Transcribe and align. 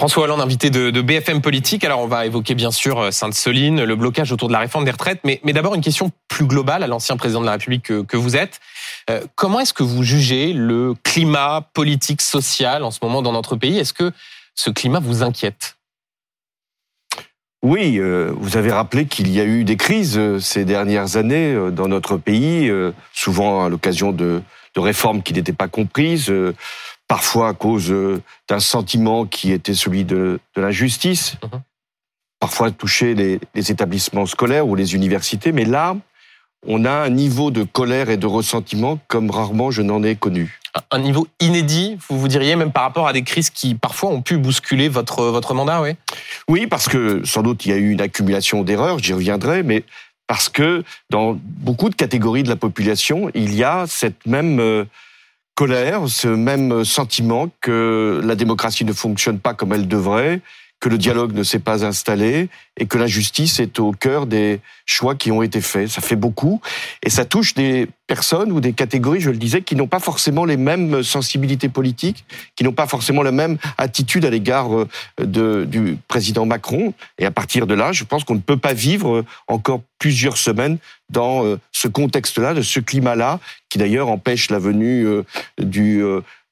François 0.00 0.24
Hollande, 0.24 0.40
invité 0.40 0.70
de, 0.70 0.98
BFM 1.02 1.42
Politique. 1.42 1.84
Alors, 1.84 2.00
on 2.00 2.06
va 2.06 2.24
évoquer 2.24 2.54
bien 2.54 2.70
sûr 2.70 2.98
euh, 2.98 3.10
Sainte-Soline, 3.10 3.84
le 3.84 3.96
blocage 3.96 4.32
autour 4.32 4.48
de 4.48 4.54
la 4.54 4.60
réforme 4.60 4.86
des 4.86 4.92
retraites, 4.92 5.20
mais, 5.24 5.42
d'abord 5.52 5.74
une 5.74 5.82
question 5.82 6.10
plus 6.26 6.46
globale 6.46 6.82
à 6.82 6.86
l'ancien 6.86 7.18
président 7.18 7.42
de 7.42 7.44
la 7.44 7.52
République 7.52 8.06
que, 8.06 8.16
vous 8.16 8.34
êtes. 8.34 8.60
Euh, 9.10 9.20
comment 9.34 9.60
est-ce 9.60 9.74
que 9.74 9.82
vous 9.82 10.02
jugez 10.02 10.54
le 10.54 10.94
climat 11.02 11.68
politique, 11.74 12.22
social 12.22 12.82
en 12.82 12.90
ce 12.90 13.00
moment 13.02 13.20
dans 13.20 13.32
notre 13.32 13.56
pays? 13.56 13.76
Est-ce 13.76 13.92
que 13.92 14.10
ce 14.54 14.70
climat 14.70 15.00
vous 15.00 15.22
inquiète? 15.22 15.76
Oui, 17.62 17.98
euh, 17.98 18.32
vous 18.38 18.56
avez 18.56 18.72
rappelé 18.72 19.04
qu'il 19.04 19.30
y 19.30 19.38
a 19.38 19.44
eu 19.44 19.64
des 19.64 19.76
crises 19.76 20.18
ces 20.38 20.64
dernières 20.64 21.18
années 21.18 21.54
dans 21.72 21.88
notre 21.88 22.16
pays, 22.16 22.72
souvent 23.12 23.66
à 23.66 23.68
l'occasion 23.68 24.12
de, 24.12 24.40
de 24.74 24.80
réformes 24.80 25.22
qui 25.22 25.34
n'étaient 25.34 25.52
pas 25.52 25.68
comprises 25.68 26.32
parfois 27.10 27.48
à 27.48 27.54
cause 27.54 27.90
euh, 27.90 28.22
d'un 28.48 28.60
sentiment 28.60 29.26
qui 29.26 29.50
était 29.50 29.74
celui 29.74 30.04
de, 30.04 30.38
l'injustice, 30.54 31.34
mhm. 31.42 31.60
parfois 32.38 32.70
toucher 32.70 33.14
les, 33.14 33.40
établissements 33.56 34.26
scolaires 34.26 34.68
ou 34.68 34.76
les 34.76 34.94
universités, 34.94 35.50
mais 35.50 35.64
là, 35.64 35.96
on 36.64 36.84
a 36.84 36.92
un 36.92 37.10
niveau 37.10 37.50
de 37.50 37.64
colère 37.64 38.10
et 38.10 38.16
de 38.16 38.28
ressentiment 38.28 39.00
comme 39.08 39.28
rarement 39.28 39.72
je 39.72 39.82
n'en 39.82 40.04
ai 40.04 40.14
connu. 40.14 40.60
Un 40.92 41.00
niveau 41.00 41.26
inédit, 41.40 41.98
vous 42.08 42.16
vous 42.16 42.28
diriez, 42.28 42.54
même 42.54 42.70
par 42.70 42.84
rapport 42.84 43.08
à 43.08 43.12
des 43.12 43.24
crises 43.24 43.50
qui 43.50 43.74
parfois 43.74 44.10
ont 44.10 44.22
pu 44.22 44.36
bousculer 44.36 44.88
votre, 44.88 45.24
votre 45.24 45.52
mandat, 45.52 45.82
oui? 45.82 45.96
Oui, 46.46 46.68
parce 46.68 46.88
que 46.88 47.24
sans 47.24 47.42
doute 47.42 47.66
il 47.66 47.70
y 47.70 47.72
a 47.72 47.76
eu 47.76 47.90
une 47.90 48.00
accumulation 48.00 48.62
d'erreurs, 48.62 49.00
j'y 49.00 49.14
reviendrai, 49.14 49.64
mais 49.64 49.82
parce 50.28 50.48
que 50.48 50.84
dans 51.10 51.36
beaucoup 51.42 51.90
de 51.90 51.96
catégories 51.96 52.44
de 52.44 52.48
la 52.48 52.54
population, 52.54 53.32
il 53.34 53.52
y 53.56 53.64
a 53.64 53.86
cette 53.88 54.26
même... 54.26 54.60
Euh, 54.60 54.84
colère, 55.60 56.08
ce 56.08 56.26
même 56.26 56.86
sentiment 56.86 57.50
que 57.60 58.18
la 58.24 58.34
démocratie 58.34 58.86
ne 58.86 58.94
fonctionne 58.94 59.38
pas 59.38 59.52
comme 59.52 59.74
elle 59.74 59.88
devrait, 59.88 60.40
que 60.80 60.88
le 60.88 60.98
dialogue 60.98 61.32
ne 61.34 61.42
s'est 61.42 61.58
pas 61.58 61.84
installé 61.84 62.48
et 62.78 62.86
que 62.86 62.96
l'injustice 62.96 63.60
est 63.60 63.78
au 63.78 63.92
cœur 63.92 64.26
des 64.26 64.60
choix 64.86 65.14
qui 65.14 65.30
ont 65.30 65.42
été 65.42 65.60
faits. 65.60 65.88
Ça 65.88 66.00
fait 66.00 66.16
beaucoup 66.16 66.60
et 67.04 67.10
ça 67.10 67.26
touche 67.26 67.54
des 67.54 67.86
personnes 68.06 68.50
ou 68.50 68.60
des 68.60 68.72
catégories, 68.72 69.20
je 69.20 69.30
le 69.30 69.36
disais, 69.36 69.60
qui 69.60 69.76
n'ont 69.76 69.86
pas 69.86 70.00
forcément 70.00 70.44
les 70.44 70.56
mêmes 70.56 71.02
sensibilités 71.02 71.68
politiques, 71.68 72.24
qui 72.56 72.64
n'ont 72.64 72.72
pas 72.72 72.86
forcément 72.86 73.22
la 73.22 73.30
même 73.30 73.58
attitude 73.78 74.24
à 74.24 74.30
l'égard 74.30 74.70
euh, 74.74 75.64
du 75.66 75.98
président 76.08 76.46
Macron. 76.46 76.94
Et 77.18 77.26
à 77.26 77.30
partir 77.30 77.66
de 77.66 77.74
là, 77.74 77.92
je 77.92 78.04
pense 78.04 78.24
qu'on 78.24 78.34
ne 78.34 78.40
peut 78.40 78.56
pas 78.56 78.72
vivre 78.72 79.24
encore 79.46 79.82
plusieurs 79.98 80.38
semaines 80.38 80.78
dans 81.10 81.44
euh, 81.44 81.60
ce 81.72 81.86
contexte-là, 81.88 82.54
de 82.54 82.62
ce 82.62 82.80
climat-là, 82.80 83.38
qui 83.68 83.78
d'ailleurs 83.78 84.08
empêche 84.08 84.50
la 84.50 84.58
venue 84.58 85.06
euh, 85.06 85.22
du 85.58 86.02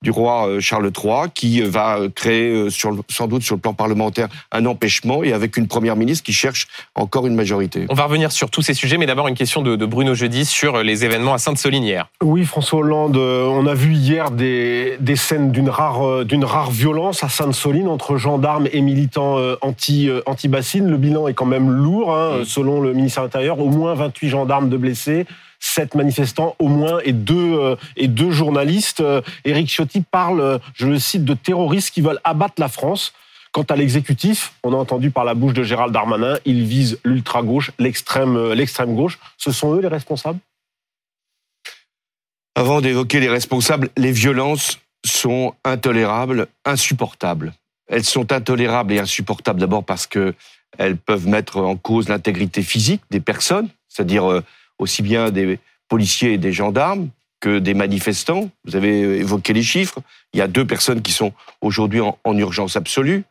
du 0.03 0.11
roi 0.11 0.49
euh, 0.49 0.61
Charles 0.61 0.91
III, 0.97 1.31
qui 1.35 1.61
euh, 1.61 1.69
va 1.69 1.99
euh, 1.99 2.09
créer 2.09 2.71
sur, 2.71 2.95
sans 3.09 3.27
doute 3.27 3.43
sur 3.43 3.57
le 3.57 3.61
plan 3.61 3.75
parlementaire 3.75 4.29
un 4.53 4.65
empêchement 4.67 5.25
et 5.25 5.33
avec 5.33 5.57
une 5.57 5.67
première 5.67 5.97
ministre 5.97 6.25
qui 6.25 6.33
cherche 6.33 6.69
encore 6.95 7.27
une 7.27 7.35
majorité. 7.35 7.87
On 7.89 7.95
va 7.95 8.05
revenir 8.05 8.31
sur 8.31 8.51
tous 8.51 8.63
ces 8.63 8.75
sujets, 8.75 8.97
mais 8.97 9.07
d'abord 9.07 9.29
une 9.29 9.35
question 9.35 9.63
de, 9.63 9.89
Bruno 9.89 10.15
Jeudi 10.15 10.45
sur 10.45 10.83
les 10.83 11.05
événements 11.05 11.33
à 11.33 11.39
Sainte-Soline 11.39 11.83
hier. 11.83 12.09
Oui, 12.23 12.45
François 12.45 12.81
Hollande, 12.81 13.17
on 13.17 13.67
a 13.67 13.75
vu 13.75 13.95
hier 13.95 14.31
des, 14.31 14.97
des 15.01 15.17
scènes 15.17 15.51
d'une 15.51 15.71
rare, 15.71 16.27
d'une 16.27 16.45
rare 16.45 16.71
violence 16.71 17.25
à 17.25 17.29
Sainte-Soline 17.29 17.89
entre 17.89 18.17
gendarmes 18.19 18.69
et 18.71 18.83
militants 18.83 19.39
anti, 19.63 20.11
anti-bassines. 20.27 20.89
Le 20.89 20.97
bilan 20.99 21.27
est 21.27 21.35
quand 21.35 21.47
même 21.47 21.71
lourd, 21.71 22.15
hein, 22.15 22.41
selon 22.45 22.81
le 22.81 22.93
ministère 22.93 23.23
de 23.23 23.29
l'Intérieur, 23.29 23.61
au 23.61 23.71
moins 23.71 23.95
28 23.95 24.29
gendarmes 24.29 24.69
de 24.69 24.77
blessés 24.77 25.27
sept 25.61 25.95
manifestants 25.95 26.55
au 26.59 26.69
moins 26.69 27.01
et 27.05 27.13
deux, 27.13 27.55
euh, 27.59 27.77
et 27.97 28.11
journalistes. 28.31 29.01
Euh, 29.01 29.23
Éric 29.45 29.69
Ciotti 29.69 30.03
parle, 30.03 30.41
euh, 30.41 30.59
je 30.75 30.87
le 30.87 30.99
cite, 30.99 31.25
de 31.25 31.35
terroristes 31.35 31.93
qui 31.93 32.01
veulent 32.01 32.21
abattre 32.25 32.55
la 32.59 32.69
France. 32.69 33.13
Quant 33.53 33.63
à 33.63 33.77
l'exécutif, 33.77 34.53
on 34.63 34.73
a 34.73 34.77
entendu 34.77 35.11
par 35.11 35.25
la 35.25 35.35
bouche 35.35 35.55
de 35.55 35.63
Gérald 35.63 35.93
Darmanin, 35.93 36.39
il 36.45 36.65
vise 36.65 36.99
l'ultra-gauche, 37.05 37.71
l'extrême, 37.79 38.53
l'extrême 38.53 38.95
gauche. 38.95 39.19
Ce 39.39 39.53
sont 39.53 39.75
eux 39.75 39.81
les 39.81 39.89
responsables? 39.89 40.39
Avant 42.55 42.81
d'évoquer 42.81 43.21
les 43.21 43.29
responsables, 43.29 43.89
les 43.97 44.13
violences 44.13 44.79
sont 45.05 45.55
intolérables, 45.65 46.49
insupportables. 46.65 47.55
Elles 47.87 48.05
sont 48.05 48.33
intolérables 48.33 48.93
et 48.93 48.99
insupportables 48.99 49.61
d'abord 49.61 49.85
parce 49.85 50.07
que 50.07 50.35
elles 50.77 50.99
peuvent 50.99 51.27
mettre 51.27 51.59
en 51.59 51.77
cause 51.77 52.11
l'intégrité 52.11 52.63
physique 52.63 53.01
des 53.11 53.21
personnes, 53.21 53.71
c'est-à-dire 53.89 54.43
aussi 54.79 55.03
bien 55.03 55.31
des 55.31 55.59
policiers 55.89 56.35
et 56.35 56.39
des 56.39 56.53
gendarmes 56.53 57.09
que 57.41 57.59
des 57.59 57.75
manifestants. 57.75 58.51
Vous 58.65 58.77
avez 58.77 59.19
évoqué 59.19 59.53
les 59.53 59.63
chiffres. 59.63 60.01
Il 60.33 60.39
y 60.39 60.43
a 60.43 60.49
deux 60.49 60.67
personnes 60.67 61.03
qui 61.03 61.13
sont 61.13 61.33
aujourd'hui 61.61 62.01
en, 62.01 62.39
urgence 62.39 62.77
absolue. 62.77 63.25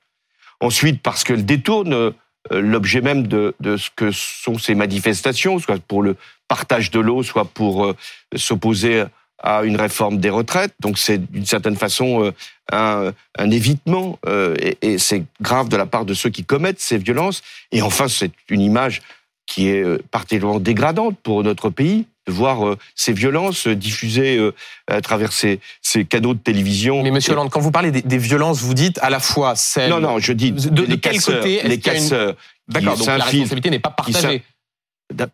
Ensuite, 0.60 1.02
parce 1.02 1.24
qu'elles 1.24 1.46
détournent 1.46 1.94
euh, 1.94 2.12
l'objet 2.52 3.02
même 3.02 3.28
de, 3.28 3.54
ce 3.62 3.90
que 3.96 4.12
sont 4.12 4.58
ces 4.58 4.76
manifestations, 4.76 5.60
soit 5.60 5.80
pour 5.80 6.02
le 6.02 6.16
partage 6.48 6.90
de 6.92 7.00
l'eau, 7.00 7.22
soit 7.22 7.46
pour 7.46 7.86
euh, 7.86 7.96
s'opposer 8.36 9.04
à 9.40 9.64
une 9.64 9.76
réforme 9.76 10.18
des 10.18 10.32
retraites. 10.32 10.74
Donc 10.80 10.98
c'est 10.98 11.20
d'une 11.32 11.46
certaine 11.46 11.76
façon 11.76 12.34
euh, 12.72 13.12
un, 13.38 13.52
évitement 13.52 14.18
et, 14.60 14.78
et 14.82 14.98
c'est 14.98 15.24
grave 15.42 15.70
de 15.70 15.78
la 15.78 15.86
part 15.86 16.06
de 16.06 16.16
ceux 16.16 16.32
qui 16.32 16.44
commettent 16.44 16.82
ces 16.82 16.98
violences. 16.98 17.44
Et 17.72 17.84
enfin, 17.84 18.08
c'est 18.08 18.32
une 18.50 18.62
image 18.62 19.04
qui 19.48 19.70
est 19.70 19.82
euh, 19.82 19.98
particulièrement 20.12 20.60
dégradante 20.60 21.18
pour 21.24 21.42
notre 21.42 21.72
pays 21.72 22.06
de 22.28 22.34
voir 22.34 22.68
euh, 22.68 22.78
ces 22.94 23.14
violences 23.14 23.68
diffusées 23.68 24.38
euh, 24.38 24.54
à 24.88 25.02
travers 25.02 25.32
ces, 25.32 25.62
ces 25.82 26.06
canaux 26.06 26.34
de 26.34 26.40
télévision. 26.40 27.02
Mais 27.02 27.10
Monsieur 27.10 27.32
Hollande, 27.32 27.50
quand 27.50 27.62
vous 27.62 27.72
parlez 27.72 27.90
des, 27.90 28.18
violences, 28.18 28.62
vous 28.62 28.74
dites 28.74 29.00
à 29.00 29.10
la 29.10 29.22
fois 29.22 29.56
celles... 29.56 29.90
Non, 29.90 30.02
non, 30.02 30.20
je 30.20 30.34
dis 30.34 30.52
de, 30.52 30.84
les 30.84 31.00
quel 31.00 31.22
côté 31.22 31.62
Les 31.64 31.80
casseurs. 31.80 32.36
D'accord, 32.68 32.98
donc 32.98 33.08
la 33.08 33.24
responsabilité 33.24 33.70
n'est 33.70 33.80
pas 33.80 33.92
partagée. 33.92 34.44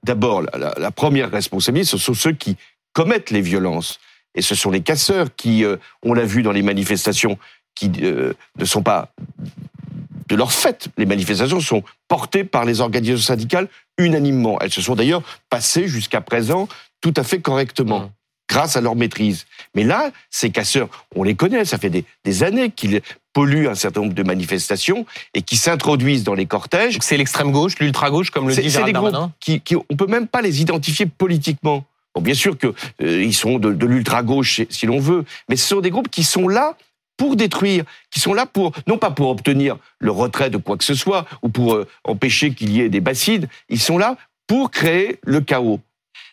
D'abord, 0.03 0.43
la, 0.43 0.91
première 0.91 1.31
responsabilité, 1.31 1.89
ce 1.89 1.97
sont 1.97 2.13
ceux 2.13 2.33
qui 2.33 2.57
commettent 2.93 3.31
les 3.31 3.41
violences. 3.41 3.99
Et 4.35 4.43
ce 4.43 4.53
sont 4.53 4.69
les 4.69 4.81
casseurs 4.81 5.29
qui, 5.35 5.65
on 6.03 6.13
l'a 6.13 6.25
vu 6.25 6.43
dans 6.43 6.51
les 6.51 6.61
manifestations, 6.61 7.39
qui 7.73 7.89
ne 7.89 8.65
sont 8.65 8.83
pas 8.83 9.09
de 10.33 10.37
leur 10.37 10.51
fait. 10.51 10.87
Les 10.97 11.05
manifestations 11.05 11.59
sont 11.59 11.83
portées 12.07 12.43
par 12.43 12.65
les 12.65 12.81
organisations 12.81 13.33
syndicales 13.33 13.67
unanimement. 13.99 14.57
Elles 14.61 14.71
se 14.71 14.81
sont 14.81 14.95
d'ailleurs 14.95 15.21
passées 15.51 15.87
jusqu'à 15.87 16.21
présent 16.21 16.67
tout 17.01 17.13
à 17.17 17.23
fait 17.23 17.39
correctement. 17.39 17.99
Mmh. 17.99 18.09
grâce 18.49 18.75
à 18.75 18.81
leur 18.81 18.95
maîtrise. 18.95 19.45
Mais 19.75 19.83
là, 19.83 20.11
ces 20.29 20.49
casseurs, 20.49 20.89
on 21.15 21.23
les 21.23 21.35
connaît, 21.35 21.65
ça 21.65 21.77
fait 21.77 21.89
des, 21.89 22.43
années 22.43 22.71
qu'ils 22.71 23.01
polluent 23.31 23.67
un 23.67 23.75
certain 23.75 24.01
nombre 24.01 24.13
de 24.13 24.23
manifestations 24.23 25.05
et 25.33 25.41
qui 25.41 25.55
s'introduisent 25.55 26.23
dans 26.23 26.33
les 26.33 26.45
cortèges. 26.45 26.97
C'est 27.01 27.17
l'extrême 27.17 27.51
gauche, 27.51 27.79
l'ultra 27.79 28.09
gauche, 28.09 28.31
comme 28.31 28.47
le 28.47 28.55
dit 28.55 28.69
Gérald 28.69 28.93
Darmanin. 28.93 29.31
Qui, 29.39 29.61
qui, 29.61 29.75
on 29.75 29.95
peut 29.95 30.07
même 30.07 30.27
pas 30.27 30.41
les 30.41 30.61
identifier 30.61 31.05
politiquement. 31.05 31.85
Bon, 32.15 32.21
bien 32.21 32.35
sûr 32.35 32.57
qu'ils 32.57 32.73
euh, 33.01 33.31
sont 33.31 33.59
de, 33.59 33.71
de 33.71 33.85
l'ultra 33.85 34.23
gauche 34.23 34.61
si 34.69 34.85
l'on 34.87 34.99
veut, 34.99 35.25
mais 35.49 35.55
ce 35.55 35.67
sont 35.67 35.81
des 35.81 35.89
groupes 35.89 36.09
qui 36.09 36.23
sont 36.23 36.47
là 36.47 36.75
pour 37.17 37.35
détruire, 37.35 37.83
qui 38.11 38.19
sont 38.19 38.33
là 38.33 38.45
pour, 38.45 38.71
non 38.87 38.97
pas 38.97 39.11
pour 39.11 39.29
obtenir 39.29 39.77
le 39.99 40.11
retrait 40.11 40.49
de 40.49 40.57
quoi 40.57 40.77
que 40.77 40.83
ce 40.83 40.95
soit, 40.95 41.25
ou 41.41 41.49
pour 41.49 41.75
euh, 41.75 41.87
empêcher 42.03 42.53
qu'il 42.53 42.71
y 42.71 42.81
ait 42.81 42.89
des 42.89 43.01
bacides, 43.01 43.47
ils 43.69 43.79
sont 43.79 43.97
là 43.97 44.17
pour 44.47 44.71
créer 44.71 45.19
le 45.23 45.41
chaos. 45.41 45.79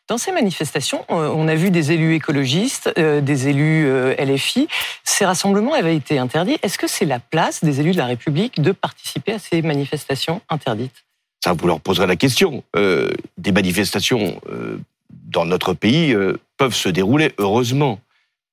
Dans 0.08 0.18
ces 0.18 0.32
manifestations, 0.32 1.04
euh, 1.10 1.28
on 1.28 1.46
a 1.46 1.54
vu 1.54 1.70
des 1.70 1.92
élus 1.92 2.14
écologistes, 2.14 2.92
euh, 2.98 3.20
des 3.20 3.48
élus 3.48 3.88
LFI. 4.18 4.66
Ces 5.04 5.24
rassemblements 5.24 5.74
avaient 5.74 5.94
été 5.94 6.18
interdits. 6.18 6.58
Est-ce 6.62 6.78
que 6.78 6.88
c'est 6.88 7.04
la 7.04 7.20
place 7.20 7.62
des 7.62 7.80
élus 7.80 7.92
de 7.92 7.98
la 7.98 8.06
République 8.06 8.60
de 8.60 8.72
participer 8.72 9.32
à 9.32 9.38
ces 9.38 9.62
manifestations 9.62 10.40
interdites? 10.48 11.04
Ça, 11.44 11.52
vous 11.52 11.66
leur 11.66 11.80
poserez 11.80 12.06
la 12.06 12.16
question. 12.16 12.64
des 12.74 13.52
manifestations 13.52 14.40
dans 15.08 15.46
notre 15.46 15.72
pays 15.72 16.14
peuvent 16.58 16.74
se 16.74 16.90
dérouler, 16.90 17.32
heureusement. 17.38 17.98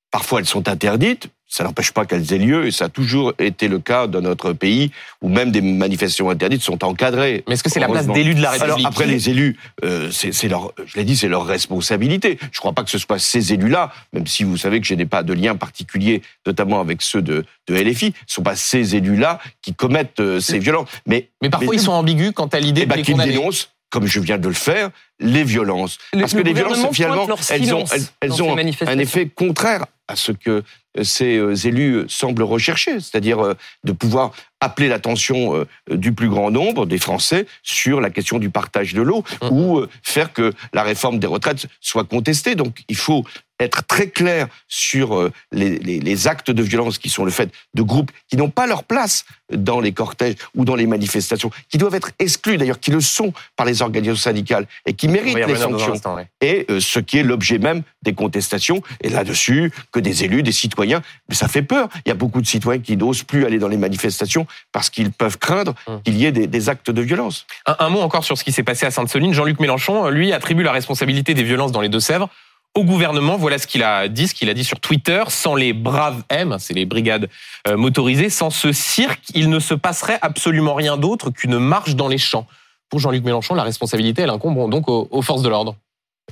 Parfois, 0.09 0.39
elles 0.39 0.45
sont 0.45 0.69
interdites, 0.69 1.27
ça 1.47 1.63
n'empêche 1.63 1.91
pas 1.91 2.05
qu'elles 2.05 2.33
aient 2.33 2.37
lieu, 2.37 2.67
et 2.67 2.71
ça 2.71 2.85
a 2.85 2.89
toujours 2.89 3.33
été 3.39 3.67
le 3.67 3.79
cas 3.79 4.07
dans 4.07 4.21
notre 4.21 4.53
pays, 4.53 4.91
où 5.21 5.29
même 5.29 5.51
des 5.51 5.61
manifestations 5.61 6.29
interdites 6.29 6.61
sont 6.61 6.83
encadrées. 6.83 7.43
Mais 7.47 7.53
est-ce 7.53 7.63
que 7.63 7.69
c'est 7.69 7.79
la 7.79 7.87
place 7.87 8.07
d'élus 8.07 8.35
de 8.35 8.41
la 8.41 8.51
République 8.51 8.75
Alors 8.75 8.87
après, 8.87 9.05
les 9.05 9.29
élus, 9.29 9.57
euh, 9.83 10.09
c'est 10.11 10.49
leur, 10.49 10.73
je 10.85 10.97
l'ai 10.97 11.05
dit, 11.05 11.15
c'est 11.15 11.29
leur 11.29 11.45
responsabilité. 11.45 12.37
Je 12.41 12.45
ne 12.45 12.59
crois 12.59 12.73
pas 12.73 12.83
que 12.83 12.89
ce 12.89 12.97
soit 12.97 13.19
ces 13.19 13.53
élus-là, 13.53 13.91
même 14.13 14.27
si 14.27 14.43
vous 14.43 14.57
savez 14.57 14.81
que 14.81 14.87
je 14.87 14.93
n'ai 14.93 15.05
pas 15.05 15.23
de 15.23 15.33
lien 15.33 15.55
particulier, 15.55 16.21
notamment 16.45 16.81
avec 16.81 17.01
ceux 17.01 17.21
de, 17.21 17.45
de 17.67 17.75
LFI, 17.75 18.07
ce 18.07 18.07
ne 18.07 18.13
sont 18.27 18.43
pas 18.43 18.55
ces 18.55 18.95
élus-là 18.95 19.39
qui 19.61 19.73
commettent 19.73 20.19
euh, 20.19 20.39
ces 20.41 20.59
violences. 20.59 20.89
Mais, 21.05 21.29
mais 21.41 21.49
parfois, 21.49 21.73
ils 21.73 21.81
sont 21.81 21.93
ambigus 21.93 22.31
quant 22.33 22.47
à 22.47 22.59
l'idée 22.59 22.81
eh 22.81 22.85
de 22.85 22.89
ben, 22.89 22.97
les 22.97 23.03
condamner. 23.03 23.31
dénoncent 23.31 23.71
comme 23.89 24.05
je 24.05 24.19
viens 24.19 24.37
de 24.37 24.47
le 24.47 24.53
faire, 24.53 24.89
les 25.19 25.45
violences. 25.45 25.97
Parce 26.11 26.33
que 26.33 26.39
les 26.39 26.51
violences, 26.51 26.85
finalement, 26.91 27.25
elles 27.49 27.73
ont, 27.73 27.85
elles, 28.19 28.43
ont 28.43 28.57
un 28.57 28.99
effet 28.99 29.29
contraire 29.29 29.85
à 30.07 30.15
ce 30.15 30.31
que 30.31 30.63
ces 31.03 31.37
euh, 31.37 31.55
élus 31.55 32.05
semblent 32.07 32.43
rechercher, 32.43 32.99
c'est-à-dire 32.99 33.39
euh, 33.39 33.53
de 33.83 33.91
pouvoir 33.91 34.31
appeler 34.59 34.87
l'attention 34.87 35.67
du 35.87 36.13
plus 36.13 36.29
grand 36.29 36.49
nombre 36.49 36.87
des 36.87 36.97
Français 36.97 37.45
sur 37.61 38.01
la 38.01 38.09
question 38.09 38.39
du 38.39 38.49
partage 38.49 38.95
de 38.95 39.03
l'eau 39.03 39.23
mmh. 39.43 39.47
ou 39.51 39.85
faire 40.01 40.33
que 40.33 40.51
la 40.73 40.81
réforme 40.81 41.19
des 41.19 41.27
retraites 41.27 41.67
soit 41.79 42.05
contestée. 42.05 42.55
Donc 42.55 42.83
il 42.89 42.95
faut 42.95 43.23
être 43.59 43.85
très 43.85 44.09
clair 44.09 44.47
sur 44.67 45.15
euh, 45.15 45.31
les, 45.51 45.79
les, 45.79 45.99
les, 45.99 46.27
actes 46.27 46.51
de 46.51 46.63
violence 46.63 46.97
qui 46.97 47.09
sont 47.09 47.25
le 47.25 47.31
fait 47.31 47.49
de 47.73 47.81
groupes 47.81 48.11
qui 48.29 48.37
n'ont 48.37 48.49
pas 48.49 48.67
leur 48.67 48.83
place 48.83 49.25
dans 49.51 49.79
les 49.79 49.93
cortèges 49.93 50.35
ou 50.55 50.65
dans 50.65 50.75
les 50.75 50.87
manifestations, 50.87 51.49
qui 51.69 51.77
doivent 51.77 51.95
être 51.95 52.11
exclus 52.19 52.57
d'ailleurs, 52.57 52.79
qui 52.79 52.91
le 52.91 53.01
sont 53.01 53.33
par 53.55 53.65
les 53.65 53.81
organisations 53.81 54.21
syndicales 54.21 54.67
et 54.85 54.93
qui 54.93 55.07
méritent 55.07 55.35
les 55.35 55.55
sanctions. 55.55 55.93
Et 56.41 56.65
euh, 56.69 56.79
ce 56.79 56.99
qui 56.99 57.17
est 57.17 57.23
l'objet 57.23 57.57
même 57.57 57.83
des 58.03 58.13
contestations. 58.13 58.81
Et 59.01 59.09
là-dessus, 59.09 59.71
que 59.91 59.99
des 59.99 60.23
élus, 60.23 60.43
des 60.43 60.51
citoyens, 60.51 61.01
mais 61.29 61.35
ça 61.35 61.47
fait 61.47 61.61
peur. 61.61 61.89
Il 62.05 62.09
y 62.09 62.11
a 62.11 62.15
beaucoup 62.15 62.41
de 62.41 62.47
citoyens 62.47 62.81
qui 62.81 62.97
n'osent 62.97 63.23
plus 63.23 63.45
aller 63.45 63.59
dans 63.59 63.67
les 63.67 63.77
manifestations 63.77 64.47
parce 64.71 64.89
qu'ils 64.89 65.11
peuvent 65.11 65.37
craindre 65.37 65.73
hum. 65.87 66.01
qu'il 66.03 66.17
y 66.17 66.25
ait 66.25 66.31
des, 66.31 66.47
des, 66.47 66.69
actes 66.69 66.91
de 66.91 67.01
violence. 67.01 67.45
Un, 67.65 67.75
un 67.79 67.89
mot 67.89 68.01
encore 68.01 68.23
sur 68.23 68.37
ce 68.37 68.43
qui 68.43 68.51
s'est 68.51 68.63
passé 68.63 68.85
à 68.85 68.91
Sainte-Soline. 68.91 69.33
Jean-Luc 69.33 69.59
Mélenchon, 69.59 70.09
lui, 70.09 70.33
attribue 70.33 70.63
la 70.63 70.71
responsabilité 70.71 71.33
des 71.33 71.43
violences 71.43 71.71
dans 71.71 71.81
les 71.81 71.89
Deux-Sèvres 71.89 72.29
au 72.77 72.83
gouvernement. 72.83 73.37
Voilà 73.37 73.57
ce 73.57 73.65
qu'il 73.65 73.81
a 73.81 74.07
dit, 74.07 74.27
ce 74.27 74.35
qu'il 74.35 74.49
a 74.49 74.53
dit 74.53 74.63
sur 74.63 74.79
Twitter. 74.79 75.23
Sans 75.29 75.55
les 75.55 75.73
braves 75.73 76.23
M, 76.29 76.57
c'est 76.59 76.73
les 76.73 76.85
brigades 76.85 77.27
euh, 77.67 77.75
motorisées, 77.75 78.29
sans 78.29 78.51
ce 78.51 78.71
cirque, 78.71 79.23
il 79.33 79.49
ne 79.49 79.59
se 79.59 79.73
passerait 79.73 80.19
absolument 80.21 80.75
rien 80.75 80.95
d'autre 80.95 81.31
qu'une 81.31 81.57
marche 81.57 81.95
dans 81.95 82.07
les 82.07 82.19
champs. 82.19 82.45
Pour 82.89 82.99
Jean-Luc 82.99 83.23
Mélenchon, 83.23 83.55
la 83.55 83.63
responsabilité, 83.63 84.21
elle 84.21 84.29
incombe 84.29 84.69
donc 84.69 84.87
aux, 84.87 85.21
forces 85.21 85.41
de 85.41 85.49
l'ordre. 85.49 85.75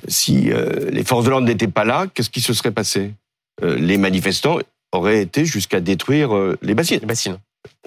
Si 0.08 0.52
euh, 0.52 0.88
les 0.90 1.04
forces 1.04 1.24
de 1.24 1.30
l'ordre 1.30 1.46
n'étaient 1.46 1.68
pas 1.68 1.84
là, 1.84 2.06
qu'est-ce 2.14 2.30
qui 2.30 2.40
se 2.40 2.54
serait 2.54 2.70
passé? 2.70 3.12
Euh, 3.62 3.76
Les 3.76 3.98
manifestants 3.98 4.58
auraient 4.92 5.20
été 5.20 5.44
jusqu'à 5.44 5.80
détruire 5.80 6.30
les 6.62 6.74
bassines. 6.74 7.00
Les 7.00 7.06
bassines 7.06 7.38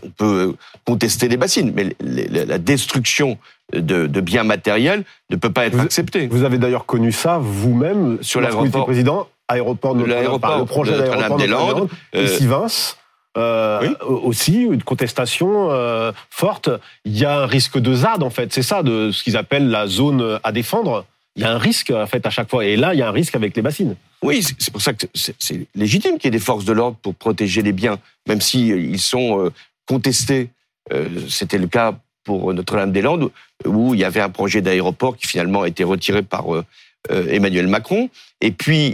on 0.04 0.10
peut 0.10 0.56
contester 0.86 1.28
les 1.28 1.38
bassines, 1.38 1.74
mais 1.74 1.96
la 2.00 2.58
destruction 2.58 3.38
de, 3.74 4.22
biens 4.22 4.44
matériels 4.44 5.04
ne 5.30 5.36
peut 5.36 5.52
pas 5.52 5.66
être 5.66 5.80
acceptée. 5.80 6.28
Vous 6.28 6.44
avez 6.44 6.58
d'ailleurs 6.58 6.86
connu 6.86 7.12
ça 7.12 7.38
vous-même 7.40 8.18
sur 8.22 8.42
l'aéroport 8.42 8.86
président, 8.86 9.28
aéroport 9.48 9.96
de 9.96 10.06
l'aéroport, 10.06 10.60
le 10.60 10.66
projet 10.66 10.98
d'aéroport 10.98 11.38
des 11.38 11.48
Landes, 11.48 11.90
ici 12.14 12.46
euh, 12.46 12.50
Vince. 12.50 12.96
Euh, 13.38 13.94
aussi 14.02 14.64
une 14.64 14.82
contestation 14.82 15.70
euh, 15.70 16.12
forte. 16.32 16.70
Il 17.06 17.18
y 17.18 17.26
a 17.26 17.42
un 17.42 17.46
risque 17.46 17.78
de 17.78 17.94
ZAD 17.94 18.24
en 18.24 18.32
fait, 18.32 18.52
c'est 18.52 18.64
ça, 18.64 18.82
de 18.82 19.12
ce 19.12 19.24
qu'ils 19.24 19.38
appellent 19.38 19.70
la 19.70 19.86
zone 19.88 20.40
à 20.44 20.52
défendre. 20.52 21.06
Il 21.36 21.44
y 21.44 21.46
a 21.46 21.52
un 21.52 21.60
risque 21.60 21.92
en 21.92 22.08
fait 22.08 22.26
à 22.26 22.32
chaque 22.32 22.50
fois, 22.50 22.66
et 22.66 22.76
là 22.76 22.96
il 22.96 23.00
y 23.00 23.04
a 23.04 23.08
un 23.08 23.12
risque 23.12 23.36
avec 23.36 23.56
les 23.56 23.62
bassines. 23.62 23.96
Oui, 24.24 24.42
c'est 24.42 24.72
pour 24.72 24.82
ça 24.82 24.94
que 24.94 25.06
c'est 25.14 25.68
légitime 25.76 26.18
qu'il 26.18 26.26
y 26.26 26.28
ait 26.30 26.38
des 26.38 26.44
forces 26.44 26.66
de 26.66 26.74
l'ordre 26.74 26.98
pour 27.02 27.14
protéger 27.14 27.62
les 27.62 27.72
biens, 27.72 28.00
même 28.28 28.42
si 28.42 28.68
ils 28.70 29.00
sont 29.00 29.52
contesté. 29.90 30.50
Euh, 30.94 31.08
c'était 31.28 31.58
le 31.58 31.68
cas 31.68 32.00
pour 32.24 32.54
Notre-Dame-des-Landes, 32.54 33.32
où 33.66 33.96
il 33.96 34.00
y 34.00 34.04
avait 34.04 34.22
un 34.22 34.30
projet 34.30 34.62
d'aéroport 34.62 35.18
qui 35.18 35.26
finalement 35.26 35.64
a 35.64 35.68
été 35.68 35.84
retiré 35.84 36.22
par 36.22 36.54
euh, 36.54 36.64
euh, 37.10 37.26
Emmanuel 37.28 37.68
Macron. 37.68 38.10
Et 38.40 38.52
puis, 38.52 38.94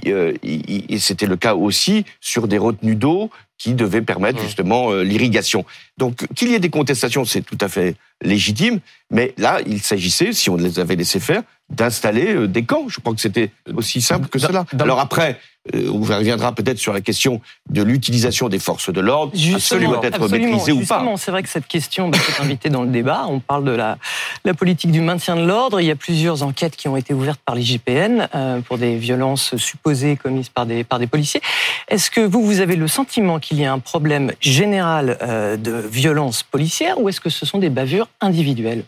c'était 0.98 1.28
le 1.28 1.36
cas 1.36 1.54
aussi 1.54 2.06
sur 2.22 2.48
des 2.48 2.58
retenues 2.58 2.96
d'eau 2.96 3.30
qui 3.58 3.74
devaient 3.74 4.02
permettre 4.02 4.42
justement 4.42 4.92
l'irrigation. 4.92 5.66
Donc, 5.98 6.28
qu'il 6.36 6.50
y 6.50 6.54
ait 6.54 6.60
des 6.60 6.70
contestations, 6.70 7.26
c'est 7.26 7.42
tout 7.42 7.58
à 7.62 7.70
fait 7.70 7.96
légitime. 8.22 8.80
Mais 9.12 9.34
là, 9.38 9.60
il 9.66 9.82
s'agissait, 9.82 10.34
si 10.34 10.50
on 10.50 10.58
les 10.58 10.80
avait 10.80 10.96
laissés 10.96 11.20
faire, 11.20 11.44
d'installer 11.70 12.48
des 12.48 12.64
camps. 12.64 12.88
Je 12.90 13.00
crois 13.00 13.14
que 13.14 13.22
c'était 13.22 13.52
aussi 13.74 14.02
simple 14.02 14.28
que 14.28 14.40
cela. 14.40 14.66
Alors 14.80 15.00
après, 15.00 15.40
euh, 15.74 15.90
on 15.92 16.02
reviendra 16.02 16.54
peut-être 16.54 16.78
sur 16.78 16.94
la 16.94 17.02
question 17.02 17.42
de 17.70 17.82
l'utilisation 17.82 18.50
des 18.50 18.60
forces 18.60 18.92
de 18.92 19.02
l'ordre, 19.02 19.34
absolument 19.54 20.02
être 20.04 20.28
maîtrisée 20.30 20.72
ou 20.72 20.86
pas. 20.86 21.04
C'est 21.18 21.32
vrai 21.32 21.42
que 21.42 21.50
cette 21.50 21.68
question 21.68 22.12
être 22.12 22.42
invitée 22.42 22.70
dans 22.70 22.84
le 22.84 22.90
débat. 22.90 23.26
On 23.28 23.40
parle 23.40 23.64
de 23.64 23.72
la, 23.72 23.98
la 24.44 24.54
politique 24.54 24.92
du 24.92 25.02
maintien 25.02 25.36
de 25.36 25.46
l'ordre. 25.46 25.82
Il 25.82 25.88
y 25.88 25.92
a 25.92 25.96
plusieurs 25.96 26.44
enquêtes 26.44 26.76
qui 26.76 26.88
ont 26.88 26.98
été 26.98 27.14
ouvertes 27.14 27.42
par 27.44 27.56
l'IGPN 27.56 28.28
euh, 28.36 28.62
pour 28.62 28.78
des 28.78 28.98
violences 28.98 29.56
supposées 29.58 30.18
commises 30.18 30.50
par 30.50 30.66
des, 30.66 30.84
par 30.84 31.00
des 31.00 31.08
policiers. 31.08 31.42
Est-ce 31.88 32.12
que 32.12 32.22
vous, 32.22 32.46
vous 32.46 32.60
avez 32.60 32.76
le 32.76 32.88
sentiment 32.88 33.40
qu'il 33.46 33.60
y 33.60 33.66
a 33.66 33.72
un 33.72 33.80
problème 33.80 34.32
général 34.42 35.18
euh, 35.22 35.56
de 35.56 35.72
violence 35.72 36.44
policière 36.44 37.00
ou 37.00 37.10
est-ce 37.10 37.22
que 37.22 37.30
ce 37.30 37.46
sont 37.46 37.60
des 37.60 37.70
bavures 37.70 38.10
individuelles? 38.20 38.84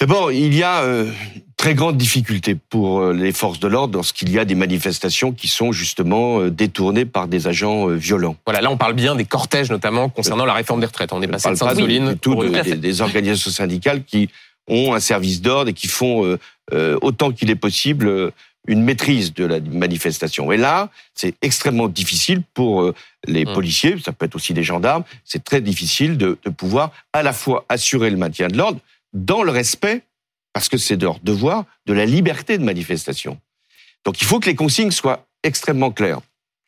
D'abord, 0.00 0.32
il 0.32 0.54
y 0.54 0.62
a 0.64 0.82
euh, 0.82 1.10
très 1.56 1.74
grande 1.74 1.96
difficulté 1.96 2.56
pour 2.56 3.00
euh, 3.00 3.12
les 3.12 3.32
forces 3.32 3.60
de 3.60 3.68
l'ordre 3.68 3.94
lorsqu'il 3.94 4.28
y 4.30 4.40
a 4.40 4.44
des 4.44 4.56
manifestations 4.56 5.32
qui 5.32 5.46
sont 5.46 5.70
justement 5.70 6.40
euh, 6.40 6.50
détournées 6.50 7.04
par 7.04 7.28
des 7.28 7.46
agents 7.46 7.86
violents. 7.86 8.36
Voilà, 8.44 8.60
là 8.60 8.70
on 8.72 8.76
parle 8.76 8.94
bien 8.94 9.14
des 9.14 9.24
cortèges 9.24 9.70
notamment 9.70 10.08
concernant 10.08 10.44
la 10.46 10.52
réforme 10.52 10.80
des 10.80 10.86
retraites. 10.86 11.12
On 11.12 11.22
est 11.22 11.28
passé 11.28 11.48
de 11.48 11.54
Sainte-Soline 11.54 12.16
tout 12.16 12.34
des, 12.34 12.76
des, 12.76 13.00
organisations 13.02 13.52
syndicales 13.52 14.02
qui 14.02 14.28
ont 14.68 14.94
un 14.94 15.00
service 15.00 15.40
d'ordre 15.40 15.70
et 15.70 15.74
qui 15.74 15.88
font 15.88 16.38
autant 17.02 17.30
qu'il 17.30 17.50
est 17.50 17.56
possible 17.56 18.32
une 18.66 18.82
maîtrise 18.82 19.34
de 19.34 19.44
la 19.44 19.60
manifestation. 19.60 20.50
Et 20.52 20.56
là, 20.56 20.90
c'est 21.14 21.34
extrêmement 21.42 21.88
difficile 21.88 22.42
pour 22.54 22.92
les 23.26 23.44
mmh. 23.44 23.52
policiers, 23.52 23.96
ça 24.02 24.12
peut 24.12 24.26
être 24.26 24.36
aussi 24.36 24.54
des 24.54 24.62
gendarmes, 24.62 25.04
c'est 25.24 25.44
très 25.44 25.60
difficile 25.60 26.16
de, 26.16 26.38
de 26.42 26.50
pouvoir 26.50 26.90
à 27.12 27.22
la 27.22 27.32
fois 27.32 27.64
assurer 27.68 28.10
le 28.10 28.16
maintien 28.16 28.48
de 28.48 28.56
l'ordre, 28.56 28.80
dans 29.12 29.42
le 29.42 29.50
respect, 29.50 30.02
parce 30.52 30.68
que 30.68 30.76
c'est 30.76 31.00
leur 31.00 31.20
devoir, 31.20 31.64
de 31.86 31.92
la 31.92 32.06
liberté 32.06 32.58
de 32.58 32.64
manifestation. 32.64 33.38
Donc 34.04 34.20
il 34.20 34.24
faut 34.26 34.40
que 34.40 34.46
les 34.46 34.54
consignes 34.54 34.90
soient 34.90 35.26
extrêmement 35.42 35.90
claires. 35.90 36.20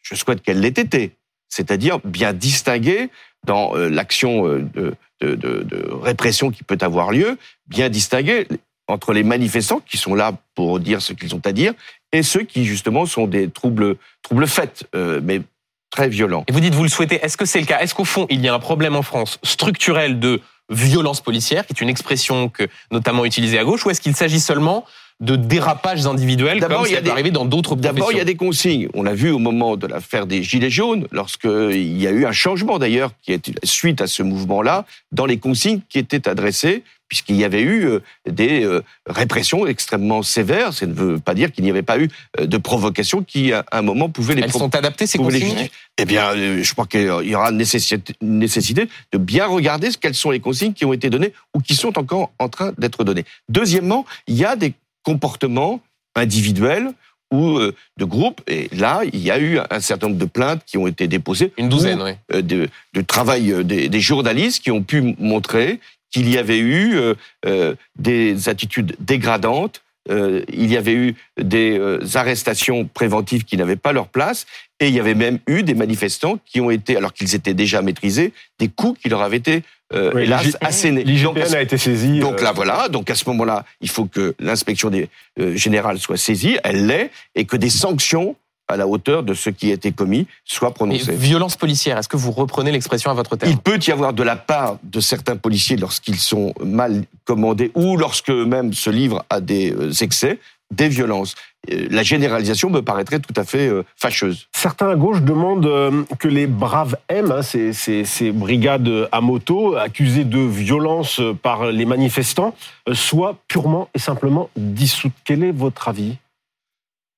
Je 0.03 0.15
souhaite 0.15 0.43
qu'elles 0.43 0.61
l'aient 0.61 0.69
été, 0.69 1.13
c'est-à-dire 1.49 1.99
bien 2.05 2.33
distinguer 2.33 3.11
dans 3.45 3.77
euh, 3.77 3.89
l'action 3.89 4.47
euh, 4.47 4.63
de, 4.75 4.95
de, 5.21 5.35
de, 5.35 5.89
répression 5.93 6.51
qui 6.51 6.63
peut 6.63 6.79
avoir 6.81 7.11
lieu, 7.11 7.39
bien 7.67 7.89
distinguer 7.89 8.47
entre 8.89 9.13
les 9.13 9.23
manifestants 9.23 9.81
qui 9.87 9.97
sont 9.97 10.15
là 10.15 10.33
pour 10.55 10.81
dire 10.81 11.03
ce 11.03 11.13
qu'ils 11.13 11.35
ont 11.35 11.43
à 11.45 11.53
dire 11.53 11.73
et 12.13 12.23
ceux 12.23 12.43
qui 12.43 12.65
justement 12.65 13.07
sont 13.07 13.27
des 13.27 13.51
troubles 13.51 13.97
troubles 14.23 14.47
faits, 14.47 14.85
euh, 14.95 15.21
mais 15.23 15.43
très 15.91 16.09
violents. 16.09 16.45
Et 16.49 16.53
vous 16.53 16.61
dites 16.61 16.75
vous 16.75 16.83
le 16.83 16.89
souhaitez. 16.89 17.17
Est-ce 17.17 17.37
que 17.37 17.45
c'est 17.45 17.61
le 17.61 17.67
cas? 17.67 17.81
Est-ce 17.81 17.95
qu'au 17.95 18.05
fond 18.05 18.27
il 18.31 18.41
y 18.41 18.49
a 18.49 18.55
un 18.55 18.59
problème 18.59 18.97
en 18.97 19.03
France 19.03 19.39
structurel 19.43 20.21
de 20.21 20.41
violence 20.69 21.21
policière, 21.21 21.67
qui 21.67 21.73
est 21.73 21.81
une 21.81 21.89
expression 21.89 22.49
que 22.49 22.65
notamment 22.91 23.25
utilisée 23.25 23.59
à 23.59 23.65
gauche, 23.65 23.87
ou 23.87 23.91
est-ce 23.91 24.01
qu'il 24.01 24.17
s'agit 24.17 24.41
seulement 24.41 24.85
de 25.21 25.37
dérapages 25.37 26.07
individuels 26.07 26.61
comme 26.61 26.85
ça 26.85 27.01
peut 27.01 27.11
arriver 27.11 27.31
dans 27.31 27.47
d'autres 27.47 27.75
professions 27.75 27.95
D'abord, 27.95 28.13
il 28.13 28.19
y 28.19 28.21
a 28.21 28.25
des 28.25 28.35
consignes. 28.35 28.89
On 28.93 29.03
l'a 29.03 29.15
vu 29.15 29.31
au 29.31 29.39
moment 29.39 29.77
de 29.77 29.87
l'affaire 29.87 30.27
des 30.27 30.43
Gilets 30.43 30.71
jaunes, 30.71 31.07
lorsqu'il 31.11 31.97
y 31.97 32.07
a 32.07 32.11
eu 32.11 32.27
un 32.27 32.33
changement 32.33 32.79
d'ailleurs, 32.79 33.13
qui 33.23 33.33
est 33.33 33.65
suite 33.65 34.03
à 34.03 34.07
ce 34.07 34.23
mouvement-là, 34.23 34.85
dans 35.13 35.25
les 35.25 35.39
consignes 35.39 35.81
qui 35.89 35.99
étaient 35.99 36.29
adressées 36.29 36.83
puisqu'il 37.09 37.37
y 37.37 37.45
avait 37.45 37.63
eu 37.63 37.87
euh, 37.87 38.01
des 38.29 38.65
euh, 38.65 38.83
répressions 39.07 39.67
extrêmement 39.67 40.23
sévères. 40.23 40.73
Ça 40.73 40.87
ne 40.87 40.93
veut 40.93 41.19
pas 41.19 41.35
dire 41.35 41.53
qu'il 41.53 41.65
n'y 41.65 41.71
avait 41.71 41.83
pas 41.83 41.99
eu 41.99 42.09
euh, 42.41 42.47
de 42.47 42.59
provocations 42.59 43.23
qui, 43.23 43.53
à 43.53 43.65
un 43.73 43.83
moment, 43.83 44.09
pouvaient 44.09 44.35
les... 44.35 44.43
Elles 44.43 44.53
sont 44.53 44.75
adaptées, 44.75 45.07
ces 45.07 45.19
consignes? 45.19 45.69
Eh 45.99 46.05
bien, 46.05 46.35
je 46.35 46.73
crois 46.73 46.87
qu'il 46.87 47.03
y 47.03 47.35
aura 47.35 47.51
nécessité 47.51 48.89
de 49.13 49.19
bien 49.19 49.47
regarder 49.47 49.89
quelles 49.99 50.15
sont 50.15 50.31
les 50.31 50.41
consignes 50.41 50.75
qui 50.75 50.85
ont 50.85 50.93
été 50.93 51.09
données 51.09 51.33
ou 51.55 51.61
qui 51.61 51.75
sont 51.75 51.99
encore 51.99 52.33
en 52.39 52.49
train 52.49 52.73
d'être 52.77 53.03
données. 53.03 53.25
Deuxièmement, 53.49 54.05
il 54.27 54.35
y 54.35 54.45
a 54.45 54.57
des 54.57 54.75
comportements 55.05 55.81
individuels 56.15 56.91
ou 57.33 57.59
de 57.59 58.05
groupes. 58.05 58.43
Et 58.47 58.69
là, 58.73 59.01
il 59.11 59.21
y 59.21 59.31
a 59.31 59.39
eu 59.39 59.59
un 59.71 59.81
certain 59.81 60.09
nombre 60.09 60.19
de 60.19 60.27
plaintes 60.27 60.63
qui 60.67 60.77
ont 60.77 60.87
été 60.87 61.09
déposées. 61.09 61.53
Une 61.57 61.71
douzaine, 61.71 62.03
oui. 62.03 62.43
De, 62.43 62.69
de 62.93 63.01
travail 63.01 63.65
des, 63.65 63.89
des, 63.89 64.01
journalistes 64.01 64.63
qui 64.63 64.71
ont 64.71 64.83
pu 64.83 65.17
montrer 65.19 65.81
qu'il 66.17 66.31
y 66.31 66.39
avait 66.39 66.57
eu 66.57 66.97
euh, 66.97 67.15
euh, 67.45 67.75
des 67.97 68.49
attitudes 68.49 68.97
dégradantes, 69.01 69.83
euh, 70.09 70.43
il 70.51 70.73
y 70.73 70.79
avait 70.79 70.95
eu 70.95 71.15
des 71.39 71.79
arrestations 72.15 72.87
préventives 72.87 73.45
qui 73.45 73.59
n'avaient 73.59 73.77
pas 73.77 73.93
leur 73.93 74.09
place, 74.09 74.47
et 74.81 74.89
il 74.89 74.95
y 74.95 75.01
avait 75.01 75.15
même 75.15 75.41
eu 75.47 75.63
des 75.63 75.75
manifestants 75.75 76.39
qui 76.47 76.63
ont 76.63 76.71
été, 76.71 76.97
alors 76.97 77.13
qu'ils 77.13 77.35
étaient 77.35 77.53
déjà 77.53 77.83
maîtrisés, 77.83 78.33
des 78.59 78.69
coups 78.69 78.99
qui 79.03 79.11
leur 79.11 79.21
avaient 79.21 79.37
été 79.37 79.63
euh, 79.93 80.17
hélas 80.17 80.57
assénés. 80.63 81.05
L'IGPN 81.05 81.55
a 81.55 81.61
été 81.61 81.77
saisie. 81.77 82.19
Donc 82.19 82.41
là, 82.41 82.53
voilà. 82.53 82.89
Donc 82.89 83.11
à 83.11 83.15
ce 83.15 83.29
moment-là, 83.29 83.67
il 83.83 83.91
faut 83.91 84.07
que 84.07 84.35
l'inspection 84.39 84.89
des 84.89 85.11
générale 85.55 85.99
soit 85.99 86.17
saisie, 86.17 86.57
elle 86.65 86.87
l'est, 86.87 87.11
et 87.35 87.45
que 87.45 87.59
des 87.59 87.71
sanctions 87.71 88.37
à 88.69 88.77
la 88.77 88.87
hauteur 88.87 89.23
de 89.23 89.35
ce 89.35 89.51
qui 89.51 89.71
a 89.71 89.75
été 89.75 89.93
commis 89.93 90.27
soit 90.45 90.73
prononcé. 90.73 91.13
violence 91.15 91.57
policière, 91.57 91.99
est-ce 91.99 92.09
que 92.09 92.17
vous 92.17 92.33
reprenez 92.33 92.73
l'expression 92.73 93.11
à 93.11 93.15
votre 93.15 93.37
terme? 93.37 93.53
Il 93.53 93.59
peut 93.59 93.79
y 93.87 93.91
avoir 93.91 94.13
de 94.13 94.23
la 94.23 94.37
part 94.37 94.79
de 94.83 95.01
certains 95.01 95.37
policiers 95.37 95.77
lorsqu'ils 95.77 96.19
sont 96.19 96.53
mal 96.65 97.05
commandés 97.25 97.71
ou 97.75 97.97
lorsque 97.97 98.31
eux-mêmes 98.31 98.73
se 98.73 98.91
livrent 98.91 99.25
à 99.31 99.41
des 99.41 99.73
euh, 99.73 99.93
excès, 100.01 100.39
des 100.73 100.89
violences. 100.89 101.35
Euh, 101.71 101.87
la 101.91 102.03
généralisation 102.03 102.71
me 102.71 102.81
paraîtrait 102.81 103.21
tout 103.21 103.35
à 103.37 103.45
fait 103.45 103.69
euh, 103.69 103.85
fâcheuse. 103.97 104.49
Certains 104.53 104.89
à 104.89 104.97
gauche 104.97 105.23
demandent 105.23 106.07
que 106.19 106.29
les 106.29 106.47
braves 106.47 106.97
M, 107.09 107.31
hein, 107.31 107.43
ces, 107.43 107.73
ces, 107.73 108.05
ces, 108.05 108.33
brigades 108.33 109.09
à 109.13 109.21
moto, 109.21 109.77
accusées 109.77 110.25
de 110.25 110.41
violence 110.41 111.21
par 111.43 111.67
les 111.67 111.85
manifestants, 111.85 112.55
soient 112.93 113.37
purement 113.47 113.89
et 113.95 113.99
simplement 113.99 114.51
dissoutes. 114.57 115.13
Quel 115.25 115.45
est 115.45 115.53
votre 115.53 115.89
avis? 115.89 116.17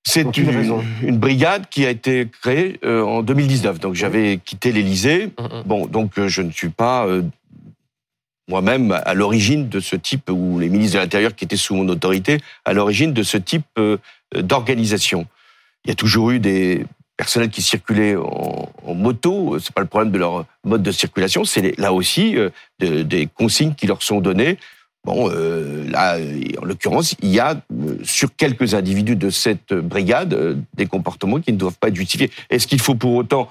C'est 0.09 0.37
une, 0.39 0.83
une, 1.03 1.19
brigade 1.19 1.69
qui 1.69 1.85
a 1.85 1.91
été 1.91 2.29
créée 2.43 2.81
euh, 2.85 3.03
en 3.03 3.23
2019. 3.23 3.79
Donc 3.79 3.95
j'avais 3.95 4.39
quitté 4.43 4.73
l'Élysée. 4.73 5.27
Mm, 5.39 5.43
mm. 5.43 5.63
Bon, 5.67 5.87
donc 5.87 6.19
euh, 6.19 6.29
je 6.29 6.43
ne 6.43 6.51
suis 6.51 6.71
pas 6.71 7.07
euh, 7.07 7.23
moi-même 8.49 8.93
à 9.05 9.13
l'origine 9.15 9.69
de 9.69 9.81
ce 9.81 9.97
type, 9.97 10.31
ou 10.31 10.59
les 10.59 10.69
ministres 10.71 10.97
de 10.97 11.03
l'Intérieur 11.03 11.35
qui 11.35 11.45
étaient 11.45 11.57
sous 11.57 11.75
mon 11.75 11.87
autorité, 11.89 12.39
à 12.65 12.73
l'origine 12.73 13.13
de 13.13 13.23
ce 13.23 13.37
type 13.37 13.67
d'organisation. 14.35 15.27
il 15.85 15.89
y 15.89 15.93
a 15.93 15.95
toujours 15.95 16.31
eu 16.31 16.39
des 16.39 16.87
personnels 17.19 17.51
qui 17.51 17.61
circulaient 17.61 18.17
en, 18.17 18.71
en 18.87 18.95
moto. 18.95 19.59
C'est 19.59 19.75
pas 19.75 19.83
le 19.83 19.87
problème 19.87 20.11
de 20.11 20.19
leur 20.19 20.47
mode 20.65 20.83
de 20.83 20.91
circulation. 20.93 21.45
C'est 21.45 21.79
là 21.79 21.93
aussi 21.93 22.37
de- 22.79 23.03
des 23.03 23.27
consignes 23.27 23.75
qui 23.75 23.87
leur 23.87 24.03
sont 24.03 24.21
données. 24.21 24.57
Bon, 25.09 25.31
euh, 25.33 25.89
là, 25.91 26.19
en 26.61 26.67
l'occurrence, 26.67 27.15
il 27.23 27.31
y 27.31 27.41
a 27.41 27.63
euh, 27.73 27.97
sur 28.03 28.29
quelques 28.37 28.75
individus 28.75 29.17
de 29.17 29.31
cette 29.31 29.73
brigade 29.73 30.35
euh, 30.35 30.57
des 30.75 30.85
comportements 30.85 31.41
qui 31.41 31.51
ne 31.51 31.57
doivent 31.57 31.79
pas 31.81 31.89
être 31.89 31.97
justifiés. 31.97 32.31
Est-ce 32.51 32.67
qu'il 32.67 32.79
faut 32.79 32.95
pour 32.95 33.15
autant 33.15 33.49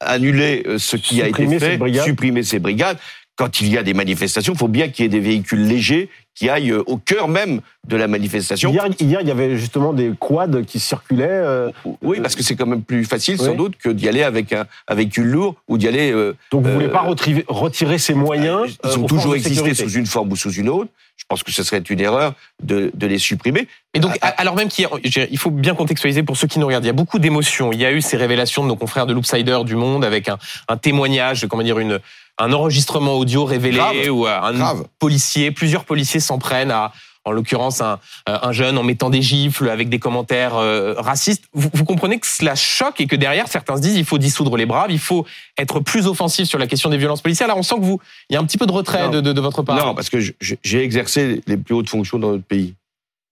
annuler 0.00 0.66
ce 0.78 0.96
qui 0.96 1.22
a 1.22 1.28
été 1.28 1.46
fait, 1.60 1.78
supprimer 2.02 2.42
ces 2.42 2.58
brigades? 2.58 2.96
Quand 3.36 3.60
il 3.60 3.68
y 3.68 3.76
a 3.76 3.82
des 3.82 3.92
manifestations, 3.94 4.54
il 4.54 4.58
faut 4.58 4.66
bien 4.68 4.88
qu'il 4.88 5.04
y 5.04 5.06
ait 5.06 5.10
des 5.10 5.20
véhicules 5.20 5.66
légers 5.66 6.08
qui 6.34 6.48
aillent 6.48 6.72
euh, 6.72 6.82
au 6.86 6.96
cœur 6.96 7.28
même 7.28 7.60
de 7.86 7.96
la 7.96 8.08
manifestation. 8.08 8.70
Hier, 8.72 8.86
hier, 8.98 9.20
il 9.22 9.28
y 9.28 9.30
avait 9.30 9.56
justement 9.56 9.92
des 9.92 10.12
quads 10.18 10.62
qui 10.66 10.80
circulaient. 10.80 11.26
euh, 11.28 11.70
Oui, 12.02 12.20
parce 12.20 12.34
que 12.34 12.42
c'est 12.42 12.56
quand 12.56 12.66
même 12.66 12.82
plus 12.82 13.04
facile, 13.04 13.36
sans 13.38 13.50
Oui. 13.50 13.56
doute, 13.56 13.74
que 13.76 13.90
d'y 13.90 14.08
aller 14.08 14.22
avec 14.22 14.52
un, 14.54 14.66
un 14.88 14.94
véhicule 14.94 15.26
lourd 15.26 15.54
ou 15.68 15.76
d'y 15.78 15.86
aller. 15.88 16.12
euh, 16.12 16.34
donc 16.50 16.62
vous 16.62 16.68
Euh, 16.70 16.74
voulez 16.74 16.88
pas 16.88 17.00
retirer, 17.02 17.44
retirer 17.48 17.98
ces 17.98 18.14
moyens 18.14 18.76
ils 18.84 18.88
euh, 18.88 18.96
ont 18.96 19.04
aux 19.04 19.06
toujours 19.06 19.34
existé 19.34 19.74
sous 19.74 19.90
une 19.90 20.06
forme 20.06 20.32
ou 20.32 20.36
sous 20.36 20.52
une 20.52 20.68
autre. 20.70 20.90
Je 21.18 21.24
pense 21.28 21.42
que 21.42 21.50
ce 21.52 21.62
serait 21.62 21.78
une 21.78 22.00
erreur 22.00 22.34
de, 22.62 22.90
de 22.94 23.06
les 23.06 23.18
supprimer. 23.18 23.66
Et 23.94 24.00
donc, 24.00 24.16
Ah, 24.20 24.34
alors 24.36 24.54
même 24.54 24.68
qu'il 24.68 24.84
y 24.84 24.86
a- 24.86 24.90
je 25.02 25.08
dirais, 25.10 25.28
il 25.30 25.38
faut 25.38 25.50
bien 25.50 25.74
contextualiser 25.74 26.22
pour 26.22 26.36
ceux 26.36 26.46
qui 26.46 26.58
nous 26.58 26.66
regardent. 26.66 26.84
Il 26.84 26.88
y 26.88 26.90
a 26.90 26.94
beaucoup 26.94 27.18
d'émotions. 27.18 27.72
Il 27.72 27.80
y 27.80 27.86
a 27.86 27.92
eu 27.92 28.02
ces 28.02 28.18
révélations 28.18 28.62
de 28.62 28.68
nos 28.68 28.76
confrères 28.76 29.06
de 29.06 29.14
l'Oopsider 29.14 29.58
du 29.64 29.76
Monde 29.76 30.04
avec 30.04 30.28
un, 30.28 30.36
un 30.68 30.76
témoignage, 30.76 31.46
comment 31.48 31.62
dire, 31.62 31.78
une, 31.78 31.98
un 32.38 32.52
enregistrement 32.52 33.14
audio 33.14 33.44
révélé 33.44 33.78
Grave. 33.78 34.10
où 34.10 34.26
euh, 34.26 34.40
un 34.40 34.52
Grave. 34.52 34.84
policier, 34.98 35.50
plusieurs 35.50 35.84
policiers 35.84 36.20
s'en 36.20 36.38
prennent 36.38 36.70
à, 36.70 36.92
en 37.24 37.32
l'occurrence, 37.32 37.80
un, 37.80 37.98
un 38.26 38.52
jeune 38.52 38.78
en 38.78 38.82
mettant 38.84 39.10
des 39.10 39.22
gifles 39.22 39.68
avec 39.68 39.88
des 39.88 39.98
commentaires 39.98 40.54
euh, 40.56 40.94
racistes. 40.96 41.44
Vous, 41.54 41.68
vous 41.72 41.84
comprenez 41.84 42.18
que 42.20 42.26
cela 42.26 42.54
choque 42.54 43.00
et 43.00 43.06
que 43.06 43.16
derrière, 43.16 43.48
certains 43.48 43.76
se 43.76 43.80
disent 43.82 43.96
il 43.96 44.04
faut 44.04 44.18
dissoudre 44.18 44.56
les 44.56 44.66
braves, 44.66 44.90
il 44.92 44.98
faut 45.00 45.26
être 45.58 45.80
plus 45.80 46.06
offensif 46.06 46.46
sur 46.46 46.58
la 46.58 46.66
question 46.68 46.88
des 46.88 46.98
violences 46.98 47.22
policières. 47.22 47.48
Là, 47.48 47.56
on 47.56 47.62
sent 47.64 47.76
que 47.76 47.84
vous, 47.84 48.00
il 48.30 48.34
y 48.34 48.36
a 48.36 48.40
un 48.40 48.44
petit 48.44 48.58
peu 48.58 48.66
de 48.66 48.72
retrait 48.72 49.08
de, 49.10 49.20
de, 49.20 49.32
de 49.32 49.40
votre 49.40 49.62
part. 49.62 49.76
Non, 49.84 49.94
parce 49.94 50.08
que 50.10 50.18
j'ai 50.20 50.82
exercé 50.84 51.40
les 51.46 51.56
plus 51.56 51.74
hautes 51.74 51.88
fonctions 51.88 52.18
dans 52.18 52.30
notre 52.32 52.44
pays. 52.44 52.74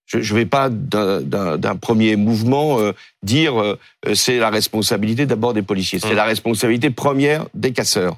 Je 0.06 0.18
ne 0.18 0.38
vais 0.38 0.44
pas 0.44 0.68
d'un- 0.70 1.76
premier 1.80 2.16
mouvement 2.16 2.78
euh, 2.78 2.92
dire 3.23 3.58
euh, 3.61 3.78
euh, 4.06 4.14
c'est 4.14 4.38
la 4.38 4.50
responsabilité 4.50 5.25
d'abord 5.25 5.54
des 5.54 5.62
policiers. 5.62 5.99
C'est 5.99 6.11
Hum. 6.11 6.16
la 6.16 6.25
responsabilité 6.25 6.90
première 6.90 7.46
des 7.54 7.73
casseurs, 7.73 8.16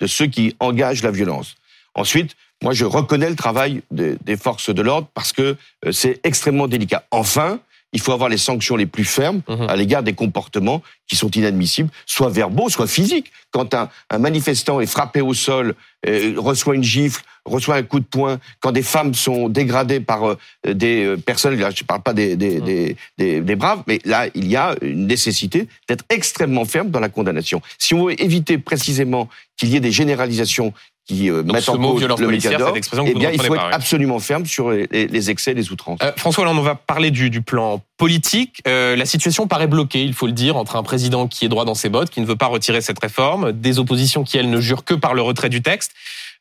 de 0.00 0.06
ceux 0.06 0.26
qui 0.26 0.56
engagent 0.60 1.02
la 1.02 1.10
violence. 1.10 1.56
Ensuite, 1.94 2.36
moi, 2.62 2.72
je 2.72 2.84
reconnais 2.84 3.28
le 3.28 3.36
travail 3.36 3.82
des, 3.90 4.16
des 4.24 4.36
forces 4.36 4.70
de 4.70 4.82
l'ordre 4.82 5.08
parce 5.14 5.32
que 5.32 5.56
euh, 5.84 5.92
c'est 5.92 6.20
extrêmement 6.24 6.68
délicat. 6.68 7.04
Enfin, 7.10 7.60
il 7.96 8.00
faut 8.00 8.12
avoir 8.12 8.28
les 8.28 8.36
sanctions 8.48 8.76
les 8.76 8.86
plus 8.96 9.04
fermes 9.18 9.40
Mhm. 9.48 9.66
à 9.72 9.74
l'égard 9.80 10.02
des 10.02 10.12
comportements 10.22 10.80
qui 11.08 11.16
sont 11.16 11.30
inadmissibles, 11.40 11.90
soit 12.04 12.28
verbaux, 12.40 12.68
soit 12.76 12.86
physiques. 12.98 13.30
Quand 13.50 13.68
un, 13.80 13.88
un 14.10 14.18
manifestant 14.18 14.80
est 14.80 14.90
frappé 14.96 15.20
au 15.30 15.34
sol, 15.34 15.74
euh, 16.06 16.34
reçoit 16.36 16.74
une 16.74 16.84
gifle, 16.96 17.22
reçoit 17.46 17.76
un 17.76 17.82
coup 17.90 18.00
de 18.00 18.04
poing, 18.16 18.38
quand 18.60 18.72
des 18.72 18.82
femmes 18.82 19.14
sont 19.14 19.48
dégradées 19.48 20.00
par 20.00 20.20
euh, 20.28 20.36
des 20.82 21.04
euh, 21.04 21.16
personnes, 21.16 21.56
là 21.58 21.70
je 21.74 21.82
ne 21.82 21.86
parle 21.86 22.02
pas 22.02 22.12
des, 22.12 22.36
des, 22.36 22.60
des, 22.60 22.96
des- 23.18 23.40
des 23.40 23.56
braves, 23.56 23.82
mais 23.86 23.98
là 24.04 24.26
il 24.34 24.46
y 24.46 24.56
a 24.56 24.74
une 24.82 25.06
nécessité 25.06 25.68
d'être 25.88 26.04
extrêmement 26.10 26.64
ferme 26.66 26.90
dans 26.90 27.00
la 27.00 27.08
condamnation. 27.08 27.62
Si 27.78 27.94
on 27.94 28.06
veut 28.06 28.20
éviter 28.20 28.58
précisément 28.58 29.28
qu'il 29.56 29.68
y 29.70 29.76
ait 29.76 29.80
des 29.88 29.92
généralisations 30.02 30.74
qui 31.06 31.30
euh, 31.30 31.42
Donc, 31.42 31.54
mettent 31.54 31.64
ce 31.64 31.70
en 31.70 31.78
cause 31.78 32.02
le 32.02 32.14
que 32.14 33.10
eh 33.10 33.14
bien 33.14 33.30
il 33.30 33.40
faut 33.40 33.54
être 33.54 33.70
pas, 33.70 33.74
absolument 33.74 34.18
ferme 34.18 34.44
sur 34.44 34.70
les, 34.70 35.30
excès, 35.30 35.54
les 35.54 35.70
outrances. 35.70 36.00
Euh, 36.02 36.12
François 36.16 36.42
Hollande, 36.42 36.58
on 36.58 36.62
va 36.62 36.74
parler 36.74 37.10
du, 37.10 37.30
du 37.30 37.42
plan 37.42 37.80
politique. 37.96 38.60
Euh, 38.66 38.96
la 38.96 39.06
situation 39.06 39.46
paraît 39.46 39.68
bloquée, 39.68 40.02
il 40.02 40.14
faut 40.14 40.26
le 40.26 40.32
dire, 40.32 40.56
entre 40.56 40.76
un 40.76 40.82
président 40.82 41.28
qui 41.28 41.44
est 41.44 41.48
droit 41.48 41.64
dans 41.64 41.74
ses 41.74 41.88
bottes, 41.88 42.10
qui 42.10 42.20
ne 42.20 42.26
veut 42.26 42.36
pas 42.36 42.46
retirer 42.46 42.80
cette 42.80 42.98
réforme, 42.98 43.52
des 43.52 43.78
oppositions 43.78 44.24
qui, 44.24 44.36
elles, 44.36 44.50
ne 44.50 44.60
jurent 44.60 44.84
que 44.84 44.94
par 44.94 45.14
le 45.14 45.22
retrait 45.22 45.48
du 45.48 45.62
texte. 45.62 45.92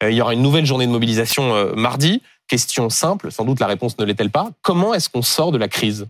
Euh, 0.03 0.09
il 0.11 0.17
y 0.17 0.21
aura 0.21 0.33
une 0.33 0.41
nouvelle 0.41 0.65
journée 0.65 0.87
de 0.87 0.91
mobilisation 0.91 1.55
euh, 1.55 1.73
mardi. 1.75 2.21
Question 2.47 2.89
simple, 2.89 3.31
sans 3.31 3.45
doute 3.45 3.59
la 3.59 3.67
réponse 3.67 3.97
ne 3.99 4.05
l'est-elle 4.05 4.31
pas. 4.31 4.49
Comment 4.61 4.93
est-ce 4.93 5.09
qu'on 5.09 5.21
sort 5.21 5.51
de 5.51 5.57
la 5.57 5.67
crise? 5.67 6.07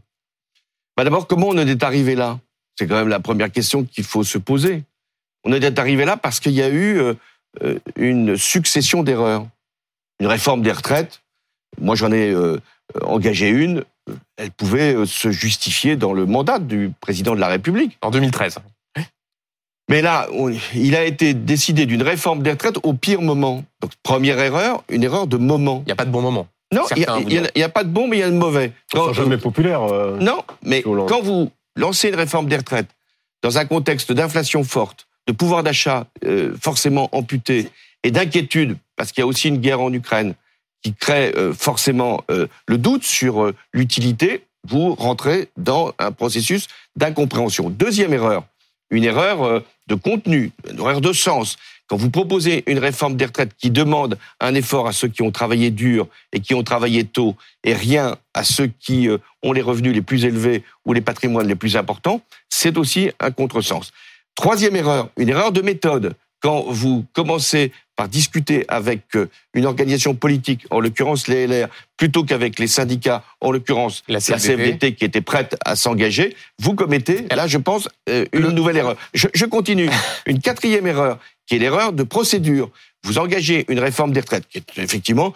Bah 0.98 1.04
D'abord, 1.04 1.28
comment 1.28 1.48
on 1.50 1.58
est 1.58 1.84
arrivé 1.84 2.16
là? 2.16 2.40
C'est 2.78 2.88
quand 2.88 2.96
même 2.96 3.10
la 3.10 3.20
première 3.20 3.52
question 3.52 3.84
qu'il 3.86 4.04
faut 4.04 4.24
se 4.24 4.38
poser. 4.38 4.84
On 5.46 5.54
est 5.54 5.80
arrivé 5.80 6.06
là 6.06 6.18
parce 6.18 6.40
qu'il 6.40 6.54
y 6.54 6.62
a 6.62 6.70
eu 6.70 7.00
une 7.96 8.38
succession 8.38 9.04
d'erreurs. 9.04 9.46
Une 10.20 10.28
réforme 10.28 10.62
des 10.62 10.72
retraites, 10.72 11.22
moi 11.80 11.96
j'en 11.96 12.12
ai 12.12 12.30
euh, 12.32 12.60
engagé 13.02 13.50
une, 13.50 13.84
elle 14.38 14.52
pouvait 14.52 14.96
euh, 14.96 15.06
se 15.06 15.30
justifier 15.32 15.96
dans 15.98 16.14
le 16.14 16.26
mandat 16.26 16.60
du 16.60 16.92
président 17.02 17.36
de 17.36 17.40
la 17.40 17.48
République. 17.48 17.98
En 18.02 18.12
2013. 18.12 18.60
Mais 19.90 20.02
là, 20.02 20.28
on- 20.34 20.52
il 20.74 20.96
a 20.96 21.04
été 21.06 21.34
décidé 21.36 21.86
d'une 21.86 22.02
réforme 22.02 22.42
des 22.42 22.52
retraites 22.52 22.78
au 22.84 22.94
pire 22.94 23.22
moment. 23.22 23.64
Donc 23.82 23.92
première 24.02 24.40
erreur, 24.40 24.84
une 24.90 25.04
erreur 25.04 25.28
de 25.28 25.38
moment. 25.38 25.84
Il 25.84 25.88
n'y 25.88 25.92
a 25.92 25.96
pas 25.96 26.06
de 26.06 26.12
bon 26.12 26.22
moment. 26.22 26.48
Non, 26.74 26.82
il 26.96 26.98
n'y 27.56 27.64
a, 27.64 27.70
pas 27.70 27.84
de 27.84 27.90
bon, 27.90 28.08
mais 28.08 28.18
il 28.18 28.20
y 28.22 28.24
a 28.24 28.30
de 28.32 28.36
mauvais. 28.36 28.72
Quand- 28.92 29.14
jamais 29.14 29.38
populaires. 29.38 29.84
euh. 29.84 30.18
non, 30.20 30.44
mais 30.64 30.82
quand 30.82 31.22
vous 31.22 31.52
lancez 31.76 32.10
une 32.10 32.16
réforme 32.16 32.48
des 32.48 32.58
retraites 32.58 32.90
dans 33.44 33.60
un 33.60 33.66
contexte 33.66 34.12
d'inflation 34.12 34.64
forte, 34.64 35.08
de 35.28 35.34
pouvoir 35.34 35.64
d'achat 35.64 36.08
euh, 36.24 36.56
forcément 36.62 37.10
amputé 37.12 37.70
et 38.04 38.12
d'inquiétude, 38.12 38.78
parce 38.96 39.12
qu'il 39.12 39.22
y 39.22 39.24
a 39.24 39.28
aussi 39.28 39.48
une 39.48 39.58
guerre 39.58 39.82
en 39.82 39.92
Ukraine 39.92 40.36
qui 40.84 40.94
crée 40.94 41.34
euh, 41.36 41.54
forcément 41.54 42.24
euh, 42.30 42.48
le 42.68 42.78
doute 42.78 43.04
sur 43.04 43.44
euh, 43.44 43.56
l'utilité, 43.74 44.46
vous 44.68 44.94
rentrez 44.96 45.50
dans 45.58 45.94
un 46.00 46.12
processus 46.12 46.68
d'incompréhension. 46.96 47.70
Deuxième 47.70 48.14
erreur, 48.14 48.44
une 48.92 49.04
erreur 49.04 49.44
euh, 49.44 49.60
de 49.88 49.96
contenu, 49.96 50.52
une 50.70 50.80
erreur 50.80 51.02
de 51.02 51.14
sens. 51.14 51.58
Quand 51.88 51.98
vous 51.98 52.10
proposez 52.10 52.64
une 52.66 52.80
réforme 52.80 53.16
des 53.16 53.26
retraites 53.26 53.56
qui 53.58 53.70
demande 53.70 54.18
un 54.40 54.56
effort 54.56 54.88
à 54.88 54.92
ceux 54.92 55.08
qui 55.08 55.22
ont 55.22 55.32
travaillé 55.32 55.70
dur 55.70 56.08
et 56.34 56.40
qui 56.40 56.56
ont 56.56 56.64
travaillé 56.64 57.04
tôt, 57.04 57.36
et 57.64 57.74
rien 57.74 58.18
à 58.34 58.44
ceux 58.44 58.72
qui 58.80 59.08
euh, 59.08 59.18
ont 59.44 59.54
les 59.54 59.62
revenus 59.62 59.94
les 59.94 60.02
plus 60.02 60.26
élevés 60.26 60.64
ou 60.86 60.94
les 60.94 61.02
patrimoines 61.02 61.48
les 61.48 61.56
plus 61.56 61.78
importants, 61.78 62.22
c'est 62.50 62.78
aussi 62.78 63.12
un 63.20 63.32
contresens. 63.32 63.92
Troisième 64.36 64.76
erreur, 64.76 65.10
une 65.18 65.30
erreur 65.30 65.52
de 65.52 65.62
méthode. 65.62 66.16
Quand 66.42 66.66
vous 66.68 67.06
commencez 67.14 67.72
par 67.96 68.10
discuter 68.10 68.66
avec 68.68 69.16
euh, 69.16 69.30
une 69.54 69.66
organisation 69.66 70.14
politique, 70.14 70.66
en 70.70 70.80
l'occurrence 70.82 71.28
les 71.28 71.48
LR, 71.48 71.70
plutôt 71.98 72.24
qu'avec 72.26 72.60
les 72.60 72.68
syndicats, 72.68 73.24
en 73.40 73.52
l'occurrence 73.52 74.04
La 74.10 74.16
la 74.16 74.20
CFDT. 74.20 74.56
CFDT 74.58 74.96
qui 74.96 75.06
était 75.06 75.22
prête 75.22 75.56
à 75.64 75.76
s'engager, 75.78 76.36
vous 76.60 76.76
commettez, 76.76 77.26
là 77.34 77.48
je 77.48 77.58
pense, 77.58 77.88
euh, 78.10 78.26
une 78.34 78.42
Le- 78.42 78.52
nouvelle 78.52 78.78
erreur. 78.78 78.98
Je, 79.14 79.28
je 79.34 79.46
continue. 79.46 79.90
Une 80.28 80.40
quatrième 80.40 80.86
erreur, 80.86 81.20
qui 81.48 81.56
est 81.56 81.60
l'erreur 81.60 81.94
de 81.94 82.04
procédure. 82.04 82.70
Vous 83.04 83.18
engagez 83.18 83.66
une 83.70 83.80
réforme 83.80 84.12
des 84.12 84.20
retraites, 84.20 84.48
qui 84.50 84.58
est 84.58 84.78
effectivement 84.78 85.34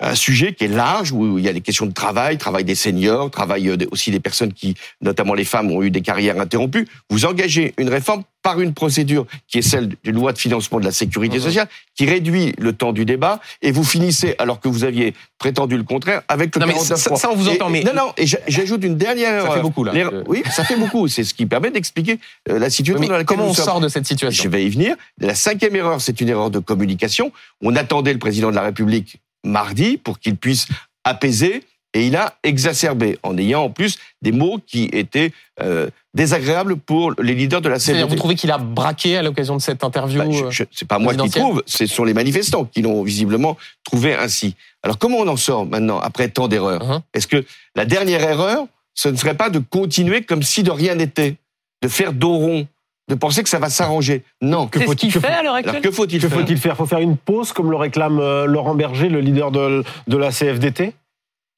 un 0.00 0.14
sujet 0.14 0.52
qui 0.52 0.64
est 0.64 0.68
large, 0.68 1.10
où 1.12 1.38
il 1.38 1.44
y 1.44 1.48
a 1.48 1.52
les 1.52 1.60
questions 1.62 1.86
de 1.86 1.92
travail, 1.92 2.36
travail 2.38 2.64
des 2.64 2.74
seniors, 2.74 3.30
travail 3.30 3.68
euh, 3.70 3.76
des- 3.76 3.88
aussi 3.90 4.10
des 4.10 4.20
personnes 4.20 4.52
qui, 4.52 4.74
notamment 5.00 5.32
les 5.34 5.44
femmes, 5.44 5.70
ont 5.70 5.82
eu 5.82 5.90
des 5.90 6.02
carrières 6.02 6.38
interrompues. 6.40 6.86
Vous 7.08 7.24
engagez 7.24 7.72
une 7.78 7.88
réforme 7.88 8.22
par 8.42 8.60
une 8.60 8.74
procédure 8.74 9.26
qui 9.48 9.58
est 9.58 9.62
celle 9.62 9.88
d'une 10.04 10.14
loi 10.14 10.32
de 10.32 10.38
financement 10.38 10.78
de 10.78 10.84
la 10.84 10.92
sécurité 10.92 11.38
Mhm. 11.38 11.42
sociale, 11.42 11.68
qui 11.96 12.04
réduit 12.06 12.54
le 12.58 12.72
temps 12.74 12.92
du 12.92 13.04
débat, 13.04 13.40
et 13.62 13.72
vous 13.72 13.82
finissez, 13.84 14.34
alors 14.38 14.60
que 14.60 14.68
vous 14.68 14.84
aviez 14.84 15.14
prétendu 15.38 15.76
le 15.76 15.82
contraire, 15.82 16.22
avec 16.28 16.54
le 16.54 16.60
Non, 16.60 16.66
mais 16.66 16.74
49 16.74 16.98
ça- 17.00 17.16
ça, 17.16 17.30
on 17.30 17.34
vous 17.34 17.48
Et- 17.48 17.52
entend, 17.54 17.70
mais- 17.70 17.82
Non, 17.82 17.92
non, 17.94 18.12
et 18.16 18.26
j'a- 18.26 18.38
j'ajoute 18.46 18.84
une 18.84 18.96
dernière 18.96 19.30
Ça 19.30 19.36
erreur. 19.46 19.54
fait 19.54 19.60
beaucoup, 19.62 19.82
là. 19.82 19.92
Euh. 19.96 20.22
Oui, 20.28 20.42
ça 20.50 20.62
fait 20.62 20.76
beaucoup. 20.76 21.08
C'est 21.08 21.24
ce 21.24 21.34
qui 21.34 21.46
permet 21.46 21.70
d'expliquer 21.70 22.20
euh, 22.50 22.58
la 22.58 22.70
situation 22.70 23.00
Mais 23.00 23.06
dans 23.08 23.14
laquelle 23.14 23.36
comment 23.38 23.48
on 23.50 23.54
sort 23.54 23.80
de 23.80 23.88
cette 23.88 24.06
situation? 24.06 24.44
Je 24.44 24.48
vais 24.48 24.64
y 24.64 24.68
venir. 24.68 24.94
La 25.18 25.34
cinquième 25.34 25.74
erreur, 25.74 26.00
c'est 26.00 26.20
une 26.20 26.28
erreur 26.28 26.50
de 26.50 26.58
communication. 26.60 27.32
On 27.62 27.74
attendait 27.74 28.12
le 28.12 28.18
président 28.20 28.50
de 28.50 28.54
la 28.56 28.62
République 28.62 29.16
mardi 29.46 29.96
pour 29.96 30.18
qu'il 30.18 30.36
puisse 30.36 30.66
apaiser 31.04 31.62
et 31.96 32.06
il 32.06 32.16
a 32.16 32.34
exacerbé 32.42 33.18
en 33.22 33.38
ayant 33.38 33.62
en 33.62 33.70
plus 33.70 33.96
des 34.20 34.32
mots 34.32 34.60
qui 34.66 34.84
étaient 34.92 35.32
euh, 35.62 35.88
désagréables 36.12 36.76
pour 36.76 37.12
les 37.18 37.34
leaders 37.34 37.62
de 37.62 37.70
la 37.70 37.78
CFDT. 37.78 38.08
vous 38.08 38.16
trouvez 38.16 38.34
qu'il 38.34 38.50
a 38.50 38.58
braqué 38.58 39.16
à 39.16 39.22
l'occasion 39.22 39.56
de 39.56 39.62
cette 39.62 39.82
interview 39.82 40.18
Bah, 40.18 40.26
euh, 40.28 40.64
c'est 40.72 40.86
pas 40.86 40.98
moi 40.98 41.14
qui 41.14 41.30
trouve, 41.30 41.62
ce 41.64 41.86
sont 41.86 42.04
les 42.04 42.12
manifestants 42.12 42.66
qui 42.66 42.82
l'ont 42.82 43.02
visiblement 43.02 43.56
trouvé 43.82 44.14
ainsi. 44.14 44.56
Alors 44.82 44.98
comment 44.98 45.18
on 45.18 45.28
en 45.28 45.38
sort 45.38 45.64
maintenant 45.64 45.98
après 45.98 46.28
tant 46.28 46.48
d'erreurs? 46.48 46.84
Mhm. 46.84 47.00
Est-ce 47.14 47.26
que 47.26 47.44
la 47.74 47.86
dernière 47.86 48.22
erreur, 48.22 48.66
ce 48.94 49.08
ne 49.08 49.16
serait 49.16 49.36
pas 49.36 49.48
de 49.48 49.58
continuer 49.58 50.22
comme 50.22 50.42
si 50.42 50.62
de 50.62 50.70
rien 50.70 50.96
n'était, 50.96 51.36
de 51.82 51.88
faire 51.88 52.12
dos 52.12 52.36
rond, 52.36 52.68
de 53.08 53.14
penser 53.14 53.42
que 53.42 53.48
ça 53.48 53.58
va 53.58 53.70
s'arranger 53.70 54.24
Non. 54.42 54.66
Que 54.68 54.80
faut-il- 54.80 54.96
qu'il 54.96 55.12
que 55.12 55.20
fait 55.20 55.26
faut- 55.32 55.38
à 55.38 55.42
l'heure 55.42 55.54
actuelle 55.54 55.80
que 55.82 55.90
faut-il 55.90 56.20
faire 56.20 56.30
faut-il 56.30 56.58
faire? 56.58 56.76
Faut 56.76 56.86
faire 56.86 56.98
une 57.00 57.16
pause, 57.16 57.52
comme 57.52 57.70
le 57.70 57.76
réclame 57.76 58.18
euh, 58.18 58.46
Laurent 58.46 58.74
Berger, 58.74 59.08
le 59.08 59.20
leader 59.20 59.50
de, 59.50 59.84
de 60.06 60.16
la 60.16 60.30
CFDT 60.32 60.92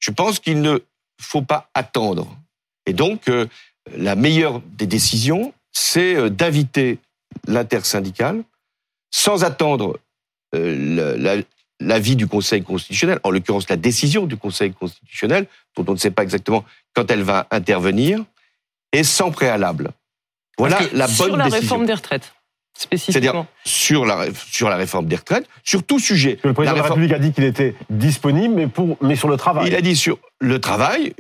Je 0.01 0.11
pense 0.11 0.39
qu'il 0.41 0.61
ne 0.61 0.79
faut 1.21 1.43
pas 1.43 1.69
attendre. 1.75 2.29
Et 2.87 2.93
donc, 2.93 3.29
euh, 3.29 3.47
la 3.97 4.15
meilleure 4.15 4.61
des 4.77 4.87
décisions, 4.87 5.53
c'est 5.73 6.15
euh, 6.17 6.29
d'inviter 6.31 6.99
l'intersyndicale 7.47 8.43
sans 9.11 9.43
attendre 9.45 9.99
euh, 10.55 11.17
la- 11.17 11.37
la- 11.37 11.43
l'avis 11.81 12.17
du 12.17 12.27
Conseil 12.27 12.63
constitutionnel, 12.63 13.21
en 13.23 13.31
l'occurrence 13.31 13.69
la 13.69 13.77
décision 13.77 14.27
du 14.27 14.37
Conseil 14.37 14.73
constitutionnel, 14.73 15.47
dont 15.77 15.85
on 15.89 15.93
ne 15.93 15.97
sait 15.99 16.11
pas 16.11 16.23
exactement 16.25 16.65
quand 16.95 17.11
elle 17.11 17.23
va 17.23 17.47
intervenir, 17.51 18.21
et 18.93 19.05
sans 19.05 19.31
préalable. 19.31 19.91
Voilà 20.59 20.79
la 20.93 21.07
bonne 21.07 21.15
Sur 21.15 21.37
la 21.37 21.45
décision. 21.45 21.61
réforme 21.61 21.87
des 21.87 21.95
retraites, 21.95 22.33
C'est-à-dire 22.75 22.99
spécifiquement. 23.07 23.47
sur 23.65 24.05
la, 24.07 24.27
sur 24.51 24.69
la 24.69 24.77
réforme 24.77 25.07
des 25.07 25.17
retraites, 25.17 25.47
sur 25.65 25.83
tout 25.85 25.99
sujet. 25.99 26.39
Le 26.43 26.53
président 26.53 26.75
La 26.77 26.79
de 26.81 26.83
la 26.83 26.89
République 26.95 27.13
a 27.13 27.19
dit 27.19 27.33
qu'il 27.33 27.45
était 27.45 27.75
disponible, 27.91 28.55
mais, 28.55 28.67
pour, 28.67 28.97
mais 29.01 29.17
sur 29.17 29.29
le 29.29 29.37
travail. 29.37 29.69
Il 29.69 29.75
a 29.75 29.81
dit 29.81 29.97
sur 29.97 30.19
le 30.41 30.61
travail, 30.61 31.15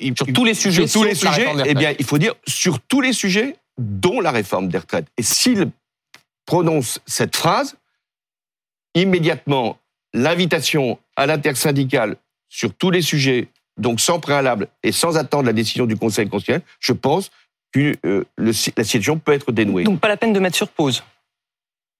il- 0.00 0.14
Sur 0.16 0.26
tous 0.32 0.44
les 0.44 0.54
sujets, 0.54 0.86
sur 0.86 1.00
tous 1.00 1.06
les 1.06 1.14
sujets, 1.14 1.30
réforme 1.42 1.62
des 1.62 1.70
eh 1.70 1.74
bien, 1.74 1.94
il 1.98 2.04
faut 2.04 2.18
dire 2.18 2.34
sur 2.46 2.80
tous 2.80 3.00
les 3.00 3.12
sujets, 3.12 3.56
dont 3.78 4.20
la 4.20 4.30
réforme 4.32 4.68
des 4.68 4.78
retraites. 4.78 5.06
Et 5.16 5.22
s'il 5.22 5.70
prononce 6.46 7.00
cette 7.06 7.36
phrase, 7.36 7.76
immédiatement, 8.94 9.78
l'invitation 10.12 10.98
à 11.16 11.26
l'intersyndicale 11.26 12.16
sur 12.48 12.74
tous 12.74 12.90
les 12.90 13.02
sujets, 13.02 13.48
donc 13.76 14.00
sans 14.00 14.18
préalable 14.18 14.66
et 14.82 14.90
sans 14.92 15.16
attendre 15.16 15.44
la 15.44 15.52
décision 15.52 15.86
du 15.86 15.96
Conseil 15.96 16.28
constitutionnel, 16.28 16.62
je 16.80 16.92
pense 16.92 17.30
que 17.72 17.94
euh, 18.04 18.24
le- 18.36 18.52
la 18.76 18.84
situation 18.84 19.18
peut 19.18 19.32
être 19.32 19.52
dénouée. 19.52 19.84
Donc 19.84 20.00
pas 20.00 20.08
la 20.08 20.16
peine 20.16 20.32
de 20.32 20.40
mettre 20.40 20.56
sur 20.56 20.68
pause. 20.68 21.02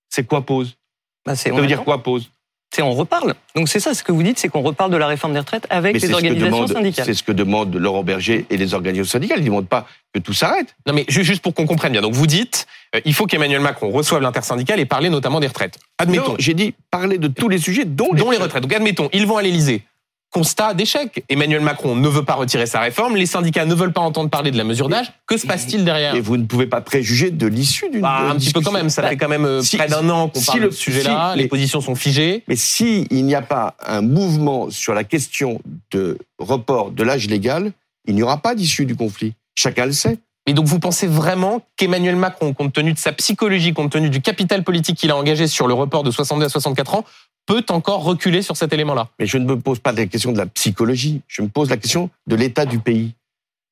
C'est 0.08 0.26
quoi 0.26 0.42
pause? 0.44 0.76
Bah, 1.24 1.36
Ça 1.36 1.50
on 1.52 1.56
veut 1.56 1.66
dire 1.66 1.84
quoi 1.84 2.02
pause? 2.02 2.30
C'est 2.72 2.82
on 2.82 2.92
reparle. 2.92 3.34
Donc 3.56 3.68
c'est 3.68 3.80
ça, 3.80 3.94
ce 3.94 4.04
que 4.04 4.12
vous 4.12 4.22
dites, 4.22 4.38
c'est 4.38 4.48
qu'on 4.48 4.62
reparle 4.62 4.92
de 4.92 4.96
la 4.96 5.08
réforme 5.08 5.32
des 5.32 5.40
retraites 5.40 5.66
avec 5.70 5.94
Mais 5.94 5.98
les 5.98 6.00
c'est 6.00 6.06
ce 6.06 6.12
que 6.12 6.16
organisations 6.16 6.50
demande- 6.56 6.72
syndicales. 6.72 7.04
C'est 7.04 7.14
ce 7.14 7.22
que 7.24 7.32
demandent 7.32 7.74
Laurent 7.74 8.04
Berger 8.04 8.46
et 8.48 8.56
les 8.56 8.74
organisations 8.74 9.10
syndicales. 9.18 9.38
Ils 9.38 9.42
ne 9.42 9.46
demandent 9.48 9.68
pas 9.68 9.88
que 10.14 10.20
tout 10.20 10.32
s'arrête. 10.32 10.76
Non 10.86 10.92
mais 10.92 11.04
ju- 11.08 11.24
juste 11.24 11.42
pour 11.42 11.52
qu'on 11.52 11.66
comprenne 11.66 11.90
bien. 11.92 12.00
Donc 12.00 12.14
vous 12.14 12.28
dites, 12.28 12.68
euh, 12.94 13.00
il 13.04 13.12
faut 13.12 13.26
qu'Emmanuel 13.26 13.60
Macron 13.60 13.90
reçoive 13.90 14.22
l'intersyndicale 14.22 14.78
et 14.78 14.86
parler 14.86 15.10
notamment 15.10 15.40
des 15.40 15.48
retraites. 15.48 15.78
Admettons. 15.98 16.30
Non, 16.32 16.36
j'ai 16.38 16.54
dit 16.54 16.72
parler 16.92 17.18
de 17.18 17.26
tous 17.26 17.48
les 17.48 17.58
sujets, 17.58 17.84
dont, 17.84 18.12
dont 18.12 18.30
les 18.30 18.36
retraites. 18.36 18.62
Donc 18.62 18.72
admettons, 18.72 19.08
ils 19.12 19.26
vont 19.26 19.36
à 19.36 19.42
l'Élysée. 19.42 19.82
Constat 20.30 20.74
d'échec. 20.74 21.24
Emmanuel 21.28 21.60
Macron 21.60 21.96
ne 21.96 22.08
veut 22.08 22.24
pas 22.24 22.34
retirer 22.34 22.66
sa 22.66 22.78
réforme. 22.80 23.16
Les 23.16 23.26
syndicats 23.26 23.64
ne 23.64 23.74
veulent 23.74 23.92
pas 23.92 24.00
entendre 24.00 24.30
parler 24.30 24.52
de 24.52 24.56
la 24.56 24.62
mesure 24.62 24.88
d'âge. 24.88 25.12
Que 25.26 25.36
se 25.36 25.44
passe-t-il 25.46 25.84
derrière 25.84 26.14
Et 26.14 26.20
vous 26.20 26.36
ne 26.36 26.44
pouvez 26.44 26.66
pas 26.66 26.80
préjuger 26.80 27.32
de 27.32 27.46
l'issue 27.48 27.90
d'une. 27.90 28.02
Bah, 28.02 28.28
Un 28.30 28.36
petit 28.36 28.52
peu 28.52 28.60
quand 28.60 28.70
même. 28.70 28.90
Ça 28.90 29.02
Bah, 29.02 29.08
fait 29.08 29.16
quand 29.16 29.28
même 29.28 29.44
euh, 29.44 29.60
si- 29.60 29.76
près 29.76 29.88
d'un 29.88 30.08
an 30.08 30.28
qu'on 30.28 30.38
si 30.38 30.46
parle 30.46 30.60
le- 30.60 30.66
de 30.68 30.72
ce 30.72 30.78
sujet-là. 30.80 31.32
si 31.34 31.38
les 31.40 31.48
positions 31.48 31.80
sont 31.80 31.96
figées. 31.96 32.44
Mais 32.46 32.54
si 32.54 33.08
il 33.10 33.24
n'y 33.24 33.34
a 33.34 33.42
pas 33.42 33.74
un 33.84 34.02
mouvement 34.02 34.70
sur 34.70 34.94
la 34.94 35.02
question 35.02 35.60
de 35.90 36.16
report 36.38 36.92
de 36.92 37.02
l'âge 37.02 37.26
légal, 37.26 37.72
il 38.06 38.14
n'y 38.14 38.22
aura 38.22 38.38
pas 38.38 38.54
d'issue 38.54 38.86
du 38.86 38.94
conflit. 38.94 39.34
Chacun 39.56 39.84
le 39.86 39.92
sait. 39.92 40.18
Et 40.46 40.54
donc 40.54 40.66
vous 40.66 40.78
pensez 40.78 41.06
vraiment 41.06 41.60
qu'Emmanuel 41.76 42.16
Macron, 42.16 42.54
compte 42.54 42.72
tenu 42.72 42.92
de 42.92 42.98
sa 42.98 43.12
psychologie, 43.12 43.74
compte 43.74 43.90
tenu 43.92 44.08
du 44.10 44.20
capital 44.22 44.64
politique 44.64 44.96
qu'il 44.96 45.10
a 45.10 45.16
engagé 45.16 45.46
sur 45.48 45.66
le 45.66 45.74
report 45.74 46.02
de 46.02 46.10
62 46.10 46.46
à 46.46 46.48
64 46.48 46.94
ans, 46.94 47.04
peut 47.46 47.64
encore 47.70 48.02
reculer 48.04 48.42
sur 48.42 48.56
cet 48.56 48.72
élément-là 48.72 49.08
Mais 49.18 49.26
je 49.26 49.38
ne 49.38 49.44
me 49.44 49.58
pose 49.58 49.78
pas 49.80 49.92
la 49.92 50.06
question 50.06 50.32
de 50.32 50.38
la 50.38 50.46
psychologie. 50.46 51.22
Je 51.28 51.42
me 51.42 51.48
pose 51.48 51.68
la 51.70 51.76
question 51.76 52.10
de 52.26 52.36
l'état 52.36 52.64
du 52.66 52.78
pays. 52.78 53.14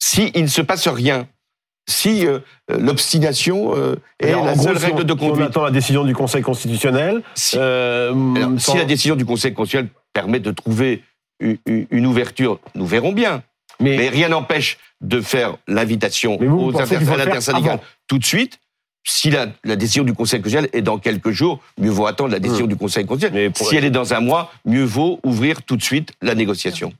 Si 0.00 0.30
il 0.34 0.42
ne 0.42 0.46
se 0.48 0.62
passe 0.62 0.88
rien, 0.88 1.28
si 1.88 2.26
euh, 2.26 2.40
euh, 2.70 2.78
l'obstination 2.78 3.74
euh, 3.76 3.96
est 4.20 4.32
la 4.32 4.54
gros, 4.54 4.62
seule 4.64 4.78
si 4.78 4.84
règle 4.86 5.00
on- 5.00 5.04
de 5.04 5.18
si 5.18 5.24
on 5.24 5.28
conduite, 5.30 5.48
attend 5.48 5.64
la 5.64 5.70
décision 5.70 6.04
du 6.04 6.14
Conseil 6.14 6.42
constitutionnel. 6.42 7.22
si, 7.34 7.56
euh, 7.58 8.12
Alors, 8.36 8.60
sans- 8.60 8.72
si 8.72 8.78
la 8.78 8.84
décision 8.84 9.16
du 9.16 9.24
Conseil 9.24 9.54
constitutionnel 9.54 9.90
permet 10.12 10.40
de 10.40 10.50
trouver 10.50 11.02
une 11.66 12.06
ouverture, 12.06 12.58
nous 12.74 12.86
verrons 12.86 13.12
bien. 13.12 13.42
mais, 13.80 13.96
Mais 13.96 14.08
rien 14.08 14.28
n'empêche 14.28 14.76
de 15.00 15.20
faire 15.20 15.56
l'invitation 15.68 16.34
aux 16.34 16.72
pensez 16.72 16.82
inter- 16.84 16.96
qu'il 16.98 17.06
faut 17.06 17.12
à 17.12 17.16
le 17.16 17.22
faire 17.22 17.26
l'intersyndicale 17.34 17.72
avant 17.74 17.82
tout 18.08 18.18
de 18.18 18.24
suite. 18.24 18.58
Si 19.10 19.30
la, 19.30 19.46
la 19.64 19.74
décision 19.74 20.04
du 20.04 20.12
Conseil 20.12 20.42
constitutionnel 20.42 20.68
est 20.74 20.82
dans 20.82 20.98
quelques 20.98 21.30
jours, 21.30 21.60
mieux 21.78 21.90
vaut 21.90 22.06
attendre 22.06 22.30
la 22.30 22.40
décision 22.40 22.66
du 22.66 22.76
Conseil 22.76 23.06
constitutionnel. 23.06 23.52
Si 23.56 23.74
elle 23.74 23.86
est 23.86 23.90
dans 23.90 24.12
un 24.12 24.20
mois, 24.20 24.52
mieux 24.66 24.84
vaut 24.84 25.18
ouvrir 25.24 25.62
tout 25.62 25.78
de 25.78 25.82
suite 25.82 26.12
la 26.20 26.34
négociation. 26.34 26.92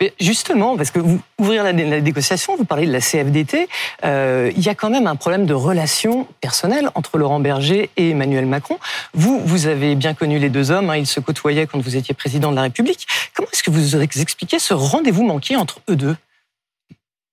Mais 0.00 0.14
justement, 0.18 0.74
parce 0.78 0.90
que 0.90 0.98
vous 1.00 1.20
ouvrir 1.38 1.62
la, 1.62 1.72
la 1.72 2.00
négociation, 2.00 2.56
vous 2.56 2.64
parlez 2.64 2.86
de 2.86 2.92
la 2.92 3.00
CFDT, 3.00 3.68
euh, 4.06 4.50
il 4.56 4.62
y 4.62 4.70
a 4.70 4.74
quand 4.74 4.88
même 4.88 5.06
un 5.06 5.16
problème 5.16 5.44
de 5.44 5.52
relation 5.52 6.26
personnelle 6.40 6.88
entre 6.94 7.18
Laurent 7.18 7.40
Berger 7.40 7.90
et 7.98 8.10
Emmanuel 8.10 8.46
Macron. 8.46 8.78
Vous, 9.12 9.42
vous 9.44 9.66
avez 9.66 9.96
bien 9.96 10.14
connu 10.14 10.38
les 10.38 10.48
deux 10.48 10.70
hommes, 10.70 10.88
hein, 10.88 10.96
ils 10.96 11.06
se 11.06 11.20
côtoyaient 11.20 11.66
quand 11.66 11.78
vous 11.78 11.96
étiez 11.96 12.14
président 12.14 12.52
de 12.52 12.56
la 12.56 12.62
République. 12.62 13.06
Comment 13.34 13.48
est-ce 13.52 13.62
que 13.62 13.70
vous 13.70 13.96
expliquez 13.96 14.58
ce 14.58 14.72
rendez-vous 14.72 15.24
manqué 15.24 15.56
entre 15.56 15.80
eux 15.90 15.96
deux? 15.96 16.16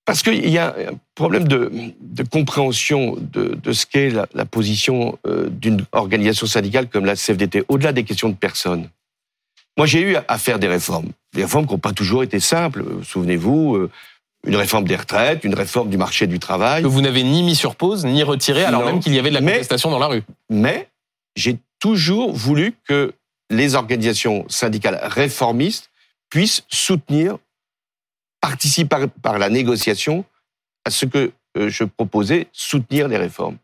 Parce 0.04 0.22
qu'il 0.22 0.48
y 0.48 0.58
a 0.58 0.74
un 0.90 0.98
problème 1.14 1.46
de, 1.46 1.70
de 2.00 2.22
compréhension 2.24 3.16
de, 3.20 3.54
de 3.54 3.72
ce 3.72 3.86
qu'est 3.86 4.10
la, 4.10 4.26
la 4.34 4.44
position 4.44 5.18
euh, 5.26 5.48
d'une 5.48 5.84
organisation 5.92 6.46
syndicale 6.46 6.88
comme 6.88 7.04
la 7.04 7.14
CFDT, 7.14 7.64
au-delà 7.68 7.92
des 7.92 8.02
questions 8.04 8.28
de 8.28 8.34
personnes. 8.34 8.88
Moi, 9.78 9.86
j'ai 9.86 10.00
eu 10.02 10.16
à 10.28 10.38
faire 10.38 10.58
des 10.58 10.66
réformes. 10.68 11.10
Des 11.34 11.42
réformes 11.42 11.66
qui 11.66 11.72
n'ont 11.72 11.78
pas 11.78 11.92
toujours 11.92 12.22
été 12.24 12.40
simples. 12.40 12.80
Euh, 12.80 13.02
Souvenez-vous, 13.04 13.76
euh, 13.76 13.90
une 14.46 14.56
réforme 14.56 14.84
des 14.88 14.96
retraites, 14.96 15.44
une 15.44 15.54
réforme 15.54 15.88
du 15.88 15.96
marché 15.96 16.26
du 16.26 16.40
travail. 16.40 16.82
Que 16.82 16.88
vous 16.88 17.00
n'avez 17.00 17.22
ni 17.22 17.44
mis 17.44 17.54
sur 17.54 17.76
pause, 17.76 18.04
ni 18.04 18.22
retiré, 18.24 18.64
alors 18.64 18.80
Non. 18.80 18.86
même 18.86 19.00
qu'il 19.00 19.14
y 19.14 19.18
avait 19.20 19.30
de 19.30 19.34
la 19.34 19.40
Mais- 19.40 19.52
contestation 19.52 19.90
dans 19.90 20.00
la 20.00 20.08
rue. 20.08 20.22
Mais 20.50 20.88
j'ai 21.36 21.58
toujours 21.78 22.32
voulu 22.32 22.74
que 22.88 23.12
les 23.50 23.76
organisations 23.76 24.44
syndicales 24.48 24.98
réformistes 25.04 25.90
puissent 26.28 26.64
soutenir, 26.68 27.38
participer 28.42 29.06
par, 29.22 29.38
la 29.38 29.48
négociation 29.48 30.26
à 30.84 30.90
ce 30.90 31.06
que 31.06 31.32
euh, 31.56 31.70
je 31.70 31.84
proposais, 31.84 32.48
soutenir 32.52 33.08
les 33.08 33.16
réformes. 33.16 33.56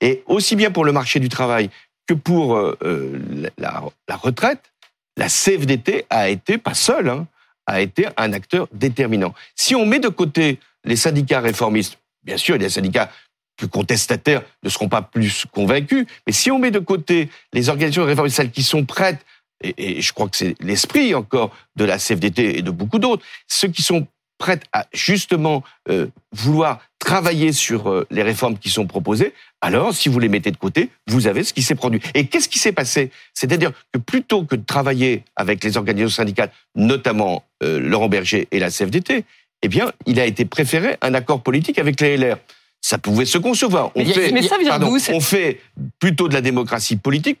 Et 0.00 0.24
aussi 0.26 0.56
bien 0.56 0.72
pour 0.72 0.84
le 0.84 0.92
marché 0.92 1.20
du 1.20 1.28
travail 1.28 1.70
que 2.08 2.14
pour 2.14 2.56
euh, 2.56 2.76
euh, 2.82 3.48
la, 3.58 4.16
retraite, 4.16 4.72
la 5.16 5.28
CFDT 5.28 6.06
a 6.08 6.30
été, 6.30 6.56
pas 6.56 6.74
seule, 6.74 7.10
hein, 7.10 7.26
a 7.66 7.80
été 7.80 8.06
un 8.16 8.32
acteur 8.32 8.68
déterminant. 8.72 9.34
Si 9.54 9.74
on 9.76 9.84
met 9.84 10.00
de 10.00 10.08
côté 10.08 10.58
les 10.84 10.96
syndicats 10.96 11.40
réformistes, 11.40 11.98
bien 12.24 12.38
sûr, 12.38 12.58
des 12.58 12.70
syndicats 12.70 13.12
plus 13.56 13.68
contestataires 13.68 14.42
ne 14.62 14.70
seront 14.70 14.88
pas 14.88 15.02
plus 15.02 15.44
convaincus, 15.52 16.06
mais 16.26 16.32
si 16.32 16.50
on 16.50 16.58
met 16.58 16.70
de 16.70 16.78
côté 16.78 17.28
les 17.52 17.68
organisations 17.68 18.04
réformistes, 18.04 18.36
celles 18.36 18.50
qui 18.50 18.62
sont 18.62 18.86
prêtes, 18.86 19.24
et, 19.62 19.98
et 19.98 20.00
je 20.00 20.12
crois 20.12 20.28
que 20.28 20.36
c'est 20.36 20.54
l'esprit 20.60 21.14
encore 21.14 21.54
de 21.76 21.84
la 21.84 21.98
CFDT 21.98 22.58
et 22.58 22.62
de 22.62 22.70
beaucoup 22.70 22.98
d'autres, 22.98 23.24
ceux 23.46 23.68
qui 23.68 23.82
sont 23.82 24.06
prêtes 24.42 24.64
à 24.72 24.86
justement 24.92 25.62
euh, 25.88 26.08
vouloir 26.32 26.80
travailler 26.98 27.52
sur 27.52 27.88
euh, 27.88 28.04
les 28.10 28.24
réformes 28.24 28.58
qui 28.58 28.70
sont 28.70 28.86
proposées, 28.88 29.34
alors 29.60 29.94
si 29.94 30.08
vous 30.08 30.18
les 30.18 30.28
mettez 30.28 30.50
de 30.50 30.56
côté, 30.56 30.90
vous 31.06 31.28
avez 31.28 31.44
ce 31.44 31.52
qui 31.52 31.62
s'est 31.62 31.76
produit. 31.76 32.00
Et 32.14 32.26
qu'est-ce 32.26 32.48
qui 32.48 32.58
s'est 32.58 32.72
passé? 32.72 33.12
C'est-à-dire 33.34 33.70
que 33.92 33.98
plutôt 34.00 34.44
que 34.44 34.56
de 34.56 34.64
travailler 34.64 35.22
avec 35.36 35.62
les 35.62 35.76
organisations 35.76 36.16
syndicales, 36.22 36.50
notamment 36.74 37.44
euh, 37.62 37.78
Laurent 37.78 38.08
Berger 38.08 38.48
et 38.50 38.58
la 38.58 38.70
CFDT, 38.70 39.24
eh 39.62 39.68
bien, 39.68 39.92
il 40.06 40.18
a 40.18 40.26
été 40.26 40.44
préféré 40.44 40.96
un 41.02 41.14
accord 41.14 41.40
politique 41.44 41.78
avec 41.78 42.00
les 42.00 42.16
LR. 42.16 42.36
Ça 42.80 42.98
pouvait 42.98 43.26
se 43.26 43.38
concevoir. 43.38 43.92
On 43.94 44.00
Mais 44.04 44.12
fait, 44.12 44.32
mais 44.32 44.42
ça 44.42 44.58
vient 44.58 44.70
pardon, 44.70 44.96
on 45.12 45.20
fait 45.20 45.60
plutôt 46.00 46.26
de 46.28 46.34
la 46.34 46.40
démocratie 46.40 46.96
politique 46.96 47.38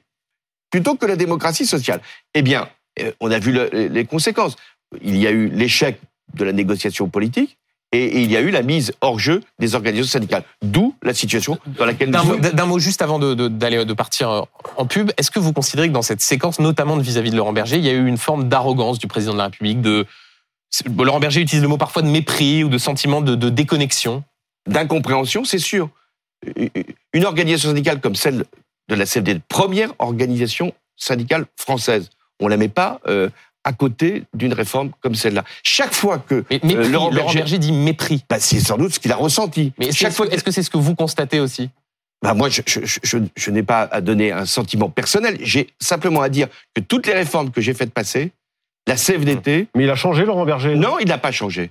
plutôt 0.70 0.94
que 0.94 1.04
la 1.06 1.16
démocratie 1.16 1.66
sociale. 1.66 2.00
Eh 2.34 2.42
bien, 2.42 2.68
on 3.18 3.28
a 3.32 3.40
vu 3.40 3.50
le- 3.50 3.70
les 3.72 4.04
conséquences. 4.04 4.54
Il 5.02 5.16
y 5.16 5.26
a 5.26 5.30
eu 5.32 5.48
l'échec 5.48 5.98
de 6.34 6.44
la 6.44 6.52
négociation 6.52 7.08
politique 7.08 7.58
et, 7.92 8.22
il 8.22 8.30
y 8.30 8.36
a 8.36 8.40
eu 8.40 8.50
la 8.50 8.62
mise 8.62 8.92
hors 9.02 9.18
jeu 9.18 9.42
des 9.58 9.74
organisations 9.74 10.12
syndicales. 10.12 10.44
D'où 10.62 10.94
la 11.02 11.12
situation 11.12 11.58
dans 11.78 11.84
laquelle 11.84 12.10
nous 12.10 12.18
mot, 12.24 12.32
sommes. 12.32 12.40
d'un 12.40 12.66
mot 12.66 12.78
juste 12.78 13.02
avant 13.02 13.18
de, 13.18 13.34
de- 13.34 13.48
d'aller 13.48 13.84
de 13.84 13.92
partir 13.92 14.30
euh, 14.30 14.40
en 14.78 14.86
pub, 14.86 15.10
est-ce 15.18 15.30
que 15.30 15.38
vous 15.38 15.52
considérez 15.52 15.88
que 15.88 15.92
dans 15.92 16.00
cette 16.02 16.22
séquence, 16.22 16.58
notamment 16.58 16.96
de 16.96 17.02
vis-à-vis 17.02 17.30
de 17.30 17.36
Laurent 17.36 17.52
Berger, 17.52 17.76
il 17.76 17.84
y 17.84 17.90
a 17.90 17.92
eu 17.92 18.06
une 18.06 18.16
forme 18.16 18.48
d'arrogance 18.48 18.98
du 18.98 19.06
président 19.08 19.32
de 19.34 19.38
la 19.38 19.44
République, 19.44 19.82
de 19.82 20.06
Laurent 20.98 21.20
Berger 21.20 21.42
utilise 21.42 21.62
le 21.62 21.68
mot 21.68 21.76
parfois 21.76 22.00
de 22.00 22.08
mépris 22.08 22.64
ou 22.64 22.68
de 22.70 22.78
sentiment 22.78 23.20
de, 23.20 23.34
de 23.34 23.50
déconnexion? 23.50 24.24
D'incompréhension, 24.66 25.44
c'est 25.44 25.58
sûr. 25.58 25.90
Une 27.12 27.24
organisation 27.26 27.68
syndicale 27.68 28.00
comme 28.00 28.14
celle 28.14 28.44
de 28.88 28.94
la 28.94 29.04
CFD, 29.04 29.40
première 29.48 29.92
organisation 29.98 30.72
syndicale 30.96 31.44
française, 31.56 32.10
on 32.40 32.48
la 32.48 32.56
met 32.56 32.68
pas 32.68 33.00
euh, 33.06 33.28
à 33.64 33.72
côté 33.72 34.24
d'une 34.34 34.52
réforme 34.52 34.90
comme 35.00 35.14
celle-là. 35.14 35.44
Chaque 35.62 35.94
fois 35.94 36.18
que 36.18 36.44
Mais 36.50 36.60
mépris, 36.62 36.74
Euh, 36.86 36.88
Laurent 36.90 37.10
Laurent, 37.10 37.32
Berger- 37.32 37.58
dit 37.58 37.72
mépris. 37.72 38.24
bah, 38.28 38.40
c'est 38.40 38.60
sans 38.60 38.76
doute 38.76 38.94
ce 38.94 39.00
qu'il 39.00 39.12
a 39.12 39.16
ressenti. 39.16 39.72
Mais 39.78 39.86
est-ce, 39.88 39.96
chaque 39.98 40.10
que- 40.10 40.16
fois 40.16 40.26
est-ce 40.28 40.42
que 40.44 40.50
c'est 40.50 40.62
ce 40.62 40.70
que 40.70 40.78
vous 40.78 40.94
constatez 40.94 41.38
aussi? 41.40 41.70
Bah 42.22 42.34
moi, 42.34 42.48
je, 42.48 42.62
je, 42.66 42.80
je, 43.02 43.18
je 43.36 43.50
n'ai 43.50 43.62
pas 43.64 43.82
à 43.90 44.00
donner 44.00 44.30
un 44.32 44.46
sentiment 44.46 44.88
personnel. 44.88 45.38
J'ai 45.40 45.68
simplement 45.80 46.22
à 46.22 46.28
dire 46.28 46.48
que 46.74 46.80
toutes 46.80 47.06
les 47.06 47.14
réformes 47.14 47.50
que 47.50 47.60
j'ai 47.60 47.74
faites 47.74 47.92
passer, 47.92 48.30
la 48.86 48.94
CFDT, 48.96 49.68
Mais 49.74 49.84
il 49.84 49.90
a 49.90 49.96
changé, 49.96 50.24
Laurent 50.24 50.44
Berger 50.44 50.74
non, 50.76 50.98
il 51.00 51.08
n'a 51.08 51.18
pas 51.18 51.32
changé. 51.32 51.70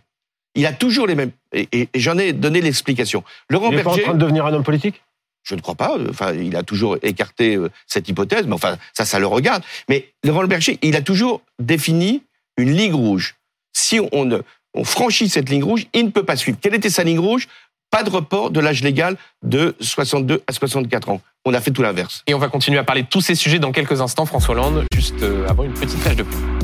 Il 0.55 0.65
a 0.65 0.73
toujours 0.73 1.07
les 1.07 1.15
mêmes. 1.15 1.31
Et, 1.53 1.67
et- 1.71 1.89
et 1.93 1.99
j'en 1.99 2.17
ai 2.17 2.33
donné 2.33 2.59
l'explication. 2.59 3.23
Laurent 3.49 3.69
Il 3.71 3.77
n'est 3.77 3.83
pas 3.83 3.91
en 3.91 3.97
train 3.97 4.13
de 4.13 4.17
devenir 4.17 4.45
un 4.45 4.53
homme 4.53 4.63
politique? 4.63 5.01
Je 5.43 5.55
ne 5.55 5.61
crois 5.61 5.75
pas. 5.75 5.97
Enfin, 6.09 6.33
il 6.33 6.55
a 6.55 6.63
toujours 6.63 6.97
écarté 7.01 7.55
euh, 7.55 7.69
cette 7.87 8.07
hypothèse, 8.07 8.45
mais 8.47 8.53
enfin, 8.53 8.77
ça, 8.93 9.05
ça 9.05 9.19
le 9.19 9.27
regarde. 9.27 9.63
Mais 9.89 10.09
Laurent 10.23 10.45
Berger, 10.45 10.77
il 10.81 10.95
a 10.95 11.01
toujours 11.01 11.41
défini 11.59 12.23
une 12.57 12.71
ligne 12.71 12.93
rouge. 12.93 13.35
Si 13.73 13.99
on, 13.99 14.43
franchit 14.83 15.29
cette 15.29 15.49
ligne 15.49 15.63
rouge, 15.63 15.87
il 15.93 16.05
ne 16.05 16.11
peut 16.11 16.23
pas 16.23 16.35
suivre. 16.35 16.57
Quelle 16.61 16.75
était 16.75 16.89
sa 16.89 17.03
ligne 17.03 17.19
rouge? 17.19 17.47
Pas 17.89 18.03
de 18.03 18.09
report 18.09 18.51
de 18.51 18.59
l'âge 18.61 18.83
légal 18.83 19.17
de 19.43 19.75
62 19.81 20.43
à 20.47 20.53
64 20.53 21.09
ans. 21.09 21.21
On 21.43 21.53
a 21.53 21.59
fait 21.59 21.71
tout 21.71 21.81
l'inverse. 21.81 22.23
Et 22.27 22.33
on 22.33 22.39
va 22.39 22.47
continuer 22.47 22.77
à 22.77 22.83
parler 22.83 23.03
de 23.03 23.07
tous 23.07 23.21
ces 23.21 23.35
sujets 23.35 23.59
dans 23.59 23.73
quelques 23.73 23.99
instants, 23.99 24.25
François 24.25 24.53
Hollande, 24.55 24.85
juste 24.93 25.21
euh, 25.23 25.47
avant 25.49 25.63
une 25.63 25.73
petite 25.73 25.99
flèche 25.99 26.15
de 26.15 26.23
pub. 26.23 26.60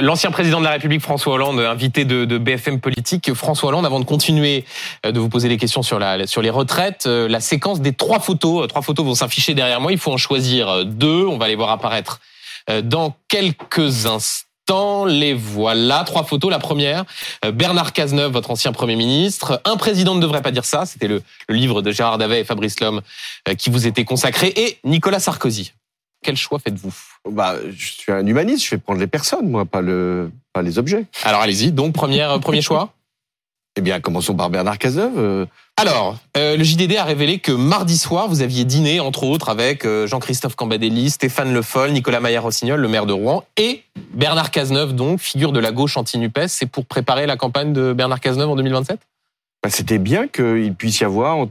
L'ancien 0.00 0.30
président 0.30 0.60
de 0.60 0.64
la 0.64 0.70
République, 0.70 1.00
François 1.00 1.34
Hollande, 1.34 1.60
invité 1.60 2.04
de, 2.04 2.24
de, 2.24 2.38
BFM 2.38 2.80
Politique. 2.80 3.32
François 3.34 3.70
Hollande, 3.70 3.86
avant 3.86 4.00
de 4.00 4.04
continuer 4.04 4.64
euh, 5.04 5.12
de 5.12 5.18
vous 5.18 5.28
poser 5.28 5.48
des 5.48 5.56
questions 5.56 5.82
sur, 5.82 5.98
la, 5.98 6.26
sur 6.26 6.42
les 6.42 6.50
retraites, 6.50 7.04
euh, 7.06 7.28
la 7.28 7.40
séquence 7.40 7.80
des 7.80 7.92
trois 7.92 8.20
photos, 8.20 8.68
trois 8.68 8.82
photos 8.82 9.04
vont 9.04 9.14
s'afficher 9.14 9.54
derrière 9.54 9.80
moi, 9.80 9.92
il 9.92 9.98
faut 9.98 10.12
en 10.12 10.16
choisir 10.16 10.84
deux, 10.84 11.26
on 11.26 11.38
va 11.38 11.48
les 11.48 11.56
voir 11.56 11.70
apparaître 11.70 12.20
dans 12.84 13.16
quelques 13.28 14.06
instants. 14.06 15.04
Les 15.04 15.34
voilà, 15.34 16.04
trois 16.04 16.22
photos. 16.22 16.50
La 16.50 16.60
première, 16.60 17.04
Bernard 17.52 17.92
Cazeneuve, 17.92 18.30
votre 18.30 18.52
ancien 18.52 18.70
Premier 18.70 18.94
ministre. 18.94 19.60
Un 19.64 19.76
président 19.76 20.14
ne 20.14 20.20
devrait 20.20 20.42
pas 20.42 20.52
dire 20.52 20.64
ça, 20.64 20.86
c'était 20.86 21.08
le, 21.08 21.22
le, 21.48 21.54
livre 21.56 21.82
de 21.82 21.90
Gérard 21.90 22.18
Davet 22.18 22.42
et 22.42 22.44
Fabrice 22.44 22.78
Lhomme 22.78 23.00
qui 23.58 23.70
vous 23.70 23.88
était 23.88 24.04
consacré. 24.04 24.52
Et 24.54 24.78
Nicolas 24.84 25.18
Sarkozy. 25.18 25.72
Quel 26.22 26.36
choix 26.36 26.58
faites-vous? 26.58 26.94
Bah, 27.28 27.56
je 27.70 27.92
suis 27.92 28.12
un 28.12 28.26
humaniste, 28.26 28.64
je 28.64 28.70
vais 28.70 28.78
prendre 28.78 29.00
les 29.00 29.06
personnes, 29.06 29.48
moi, 29.48 29.64
pas, 29.64 29.80
le, 29.80 30.30
pas 30.52 30.62
les 30.62 30.78
objets. 30.78 31.06
Alors 31.24 31.40
allez-y, 31.40 31.72
donc 31.72 31.94
première, 31.94 32.38
premier 32.40 32.62
choix 32.62 32.92
Eh 33.76 33.82
bien, 33.82 34.00
commençons 34.00 34.34
par 34.34 34.50
Bernard 34.50 34.78
Cazeneuve. 34.78 35.18
Euh. 35.18 35.46
Alors, 35.76 36.18
euh, 36.36 36.56
le 36.56 36.64
JDD 36.64 36.96
a 36.96 37.04
révélé 37.04 37.38
que 37.38 37.52
mardi 37.52 37.96
soir, 37.96 38.28
vous 38.28 38.42
aviez 38.42 38.64
dîné, 38.64 38.98
entre 38.98 39.22
autres, 39.22 39.48
avec 39.48 39.84
euh, 39.84 40.08
Jean-Christophe 40.08 40.56
Cambadély, 40.56 41.08
Stéphane 41.08 41.54
Le 41.54 41.62
Foll, 41.62 41.92
Nicolas 41.92 42.18
Maillard-Rossignol, 42.18 42.80
le 42.80 42.88
maire 42.88 43.06
de 43.06 43.12
Rouen, 43.12 43.44
et 43.56 43.84
Bernard 44.12 44.50
Cazeneuve, 44.50 44.94
donc, 44.94 45.20
figure 45.20 45.52
de 45.52 45.60
la 45.60 45.70
gauche 45.70 45.96
anti-NUPES. 45.96 46.48
C'est 46.48 46.66
pour 46.66 46.84
préparer 46.84 47.26
la 47.26 47.36
campagne 47.36 47.72
de 47.72 47.92
Bernard 47.92 48.18
Cazeneuve 48.18 48.50
en 48.50 48.56
2027 48.56 48.98
bah, 49.62 49.70
C'était 49.70 49.98
bien 49.98 50.26
qu'il 50.26 50.74
puisse 50.74 50.98
y 50.98 51.04
avoir, 51.04 51.46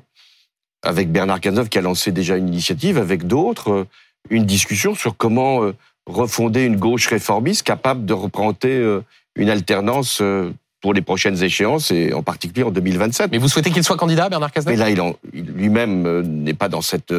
avec 0.83 1.11
Bernard 1.11 1.39
Cazeneuve 1.39 1.69
qui 1.69 1.77
a 1.77 1.81
lancé 1.81 2.11
déjà 2.11 2.35
une 2.35 2.49
initiative, 2.49 2.97
avec 2.97 3.27
d'autres 3.27 3.87
une 4.29 4.45
discussion 4.45 4.95
sur 4.95 5.15
comment 5.17 5.63
euh, 5.63 5.75
refonder 6.05 6.63
une 6.63 6.75
gauche 6.75 7.07
réformiste 7.07 7.63
capable 7.63 8.05
de 8.05 8.13
représenter 8.13 8.71
euh, 8.71 9.03
une 9.35 9.49
alternance 9.49 10.19
euh, 10.21 10.51
pour 10.81 10.93
les 10.93 11.01
prochaines 11.01 11.41
échéances 11.43 11.91
et 11.91 12.13
en 12.13 12.23
particulier 12.23 12.63
en 12.63 12.71
2027. 12.71 13.31
Mais 13.31 13.37
vous 13.37 13.49
souhaitez 13.49 13.71
qu'il 13.71 13.83
soit 13.83 13.97
candidat, 13.97 14.29
Bernard 14.29 14.51
Cazeneuve? 14.51 14.77
Mais 14.77 14.95
là, 14.95 15.13
il, 15.33 15.43
lui-même 15.43 16.21
n'est 16.21 16.53
pas 16.53 16.69
dans 16.69 16.81
cette 16.81 17.13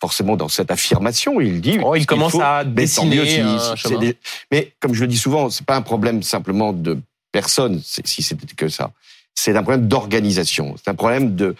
forcément 0.00 0.36
dans 0.36 0.48
cette 0.48 0.72
affirmation. 0.72 1.40
Il 1.40 1.60
dit. 1.60 1.78
Oh, 1.80 1.94
il 1.94 2.06
commence 2.06 2.34
à 2.40 2.64
dessiner 2.64 3.40
un 3.40 3.76
chemin. 3.76 4.12
Mais 4.50 4.72
comme 4.80 4.94
je 4.94 5.02
le 5.02 5.06
dis 5.06 5.18
souvent, 5.18 5.48
c'est 5.48 5.64
pas 5.64 5.76
un 5.76 5.82
problème 5.82 6.24
simplement 6.24 6.72
de 6.72 6.98
personne, 7.30 7.80
si 7.82 8.22
c'était 8.22 8.46
que 8.56 8.68
ça. 8.68 8.90
C'est 9.34 9.56
un 9.56 9.62
problème 9.62 9.86
d'organisation. 9.88 10.74
C'est 10.76 10.90
un 10.90 10.94
problème 10.94 11.36
de 11.36 11.54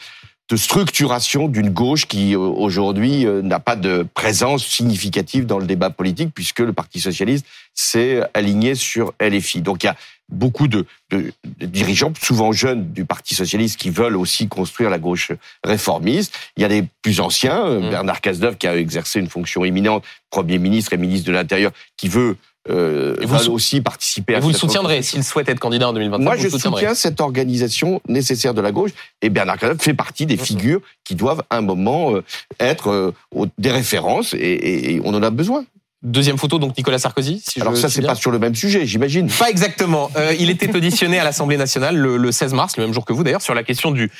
de 0.50 0.56
structuration 0.56 1.48
d'une 1.48 1.70
gauche 1.70 2.06
qui 2.06 2.34
euh, 2.34 2.38
aujourd'hui 2.38 3.26
euh, 3.26 3.42
n'a 3.42 3.60
pas 3.60 3.76
de 3.76 4.06
présence 4.14 4.66
significative 4.66 5.46
dans 5.46 5.58
le 5.58 5.66
débat 5.66 5.90
politique 5.90 6.30
puisque 6.34 6.60
le 6.60 6.72
Parti 6.72 7.00
socialiste 7.00 7.46
s'est 7.74 8.22
aligné 8.34 8.74
sur 8.74 9.14
LFI. 9.20 9.62
Donc 9.62 9.82
il 9.84 9.86
y 9.86 9.90
a 9.90 9.96
beaucoup 10.28 10.66
de, 10.66 10.86
de, 11.10 11.32
dirigeants, 11.60 12.12
souvent 12.20 12.52
jeunes 12.52 12.92
du 12.92 13.04
Parti 13.04 13.34
socialiste, 13.34 13.78
qui 13.78 13.90
veulent 13.90 14.16
aussi 14.16 14.48
construire 14.48 14.90
la 14.90 14.98
gauche 14.98 15.32
réformiste. 15.62 16.36
Il 16.56 16.62
y 16.62 16.64
a 16.64 16.68
les 16.68 16.84
plus 17.02 17.20
anciens, 17.20 17.64
euh, 17.66 17.80
mmh. 17.80 17.90
Bernard 17.90 18.20
Cazeneuve 18.20 18.56
qui 18.56 18.66
a 18.66 18.76
exercé 18.76 19.20
une 19.20 19.28
fonction 19.28 19.64
éminente, 19.64 20.04
Premier 20.30 20.58
ministre 20.58 20.92
et 20.92 20.96
ministre 20.96 21.26
de 21.26 21.32
l'Intérieur, 21.32 21.72
qui 21.96 22.08
veut 22.08 22.36
euh, 22.70 23.16
vous 23.22 23.50
aussi 23.50 23.80
participer 23.80 24.36
à 24.36 24.40
Vous 24.40 24.48
le 24.48 24.54
soutiendrez 24.54 25.02
s'il 25.02 25.24
souhaite 25.24 25.48
être 25.48 25.58
candidat 25.58 25.88
en 25.88 25.92
2025 25.92 26.22
Moi, 26.22 26.36
je 26.36 26.48
soutiens 26.48 26.94
cette 26.94 27.20
organisation 27.20 28.00
nécessaire 28.08 28.54
de 28.54 28.60
la 28.60 28.70
gauche 28.70 28.92
et 29.20 29.30
Bernard 29.30 29.58
Cazeneuve 29.58 29.80
fait 29.80 29.94
partie 29.94 30.26
des 30.26 30.36
figures 30.36 30.80
qui 31.04 31.14
doivent 31.14 31.42
à 31.50 31.56
un 31.56 31.60
moment 31.60 32.14
euh, 32.14 32.22
être 32.60 32.88
euh, 32.88 33.46
des 33.58 33.70
références 33.70 34.34
et, 34.34 35.00
on 35.04 35.14
en 35.14 35.22
a 35.22 35.30
besoin. 35.30 35.64
Deuxième 36.02 36.36
photo, 36.36 36.58
donc 36.58 36.76
Nicolas 36.76 36.98
Sarkozy. 36.98 37.42
Si 37.46 37.60
Alors 37.60 37.76
ça, 37.76 37.88
c'est 37.88 38.02
pas 38.02 38.16
sur 38.16 38.32
le 38.32 38.38
même 38.40 38.56
sujet, 38.56 38.86
j'imagine. 38.86 39.28
Pas 39.28 39.50
exactement. 39.50 40.10
Euh, 40.16 40.34
il 40.38 40.50
était 40.50 40.74
auditionné 40.74 41.18
à 41.18 41.24
l'Assemblée 41.24 41.56
nationale 41.56 41.96
le, 41.96 42.32
16 42.32 42.54
mars, 42.54 42.76
le 42.76 42.84
même 42.84 42.92
jour 42.92 43.04
que 43.04 43.12
vous 43.12 43.22
d'ailleurs, 43.22 43.42
sur 43.42 43.54
la 43.54 43.62
question 43.62 43.92
du, 43.92 44.10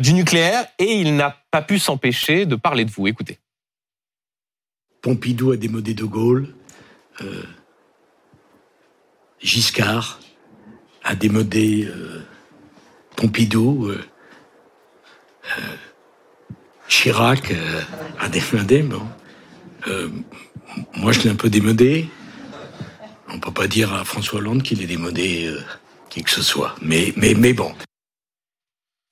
du 0.00 0.12
nucléaire, 0.12 0.66
et 0.78 0.92
il 0.92 1.16
n'a 1.16 1.36
pas 1.50 1.62
pu 1.62 1.78
s'empêcher 1.78 2.44
de 2.44 2.54
parler 2.54 2.84
de 2.84 2.90
vous. 2.90 3.06
Écoutez. 3.06 3.38
Pompidou 5.02 5.50
a 5.50 5.56
démodé 5.56 5.94
De 5.94 6.04
Gaulle. 6.04 6.48
Euh, 7.20 7.42
Giscard 9.42 10.20
a 11.02 11.14
démodé 11.14 11.84
euh, 11.84 12.24
Pompidou, 13.16 13.86
euh, 13.86 14.00
euh, 15.58 15.76
Chirac 16.88 17.52
a 18.20 18.28
démodé. 18.28 18.82
Bon. 18.82 19.02
moi, 20.94 21.12
je 21.12 21.20
l'ai 21.20 21.30
un 21.30 21.34
peu 21.34 21.50
démodé. 21.50 22.08
On 23.28 23.40
peut 23.40 23.52
pas 23.52 23.66
dire 23.66 23.92
à 23.94 24.04
François 24.04 24.38
Hollande 24.38 24.62
qu'il 24.62 24.82
est 24.82 24.86
démodé 24.86 25.52
qui 26.10 26.22
que 26.22 26.30
ce 26.30 26.42
soit. 26.42 26.74
Mais, 26.82 27.12
mais, 27.16 27.34
mais 27.34 27.54
bon. 27.54 27.72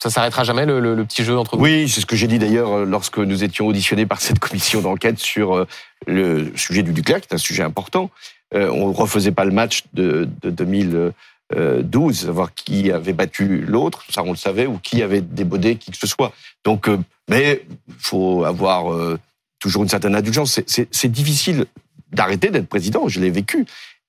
Ça 0.03 0.11
s'arrêtera 0.11 0.45
jamais 0.45 0.67
le, 0.67 1.05
petit 1.05 1.25
jeu 1.25 1.39
entre 1.39 1.57
vous? 1.57 1.63
Oui, 1.63 1.89
c'est 1.89 2.01
ce 2.01 2.07
que 2.07 2.17
j'ai 2.17 2.27
dit 2.27 2.39
d'ailleurs 2.39 2.85
lorsque 2.85 3.19
nous 3.19 3.45
étions 3.45 3.67
auditionnés 3.67 4.07
par 4.07 4.21
cette 4.21 4.39
commission 4.41 4.83
d'enquête 4.83 5.19
sur 5.19 5.67
le 6.07 6.53
sujet 6.57 6.83
du 6.83 6.93
nucléaire, 6.93 7.21
qui 7.21 7.29
est 7.31 7.35
un 7.35 7.39
sujet 7.39 7.63
important. 7.63 8.11
Euh, 8.55 8.69
on 8.71 8.89
ne 8.89 8.95
refaisait 8.95 9.33
pas 9.33 9.45
le 9.45 9.53
match 9.53 9.85
de, 9.93 10.29
2012, 10.43 12.19
savoir 12.19 12.53
qui 12.55 12.91
avait 12.91 13.13
battu 13.13 13.65
l'autre, 13.67 14.05
ça 14.11 14.23
on 14.25 14.31
le 14.31 14.37
savait, 14.37 14.67
ou 14.67 14.79
qui 14.79 15.03
avait 15.03 15.21
débodé 15.21 15.77
qui 15.77 15.91
que 15.91 15.97
ce 15.97 16.07
soit. 16.07 16.33
Donc, 16.65 16.89
euh, 16.89 16.99
mais 17.29 17.65
faut 17.99 18.45
avoir 18.45 18.93
euh, 18.93 19.19
toujours 19.61 19.83
une 19.83 19.89
certaine 19.89 20.15
indulgence. 20.15 20.61
C'est 20.67 21.13
difficile 21.13 21.67
d'arrêter 22.13 22.51
d'être 22.51 22.69
président, 22.69 23.07
je 23.07 23.21
l'ai 23.21 23.31
vécu, 23.31 23.67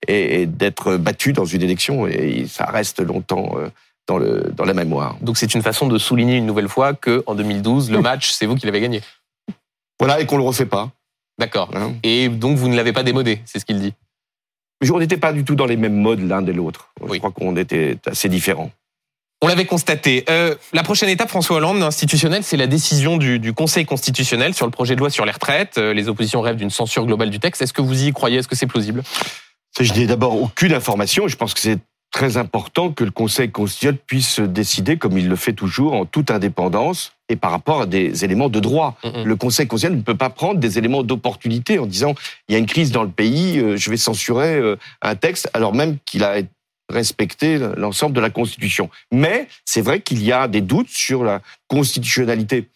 et, 0.07 0.47
d'être 0.47 0.97
battu 0.97 1.33
dans 1.33 1.45
une 1.45 1.61
élection, 1.61 2.07
et 2.07 2.47
ça 2.47 2.65
reste 2.65 2.99
longtemps 2.99 3.55
dans, 4.07 4.17
le, 4.17 4.51
dans 4.55 4.65
la 4.65 4.73
mémoire. 4.73 5.17
Donc 5.21 5.37
c'est 5.37 5.53
une 5.53 5.61
façon 5.61 5.87
de 5.87 5.99
souligner 5.99 6.37
une 6.37 6.47
nouvelle 6.47 6.69
fois 6.69 6.95
que 6.95 7.23
en 7.27 7.35
2012, 7.35 7.91
le 7.91 8.01
match, 8.01 8.31
c'est 8.31 8.47
vous 8.47 8.55
qui 8.55 8.65
l'avez 8.65 8.81
gagné. 8.81 9.01
Voilà, 9.99 10.19
et 10.19 10.25
qu'on 10.25 10.37
le 10.37 10.43
refait 10.43 10.65
pas. 10.65 10.89
D'accord. 11.37 11.69
Hein 11.75 11.93
et 12.01 12.27
donc 12.27 12.57
vous 12.57 12.67
ne 12.67 12.75
l'avez 12.75 12.93
pas 12.93 13.03
démodé, 13.03 13.41
c'est 13.45 13.59
ce 13.59 13.65
qu'il 13.65 13.79
dit. 13.79 13.93
On 14.89 14.99
n'était 14.99 15.17
pas 15.17 15.33
du 15.33 15.43
tout 15.43 15.55
dans 15.55 15.65
les 15.65 15.77
mêmes 15.77 15.95
modes 15.95 16.27
l'un 16.27 16.45
et 16.45 16.53
l'autre. 16.53 16.93
Je 17.01 17.17
crois 17.17 17.31
qu'on 17.31 17.55
était 17.55 17.97
assez 18.05 18.29
différents. 18.29 18.71
On 19.43 19.47
l'avait 19.47 19.65
constaté. 19.65 20.23
Euh, 20.29 20.55
la 20.71 20.83
prochaine 20.83 21.09
étape, 21.09 21.29
François 21.29 21.57
Hollande, 21.57 21.81
institutionnelle, 21.81 22.43
c'est 22.43 22.57
la 22.57 22.67
décision 22.67 23.17
du, 23.17 23.53
Conseil 23.53 23.85
constitutionnel 23.85 24.53
sur 24.53 24.67
le 24.67 24.71
projet 24.71 24.93
de 24.95 24.99
loi 24.99 25.09
sur 25.09 25.25
les 25.25 25.31
retraites. 25.31 25.79
Euh, 25.79 25.93
les 25.93 26.09
oppositions 26.09 26.41
rêvent 26.41 26.57
d'une 26.57 26.69
censure 26.69 27.05
globale 27.07 27.31
du 27.31 27.39
texte. 27.39 27.61
Est-ce 27.61 27.73
que 27.73 27.81
vous 27.81 28.03
y 28.03 28.11
croyez? 28.11 28.37
Est-ce 28.37 28.47
que 28.47 28.55
c'est 28.55 28.67
plausible? 28.67 29.01
Je 29.79 29.93
n'ai 29.93 30.05
d'abord 30.05 30.39
aucune 30.39 30.73
information. 30.73 31.27
Je 31.27 31.35
pense 31.37 31.55
que 31.55 31.59
c'est 31.59 31.79
très 32.11 32.37
important 32.37 32.91
que 32.91 33.03
le 33.03 33.11
Conseil 33.11 33.49
constitutionnel 33.51 33.99
puisse 34.05 34.39
décider, 34.39 34.97
comme 34.97 35.17
il 35.17 35.29
le 35.29 35.35
fait 35.35 35.53
toujours, 35.53 35.93
en 35.93 36.05
toute 36.05 36.29
indépendance 36.29 37.13
et 37.29 37.37
par 37.37 37.51
rapport 37.51 37.81
à 37.81 37.85
des 37.85 38.25
éléments 38.25 38.49
de 38.49 38.59
droit. 38.59 38.97
Le 39.03 39.35
Conseil 39.35 39.67
constitutionnel 39.67 39.99
ne 39.99 40.03
peut 40.03 40.17
pas 40.17 40.29
prendre 40.29 40.59
des 40.59 40.77
éléments 40.77 41.03
d'opportunité 41.03 41.79
en 41.79 41.85
disant 41.85 42.13
il 42.47 42.53
y 42.53 42.55
a 42.55 42.59
une 42.59 42.65
crise 42.65 42.91
dans 42.91 43.03
le 43.03 43.09
pays, 43.09 43.59
euh, 43.59 43.77
je 43.77 43.89
vais 43.89 43.97
censurer 43.97 44.57
euh, 44.57 44.75
un 45.01 45.15
texte, 45.15 45.49
alors 45.53 45.73
même 45.73 45.97
qu'il 46.05 46.23
a 46.23 46.41
respecté 46.89 47.57
l'ensemble 47.77 48.13
de 48.13 48.19
la 48.19 48.29
Constitution. 48.29 48.89
Mais 49.13 49.47
c'est 49.63 49.81
vrai 49.81 50.01
qu'il 50.01 50.21
y 50.21 50.33
a 50.33 50.49
des 50.49 50.59
doutes 50.59 50.89
sur 50.89 51.23
la 51.23 51.41
constitutionnalité 51.67 52.67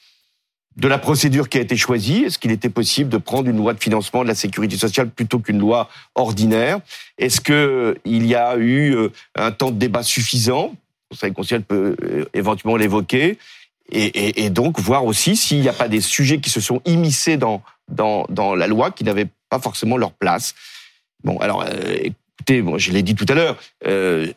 de 0.77 0.87
la 0.87 0.97
procédure 0.97 1.49
qui 1.49 1.57
a 1.57 1.61
été 1.61 1.77
choisie. 1.77 2.23
Est-ce 2.23 2.37
qu'il 2.37 2.51
était 2.51 2.69
possible 2.69 3.09
de 3.09 3.17
prendre 3.17 3.49
une 3.49 3.57
loi 3.57 3.73
de 3.73 3.79
financement 3.81 4.23
de 4.23 4.27
la 4.27 4.35
sécurité 4.35 4.77
sociale 4.77 5.09
plutôt 5.09 5.39
qu'une 5.39 5.59
loi 5.59 5.89
ordinaire? 6.15 6.79
Est-ce 7.17 7.41
qu'il 7.41 8.25
y 8.25 8.35
a 8.35 8.57
eu 8.57 8.95
euh, 8.95 9.09
un 9.35 9.51
temps 9.51 9.71
de 9.71 9.77
débat 9.77 10.03
suffisant? 10.03 10.75
Le 11.11 11.15
Conseil 11.15 11.33
constitutionnel 11.33 11.65
peut 11.65 11.95
euh, 12.03 12.25
éventuellement 12.33 12.77
l'évoquer. 12.77 13.37
Et, 13.91 14.49
donc 14.49 14.79
voir 14.79 15.05
aussi 15.05 15.35
s'il 15.35 15.61
n'y 15.61 15.69
a 15.69 15.73
pas 15.73 15.87
des 15.87 16.01
sujets 16.01 16.39
qui 16.39 16.49
se 16.49 16.59
sont 16.59 16.81
immiscés 16.85 17.37
dans, 17.37 17.61
dans, 17.87 18.25
dans 18.29 18.55
la 18.55 18.65
loi 18.65 18.89
qui 18.89 19.03
n'avaient 19.03 19.27
pas 19.47 19.59
forcément 19.59 19.95
leur 19.95 20.11
place. 20.11 20.55
Bon, 21.23 21.37
alors, 21.37 21.61
euh, 21.61 21.95
écoutez, 22.01 22.63
moi, 22.63 22.79
je 22.79 22.91
l'ai 22.91 23.03
dit 23.03 23.13
tout 23.13 23.27
à 23.29 23.35
l'heure, 23.35 23.57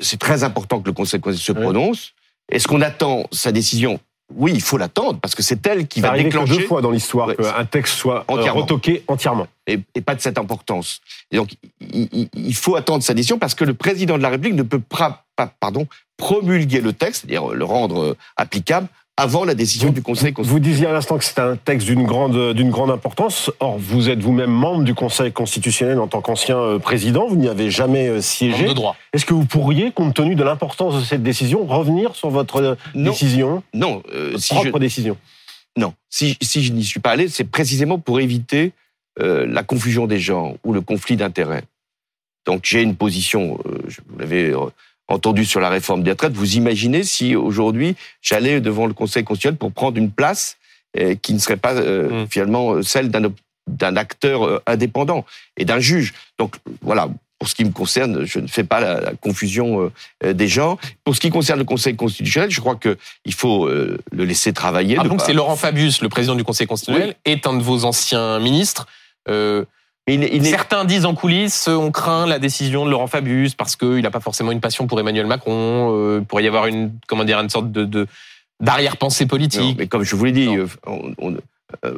c'est 0.01 0.19
très 0.19 0.45
important 0.45 0.81
que 0.81 0.87
le 0.87 0.93
Conseil 0.93 1.21
constitutionnel 1.21 1.63
se 1.63 1.67
prononce. 1.67 2.13
Est-ce 2.53 2.69
qu'on 2.69 2.83
attend 2.83 3.27
sa 3.33 3.51
décision? 3.51 4.01
Oui, 4.35 4.53
il 4.55 4.61
faut 4.61 4.77
l'attendre 4.77 5.19
parce 5.21 5.35
que 5.35 5.43
c'est 5.43 5.67
elle 5.67 5.87
qui 5.87 6.01
va 6.01 6.17
déclencher. 6.17 6.59
deux 6.59 6.67
fois 6.67 6.83
dans 6.83 6.91
l'histoire 6.91 7.35
qu'un 7.35 7.65
texte 7.65 7.95
soit 7.95 8.21
euh, 8.29 8.35
entièrement. 8.35 8.61
retoqué 8.61 9.03
entièrement. 9.09 9.47
Et, 9.67 9.79
pas 10.01 10.15
de 10.15 10.21
cette 10.21 10.39
importance. 10.39 11.01
Et 11.31 11.37
donc, 11.37 11.51
il, 11.81 12.55
faut 12.55 12.77
attendre 12.77 13.03
sa 13.03 13.15
décision 13.15 13.39
parce 13.39 13.55
que 13.55 13.65
le 13.65 13.75
président 13.75 14.17
de 14.17 14.23
la 14.23 14.31
République 14.31 14.55
ne 14.55 14.63
peut 14.63 14.81
pas, 14.81 15.25
pardon, 15.61 15.87
promulguer 16.17 16.81
le 16.81 16.93
texte, 16.93 17.23
c'est-à-dire 17.23 17.49
le 17.49 17.65
rendre 17.65 18.03
euh, 18.03 18.17
applicable 18.37 18.89
avant 19.19 19.45
la 19.45 19.55
décision 19.57 19.91
du 19.91 20.01
Conseil 20.01 20.33
constitutionnel. 20.33 20.63
Vous 20.65 20.73
disiez 20.73 20.87
à 20.87 20.93
l'instant 20.93 21.19
que 21.19 21.25
c'est 21.25 21.41
un 21.41 21.57
texte 21.57 21.89
d'une 21.89 22.05
grande, 22.05 22.53
d'une 22.55 22.71
grande 22.71 22.91
importance. 22.93 23.51
Or, 23.59 23.77
vous 23.77 24.09
êtes 24.09 24.21
vous-même 24.21 24.51
membre 24.51 24.85
du 24.85 24.95
Conseil 24.95 25.33
constitutionnel 25.33 25.99
en 25.99 26.07
tant 26.07 26.21
qu'ancien 26.21 26.57
euh, 26.57 26.79
président. 26.79 27.27
Vous 27.27 27.35
n'y 27.37 27.49
avez 27.49 27.69
jamais 27.71 28.09
euh, 28.09 28.21
siégé. 28.21 28.69
De 28.69 28.73
droit. 28.73 28.95
Est-ce 29.13 29.27
que 29.27 29.35
vous 29.35 29.45
pourriez, 29.45 29.91
compte 29.91 30.15
tenu 30.15 30.37
de 30.37 30.45
l'importance 30.45 30.95
de 30.95 31.03
cette 31.03 31.25
décision, 31.25 31.67
revenir 31.67 32.15
sur 32.15 32.31
votre 32.31 32.63
euh, 32.63 32.75
décision? 32.95 33.65
Non. 33.75 34.03
si 34.37 34.55
propre 34.55 34.79
décision 34.79 35.17
Non. 35.77 35.95
Si, 36.09 36.39
si 36.41 36.63
je 36.63 36.73
n'y 36.73 36.85
suis 36.85 37.01
pas 37.01 37.11
allé, 37.11 37.29
c'est 37.29 37.45
précisément 37.45 37.99
pour 37.99 38.21
éviter 38.21 38.73
la 39.21 39.65
confusion 39.65 40.07
des 40.07 40.21
gens 40.21 40.55
ou 40.63 40.73
le 40.73 40.81
conflit 40.81 41.17
d'intérêts. 41.17 41.65
Donc 42.47 42.61
j'ai 42.65 42.83
une 42.83 42.97
position, 42.97 43.59
euh, 43.67 43.79
je- 43.89 44.01
vous 44.09 44.23
euh, 44.33 44.71
entendu 45.09 45.45
sur 45.45 45.61
la 45.61 45.69
réforme 45.71 46.03
des 46.03 46.11
retraites. 46.13 46.33
Vous 46.35 46.55
imaginez 46.57 47.03
si 47.03 47.35
aujourd'hui 47.35 47.97
j'allais 48.23 48.61
devant 48.61 48.87
le 48.87 48.93
Conseil 48.95 49.25
constitutionnel 49.25 49.59
pour 49.59 49.73
prendre 49.73 49.97
une 49.99 50.11
place 50.11 50.57
euh, 50.99 51.15
qui 51.21 51.33
ne 51.35 51.39
serait 51.39 51.57
pas 51.57 51.75
euh, 51.75 52.25
Mm. 52.25 52.27
finalement 52.29 52.73
euh, 52.75 52.83
celle 52.83 53.11
d'un 53.11 53.97
acteur 53.97 54.47
euh, 54.47 54.63
indépendant 54.67 55.25
et 55.57 55.65
d'un 55.65 55.81
juge. 55.81 56.15
Donc 56.39 56.57
voilà, 56.83 57.09
pour 57.39 57.49
ce 57.49 57.55
qui 57.55 57.65
me 57.65 57.71
concerne, 57.71 58.25
je 58.25 58.39
ne 58.41 58.47
fais 58.49 58.65
pas 58.65 58.81
la, 58.81 59.01
la 59.01 59.13
confusion 59.15 59.91
euh, 60.25 60.33
des 60.33 60.49
gens. 60.49 60.77
Pour 61.05 61.15
ce 61.15 61.21
qui 61.21 61.31
concerne 61.31 61.59
le 61.59 61.65
Conseil 61.65 61.95
constitutionnel, 61.97 62.51
je 62.51 62.61
crois 62.61 62.77
que 62.77 62.97
il 63.25 63.33
faut 63.35 63.67
euh, 63.67 63.99
le 64.13 64.25
laisser 64.25 64.53
travailler. 64.53 64.97
Ah, 64.99 65.05
donc 65.05 65.19
pas- 65.19 65.25
c'est 65.25 65.33
Laurent 65.35 65.57
Fabius, 65.57 66.01
le 66.03 66.09
président 66.09 66.35
du 66.35 66.45
Conseil 66.45 66.67
constitutionnel, 66.67 67.15
est 67.25 67.47
un 67.47 67.55
de 67.57 67.63
vos 67.63 67.85
anciens 67.85 68.39
ministres. 68.41 68.87
Euh, 69.29 69.65
Mais 70.09 70.15
il, 70.15 70.25
est- 70.25 70.31
il 70.35 70.47
est- 70.47 70.51
Certains 70.51 70.85
disent 70.85 71.05
en 71.05 71.15
coulisses, 71.15 71.69
euh, 71.69 71.75
on 71.77 71.91
craint 71.93 72.27
la 72.27 72.39
décision 72.39 72.85
de 72.87 72.91
Laurent 72.91 73.07
Fabius 73.07 73.55
parce 73.55 73.77
qu'il 73.77 74.01
n'a 74.01 74.11
pas 74.11 74.21
forcément 74.21 74.51
une 74.51 74.61
passion 74.61 74.87
pour 74.89 74.99
Emmanuel 74.99 75.27
Macron. 75.27 75.93
Euh, 75.95 76.19
il 76.21 76.25
pourrait 76.27 76.45
y 76.45 76.49
avoir 76.49 76.67
une, 76.67 76.93
comment 77.07 77.25
dire, 77.25 77.39
une 77.41 77.51
sorte 77.51 77.71
de, 77.71 77.85
de 77.85 78.07
d'arrière-pensée 78.61 79.25
Non, 79.25 79.29
politique. 79.29 79.77
mais 79.79 79.87
comme 79.87 80.03
je 80.03 80.17
vous 80.17 80.25
l'ai 80.25 80.33
dit, 80.33 80.49
euh, 80.49 80.67
on, 80.87 81.37
euh, 81.85 81.95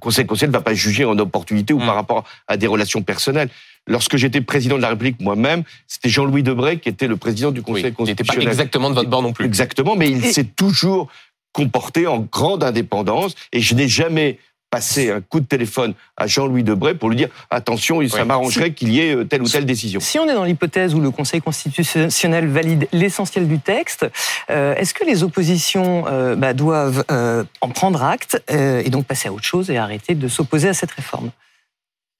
Conseil 0.00 0.26
constitutionnel 0.26 0.52
ne 0.52 0.58
va 0.58 0.62
pas 0.62 0.74
juger 0.74 1.04
en 1.06 1.18
opportunité 1.18 1.72
ou 1.74 1.80
Mm. 1.80 1.86
par 1.86 1.94
rapport 1.94 2.24
à 2.46 2.56
des 2.58 2.66
relations 2.66 3.02
personnelles. 3.02 3.48
Lorsque 3.86 4.16
j'étais 4.16 4.40
président 4.42 4.76
de 4.76 4.82
la 4.82 4.90
République 4.90 5.20
moi-même, 5.20 5.62
c'était 5.88 6.08
Jean-Louis 6.10 6.42
Debré 6.42 6.78
qui 6.78 6.88
était 6.90 7.06
le 7.06 7.16
président 7.16 7.50
du 7.50 7.60
Oui, 7.60 7.64
Conseil 7.64 7.80
il 7.82 7.86
n'était 7.86 7.94
pas 7.94 7.96
constitutionnel. 8.34 8.48
exactement 8.48 8.90
de 8.90 8.94
votre 8.94 9.08
bord 9.10 9.22
non 9.22 9.32
plus. 9.32 9.44
Exactement, 9.46 9.96
mais 9.96 10.10
il 10.10 10.24
Et- 10.24 10.32
s'est 10.32 10.44
toujours 10.44 11.08
comporté 11.52 12.06
en 12.06 12.20
grande 12.20 12.62
indépendance 12.64 13.34
et 13.52 13.60
je 13.60 13.74
n'ai 13.74 13.88
jamais 13.88 14.38
passé 14.74 15.10
un 15.12 15.20
coup 15.20 15.38
de 15.38 15.46
téléphone 15.46 15.94
à 16.16 16.26
Jean-Louis 16.26 16.64
Debré 16.64 16.96
pour 16.96 17.08
lui 17.08 17.16
dire 17.16 17.28
attention, 17.48 18.06
ça 18.08 18.22
Oui. 18.22 18.26
m'arrangerait 18.26 18.72
qu'il 18.72 18.92
y 18.92 19.00
ait 19.00 19.14
euh, 19.14 19.24
telle 19.24 19.42
ou 19.42 19.48
telle 19.48 19.66
décision. 19.66 20.00
Si 20.00 20.18
on 20.18 20.28
est 20.28 20.34
dans 20.34 20.42
l'hypothèse 20.42 20.96
où 20.96 21.00
le 21.00 21.12
Conseil 21.12 21.40
constitutionnel 21.40 22.48
valide 22.48 22.88
l'essentiel 22.92 23.46
du 23.46 23.60
texte, 23.60 24.04
euh, 24.50 24.74
est-ce 24.74 24.92
que 24.92 25.04
les 25.04 25.22
oppositions 25.22 26.06
euh, 26.08 26.34
bah, 26.34 26.54
doivent 26.54 27.04
euh, 27.12 27.44
en 27.60 27.68
prendre 27.68 28.02
acte 28.02 28.42
et 28.48 28.90
donc 28.90 29.06
passer 29.06 29.28
à 29.28 29.32
autre 29.32 29.44
chose 29.44 29.70
et 29.70 29.76
arrêter 29.76 30.16
de 30.16 30.26
s'opposer 30.26 30.68
à 30.68 30.74
cette 30.74 30.90
réforme? 30.90 31.30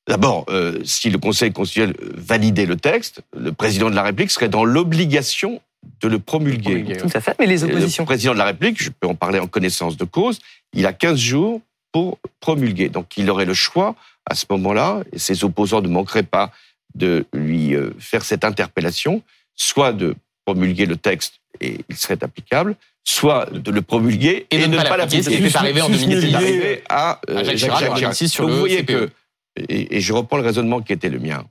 D'abord, 0.06 0.46
si 0.84 1.08
le 1.10 1.18
Conseil 1.18 1.52
constitutionnel 1.52 1.96
validait 2.14 2.66
le 2.66 2.76
texte, 2.76 3.22
le 3.36 3.52
président 3.52 3.90
de 3.90 3.96
la 3.96 4.02
République 4.02 4.30
serait 4.30 4.50
dans 4.50 4.64
l'obligation 4.64 5.60
de 6.02 6.08
le 6.08 6.18
promulguer. 6.18 6.96
Tout 6.98 7.08
à 7.14 7.20
fait, 7.20 7.34
mais 7.38 7.46
les 7.46 7.64
oppositions. 7.64 8.04
Le 8.04 8.06
président 8.06 8.34
de 8.34 8.38
la 8.38 8.44
République, 8.44 8.82
je 8.82 8.90
peux 8.90 9.08
en 9.08 9.14
parler 9.14 9.38
en 9.38 9.46
connaissance 9.46 9.96
de 9.96 10.04
cause, 10.04 10.40
il 10.74 10.86
a 10.86 10.92
15 10.92 11.18
jours 11.18 11.60
pour 11.94 12.18
promulguer. 12.40 12.88
Donc 12.88 13.16
il 13.16 13.30
aurait 13.30 13.44
le 13.44 13.54
choix 13.54 13.94
à 14.28 14.35
ce 14.35 14.46
moment-là, 14.50 15.04
et 15.12 15.18
ses 15.20 15.44
opposants 15.44 15.80
ne 15.80 15.87
manqueraient 15.87 16.24
pas 16.24 16.50
de 16.96 17.24
lui 17.33 17.76
euh, 17.76 17.90
faire 18.00 18.24
cette 18.24 18.42
interpellation, 18.44 19.22
soit 19.54 19.92
de 19.92 20.16
promulguer 20.44 20.87
le 20.87 20.96
texte 20.96 21.35
et 21.61 21.78
il 21.88 21.96
serait 21.96 22.18
applicable, 22.24 22.74
soit 23.04 23.46
de 23.52 23.70
le 23.70 23.80
promulguer 23.80 24.48
Et 24.50 24.59
de 24.59 24.66
ne 24.66 24.76
pas 24.76 24.96
l'appliquer, 24.96 25.22
l'appliquer. 25.22 25.22
ce 25.22 25.28
qui 25.30 25.44
est 25.44 25.57
arrivé 25.57 25.83
en 25.83 25.88
Juste 25.88 26.07
2016. 26.07 26.30
C'est 26.30 26.35
arrivé 26.37 26.83
à, 26.88 27.20
euh, 27.30 27.38
À 27.38 27.44
Jacques 27.44 27.57
Chirac 27.59 27.90
en 27.90 27.94
2006 27.94 28.28
sur 28.28 28.42
Donc, 28.42 28.48
le 28.50 28.54
vous 28.54 28.61
voyez 28.61 28.85
CPE. 28.85 28.87
que, 28.87 29.11
et, 29.68 29.96
et 29.96 30.00
je 30.00 30.12
reprends 30.12 30.37
le 30.37 30.42
raisonnement 30.42 30.83
qui 30.83 30.92
était 30.92 31.09
le 31.09 31.20
mien, 31.20 31.44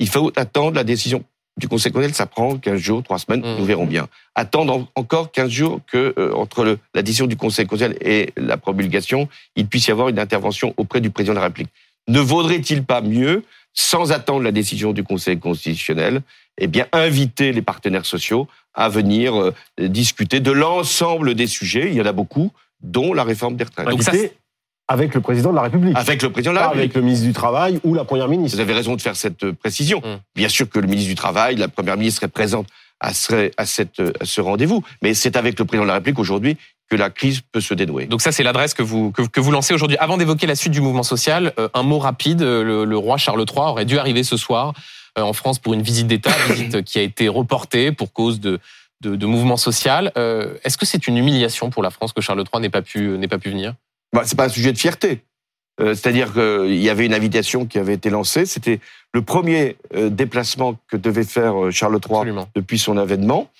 il 0.00 0.08
faut 0.08 0.32
attendre 0.34 0.74
la 0.74 0.82
décision 0.82 1.22
du 1.58 1.68
Conseil 1.68 1.92
constitutionnel, 1.92 2.14
ça 2.14 2.26
prend 2.26 2.56
15 2.56 2.78
jours, 2.80 3.02
3 3.02 3.18
semaines, 3.18 3.40
Mmh. 3.42 3.58
nous 3.58 3.64
verrons 3.64 3.86
bien. 3.86 4.08
Attendre 4.34 4.72
en- 4.74 4.88
encore 4.94 5.30
15 5.32 5.50
jours 5.50 5.80
que 5.90 6.14
euh, 6.18 6.32
entre 6.34 6.64
le- 6.64 6.78
la 6.94 7.02
décision 7.02 7.26
du 7.26 7.36
Conseil 7.36 7.66
constitutionnel 7.66 7.98
et 8.08 8.32
la 8.36 8.56
promulgation, 8.56 9.28
il 9.56 9.66
puisse 9.66 9.88
y 9.88 9.90
avoir 9.90 10.08
une 10.08 10.18
intervention 10.18 10.72
auprès 10.76 11.00
du 11.00 11.10
président 11.10 11.34
de 11.34 11.38
la 11.38 11.44
République. 11.44 11.72
Ne 12.08 12.20
vaudrait-il 12.20 12.84
pas 12.84 13.00
mieux, 13.02 13.44
sans 13.74 14.12
attendre 14.12 14.42
la 14.42 14.52
décision 14.52 14.92
du 14.92 15.04
Conseil 15.04 15.38
constitutionnel, 15.38 16.22
eh 16.58 16.66
bien 16.66 16.86
inviter 16.92 17.52
les 17.52 17.62
partenaires 17.62 18.06
sociaux 18.06 18.48
à 18.74 18.88
venir 18.88 19.34
euh, 19.40 19.54
discuter 19.78 20.40
de 20.40 20.50
l'ensemble 20.52 21.34
des 21.34 21.46
sujets, 21.46 21.88
il 21.88 21.94
y 21.94 22.00
en 22.00 22.06
a 22.06 22.12
beaucoup, 22.12 22.50
dont 22.80 23.12
la 23.12 23.24
réforme 23.24 23.56
des 23.56 23.64
retraites. 23.64 23.88
Donc 23.88 24.02
ça, 24.02 24.12
avec 24.88 25.14
le 25.14 25.20
président 25.20 25.50
de 25.50 25.56
la 25.56 25.62
République. 25.62 25.96
Avec 25.96 26.22
le 26.22 26.30
président 26.30 26.52
de 26.52 26.56
la 26.56 26.68
République. 26.68 26.84
avec 26.84 26.96
le 26.96 27.02
ministre 27.02 27.26
du 27.26 27.32
Travail 27.32 27.80
ou 27.84 27.94
la 27.94 28.04
Première 28.04 28.28
ministre. 28.28 28.56
Vous 28.56 28.62
avez 28.62 28.72
raison 28.72 28.96
de 28.96 29.00
faire 29.00 29.16
cette 29.16 29.44
euh, 29.44 29.52
précision. 29.52 29.98
Mm. 29.98 30.20
Bien 30.34 30.48
sûr 30.48 30.68
que 30.68 30.78
le 30.78 30.86
ministre 30.86 31.10
du 31.10 31.14
Travail, 31.14 31.56
la 31.56 31.68
Première 31.68 31.96
ministre 31.96 32.20
serait 32.20 32.30
présente 32.30 32.66
à 33.00 33.14
ce, 33.14 33.50
à 33.56 33.66
cette, 33.66 34.00
euh, 34.00 34.12
à 34.20 34.24
ce 34.24 34.40
rendez-vous, 34.40 34.82
mais 35.02 35.14
c'est 35.14 35.36
avec 35.36 35.58
le 35.58 35.64
président 35.64 35.84
de 35.84 35.88
la 35.88 35.94
République 35.94 36.18
aujourd'hui 36.18 36.56
que 36.90 36.96
la 36.96 37.10
crise 37.10 37.42
peut 37.52 37.60
se 37.60 37.74
dénouer. 37.74 38.06
Donc 38.06 38.22
ça, 38.22 38.32
c'est 38.32 38.42
l'adresse 38.42 38.72
que 38.72 38.82
vous, 38.82 39.12
que, 39.12 39.22
que 39.22 39.40
vous 39.40 39.50
lancez 39.50 39.74
aujourd'hui. 39.74 39.98
Avant 39.98 40.16
d'évoquer 40.16 40.46
la 40.46 40.54
suite 40.54 40.72
du 40.72 40.80
mouvement 40.80 41.02
social, 41.02 41.52
euh, 41.58 41.68
un 41.74 41.82
mot 41.82 41.98
rapide. 41.98 42.40
Le, 42.40 42.84
le 42.84 42.96
roi 42.96 43.18
Charles 43.18 43.44
III 43.48 43.66
aurait 43.66 43.84
dû 43.84 43.98
arriver 43.98 44.24
ce 44.24 44.36
soir 44.38 44.72
euh, 45.18 45.22
en 45.22 45.32
France 45.34 45.58
pour 45.58 45.74
une 45.74 45.82
visite 45.82 46.06
d'État, 46.06 46.30
visite 46.48 46.82
qui 46.82 46.98
a 46.98 47.02
été 47.02 47.28
reportée 47.28 47.92
pour 47.92 48.12
cause 48.12 48.40
de, 48.40 48.58
de, 49.02 49.16
de 49.16 49.26
mouvement 49.26 49.56
social. 49.58 50.12
Euh, 50.16 50.54
Est-ce 50.64 50.78
que 50.78 50.86
c'est 50.86 51.06
une 51.06 51.18
humiliation 51.18 51.70
pour 51.70 51.82
la 51.82 51.90
France 51.90 52.12
que 52.12 52.22
Charles 52.22 52.42
III 52.52 52.62
n'ait 52.62 52.70
pas 52.70 52.82
pu, 52.82 53.18
n'ait 53.18 53.28
pas 53.28 53.38
pu 53.38 53.50
venir? 53.50 53.74
Bah, 54.12 54.22
c'est 54.24 54.36
pas 54.36 54.46
un 54.46 54.50
sujet 54.50 54.72
de 54.72 54.78
fierté. 54.78 55.22
Euh, 55.80 55.94
C'est-à-dire 55.94 56.32
qu'il 56.32 56.76
y 56.82 56.90
avait 56.90 57.06
une 57.06 57.14
invitation 57.14 57.66
qui 57.66 57.78
avait 57.78 57.94
été 57.94 58.10
lancée. 58.10 58.46
C'était 58.46 58.80
le 59.14 59.22
premier 59.22 59.76
euh, 59.94 60.08
déplacement 60.10 60.76
que 60.90 60.96
devait 60.96 61.24
faire 61.24 61.66
euh, 61.66 61.70
Charles 61.70 61.98
III 62.04 62.16
Absolument. 62.16 62.48
depuis 62.56 62.78
son 62.78 62.96
avènement. 62.96 63.50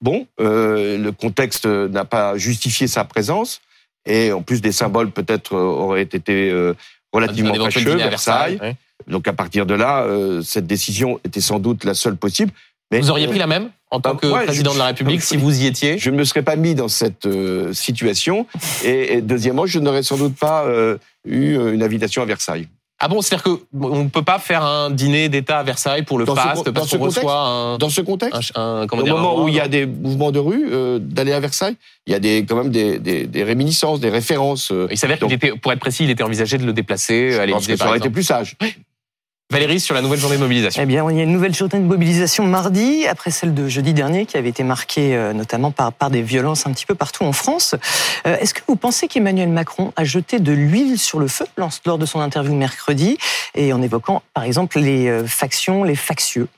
Bon, 0.00 0.26
euh, 0.40 0.98
le 0.98 1.12
contexte 1.12 1.66
n'a 1.66 2.04
pas 2.04 2.36
justifié 2.36 2.86
sa 2.86 3.04
présence, 3.04 3.62
et 4.06 4.30
en 4.30 4.42
plus 4.42 4.60
des 4.60 4.72
symboles 4.72 5.10
peut-être 5.10 5.54
auraient 5.56 6.02
été 6.02 6.50
euh, 6.50 6.74
relativement 7.12 7.54
fâcheux, 7.54 7.92
à 8.00 8.08
Versailles. 8.08 8.58
ouais. 8.60 8.76
Donc 9.06 9.26
à 9.28 9.32
partir 9.32 9.64
de 9.66 9.74
là, 9.74 10.02
euh, 10.02 10.42
cette 10.42 10.66
décision 10.66 11.18
était 11.24 11.40
sans 11.40 11.58
doute 11.58 11.84
la 11.84 11.94
seule 11.94 12.16
possible. 12.16 12.52
Mais 12.90 13.00
Vous 13.00 13.10
auriez 13.10 13.26
pris 13.26 13.38
la 13.38 13.46
même? 13.46 13.70
En 13.90 14.00
tant 14.00 14.14
bah, 14.14 14.18
que 14.20 14.26
ouais, 14.26 14.44
président 14.44 14.70
je- 14.70 14.74
de 14.74 14.80
la 14.80 14.86
République 14.86 15.20
je- 15.20 15.26
si 15.26 15.36
vous 15.36 15.62
y 15.62 15.66
étiez 15.66 15.98
je 15.98 16.10
ne 16.10 16.16
me 16.16 16.24
serais 16.24 16.42
pas 16.42 16.56
mis 16.56 16.74
dans 16.74 16.88
cette 16.88 17.26
euh, 17.26 17.72
situation. 17.72 18.46
Et, 18.84 19.14
et 19.14 19.20
deuxièmement, 19.22 19.66
je 19.66 19.78
n'aurais 19.78 20.02
sans 20.02 20.16
doute 20.16 20.36
pas 20.36 20.64
euh, 20.64 20.98
eu 21.24 21.54
euh, 21.56 21.72
une 21.74 21.82
invitation 21.82 22.22
à 22.22 22.24
Versailles. 22.24 22.68
Ah 22.98 23.08
bon, 23.08 23.20
c'est-à-dire 23.20 23.42
que 23.44 23.50
on 23.78 24.04
ne 24.04 24.08
peut 24.08 24.22
pas 24.22 24.38
faire 24.38 24.64
un 24.64 24.88
dîner 24.88 25.28
d'État 25.28 25.58
à 25.58 25.62
Versailles 25.62 26.02
pour 26.04 26.18
le 26.18 26.24
Dans 26.24 26.34
faste 26.34 26.70
parce 26.70 26.88
qu'on 26.96 27.04
reçoit 27.04 27.38
un, 27.46 27.76
Dans 27.76 27.90
ce 27.90 28.00
contexte, 28.00 28.52
un, 28.54 28.62
un- 28.62 28.86
au 28.90 29.02
dire, 29.02 29.14
moment 29.14 29.44
où 29.44 29.48
il 29.48 29.54
y 29.54 29.60
a 29.60 29.68
des 29.68 29.84
mouvements 29.84 30.32
de 30.32 30.38
rue, 30.38 30.66
euh, 30.72 30.98
d'aller 30.98 31.32
à 31.32 31.40
Versailles, 31.40 31.76
il 32.06 32.14
y 32.14 32.16
a 32.16 32.18
des, 32.20 32.46
quand 32.48 32.56
même 32.56 32.70
des, 32.70 32.98
des, 32.98 33.26
des 33.26 33.44
réminiscences, 33.44 34.00
des 34.00 34.08
références. 34.08 34.72
euh, 34.72 34.88
Il 34.90 34.96
s'avère 34.96 35.18
qu'il 35.18 35.30
était, 35.30 35.50
pour 35.50 35.72
être 35.74 35.78
précis, 35.78 36.04
il 36.04 36.10
était 36.10 36.22
envisagé 36.22 36.56
de 36.56 36.64
le 36.64 36.72
déplacer 36.72 37.32
je 37.32 37.36
à 37.36 37.40
pense 37.40 37.46
l'Élysée 37.48 37.72
que 37.74 37.78
ça 37.78 37.88
aurait 37.88 37.98
été 37.98 38.08
plus 38.08 38.22
sage. 38.22 38.56
Valérie 39.52 39.78
sur 39.78 39.94
la 39.94 40.02
nouvelle 40.02 40.18
journée 40.18 40.36
de 40.36 40.42
mobilisation. 40.42 40.82
Eh 40.82 40.86
bien, 40.86 41.08
il 41.08 41.16
y 41.16 41.20
a 41.20 41.22
une 41.22 41.30
nouvelle 41.30 41.54
journée 41.54 41.78
de 41.78 41.84
mobilisation 41.84 42.44
mardi, 42.44 43.06
après 43.06 43.30
celle 43.30 43.54
de 43.54 43.68
jeudi 43.68 43.94
dernier, 43.94 44.26
qui 44.26 44.36
avait 44.36 44.48
été 44.48 44.64
marquée 44.64 45.14
euh, 45.14 45.32
notamment 45.32 45.70
par, 45.70 45.92
par 45.92 46.10
des 46.10 46.20
violences 46.20 46.66
un 46.66 46.72
petit 46.72 46.84
peu 46.84 46.96
partout 46.96 47.22
en 47.22 47.32
France. 47.32 47.76
Euh, 48.26 48.36
Est-ce 48.38 48.54
que 48.54 48.62
vous 48.66 48.74
pensez 48.74 49.06
qu'Emmanuel 49.06 49.48
Macron 49.48 49.92
a 49.94 50.02
jeté 50.02 50.40
de 50.40 50.50
l'huile 50.50 50.98
sur 50.98 51.20
le 51.20 51.28
feu 51.28 51.46
lors 51.56 51.70
lors 51.84 51.96
de 51.96 52.06
son 52.06 52.18
interview 52.18 52.54
mercredi, 52.54 53.18
et 53.54 53.72
en 53.72 53.82
évoquant 53.82 54.22
par 54.34 54.42
exemple 54.42 54.80
les 54.80 55.06
euh, 55.06 55.26
factions, 55.26 55.84
les 55.84 55.96
factieux? 55.96 56.48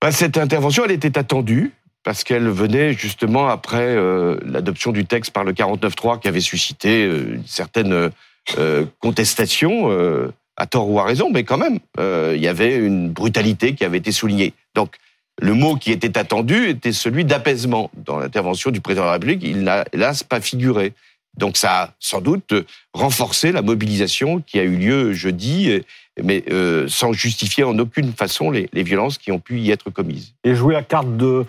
Bah, 0.00 0.10
cette 0.10 0.36
intervention, 0.36 0.84
elle 0.84 0.90
était 0.90 1.16
attendue 1.16 1.72
parce 2.02 2.24
qu'elle 2.24 2.48
venait 2.48 2.94
justement 2.94 3.48
après 3.48 3.86
euh, 3.86 4.38
l'adoption 4.44 4.90
du 4.90 5.06
texte 5.06 5.32
par 5.32 5.44
le 5.44 5.52
49.3 5.52 6.20
qui 6.20 6.26
avait 6.28 6.40
suscité 6.40 7.04
euh, 7.04 7.36
une 7.36 7.46
certaine 7.46 8.10
euh, 8.58 8.84
contestation, 9.00 9.90
euh, 9.90 10.32
à 10.56 10.66
tort 10.66 10.90
ou 10.90 10.98
à 10.98 11.04
raison, 11.04 11.30
mais 11.30 11.44
quand 11.44 11.58
même, 11.58 11.78
euh, 11.98 12.32
il 12.34 12.42
y 12.42 12.48
avait 12.48 12.76
une 12.76 13.10
brutalité 13.10 13.74
qui 13.74 13.84
avait 13.84 13.98
été 13.98 14.12
soulignée. 14.12 14.54
Donc, 14.74 14.96
le 15.40 15.52
mot 15.52 15.76
qui 15.76 15.92
était 15.92 16.16
attendu 16.16 16.68
était 16.68 16.92
celui 16.92 17.24
d'apaisement. 17.24 17.90
Dans 17.94 18.18
l'intervention 18.18 18.70
du 18.70 18.80
président 18.80 19.02
de 19.02 19.06
la 19.06 19.12
République, 19.14 19.42
il 19.42 19.64
n'a 19.64 19.84
hélas 19.92 20.22
pas 20.22 20.40
figuré. 20.40 20.94
Donc 21.36 21.58
ça 21.58 21.82
a 21.82 21.90
sans 22.00 22.22
doute 22.22 22.54
renforcé 22.94 23.52
la 23.52 23.60
mobilisation 23.60 24.40
qui 24.40 24.58
a 24.58 24.62
eu 24.62 24.76
lieu 24.76 25.12
jeudi, 25.12 25.82
mais 26.22 26.42
euh, 26.50 26.88
sans 26.88 27.12
justifier 27.12 27.64
en 27.64 27.78
aucune 27.78 28.14
façon 28.14 28.50
les, 28.50 28.68
violences 28.72 29.18
qui 29.18 29.30
ont 29.30 29.38
pu 29.38 29.60
y 29.60 29.70
être 29.70 29.90
commises. 29.90 30.32
Et 30.44 30.54
jouer 30.54 30.72
la 30.72 30.82
carte 30.82 31.18
de 31.18 31.44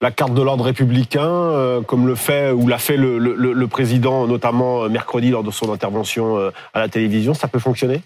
la 0.00 0.10
carte 0.10 0.34
de 0.34 0.42
l'ordre 0.42 0.64
républicain, 0.64 1.24
euh, 1.24 1.80
comme 1.80 2.08
le 2.08 2.16
fait 2.16 2.50
ou 2.50 2.66
l'a 2.66 2.78
fait 2.78 2.96
le, 2.96 3.66
président, 3.66 4.26
notamment 4.26 4.88
mercredi 4.88 5.30
lors 5.30 5.44
de 5.44 5.52
son 5.52 5.72
intervention 5.72 6.50
à 6.74 6.80
la 6.80 6.88
télévision, 6.88 7.34
ça 7.34 7.46
peut 7.46 7.60
fonctionner? 7.60 8.02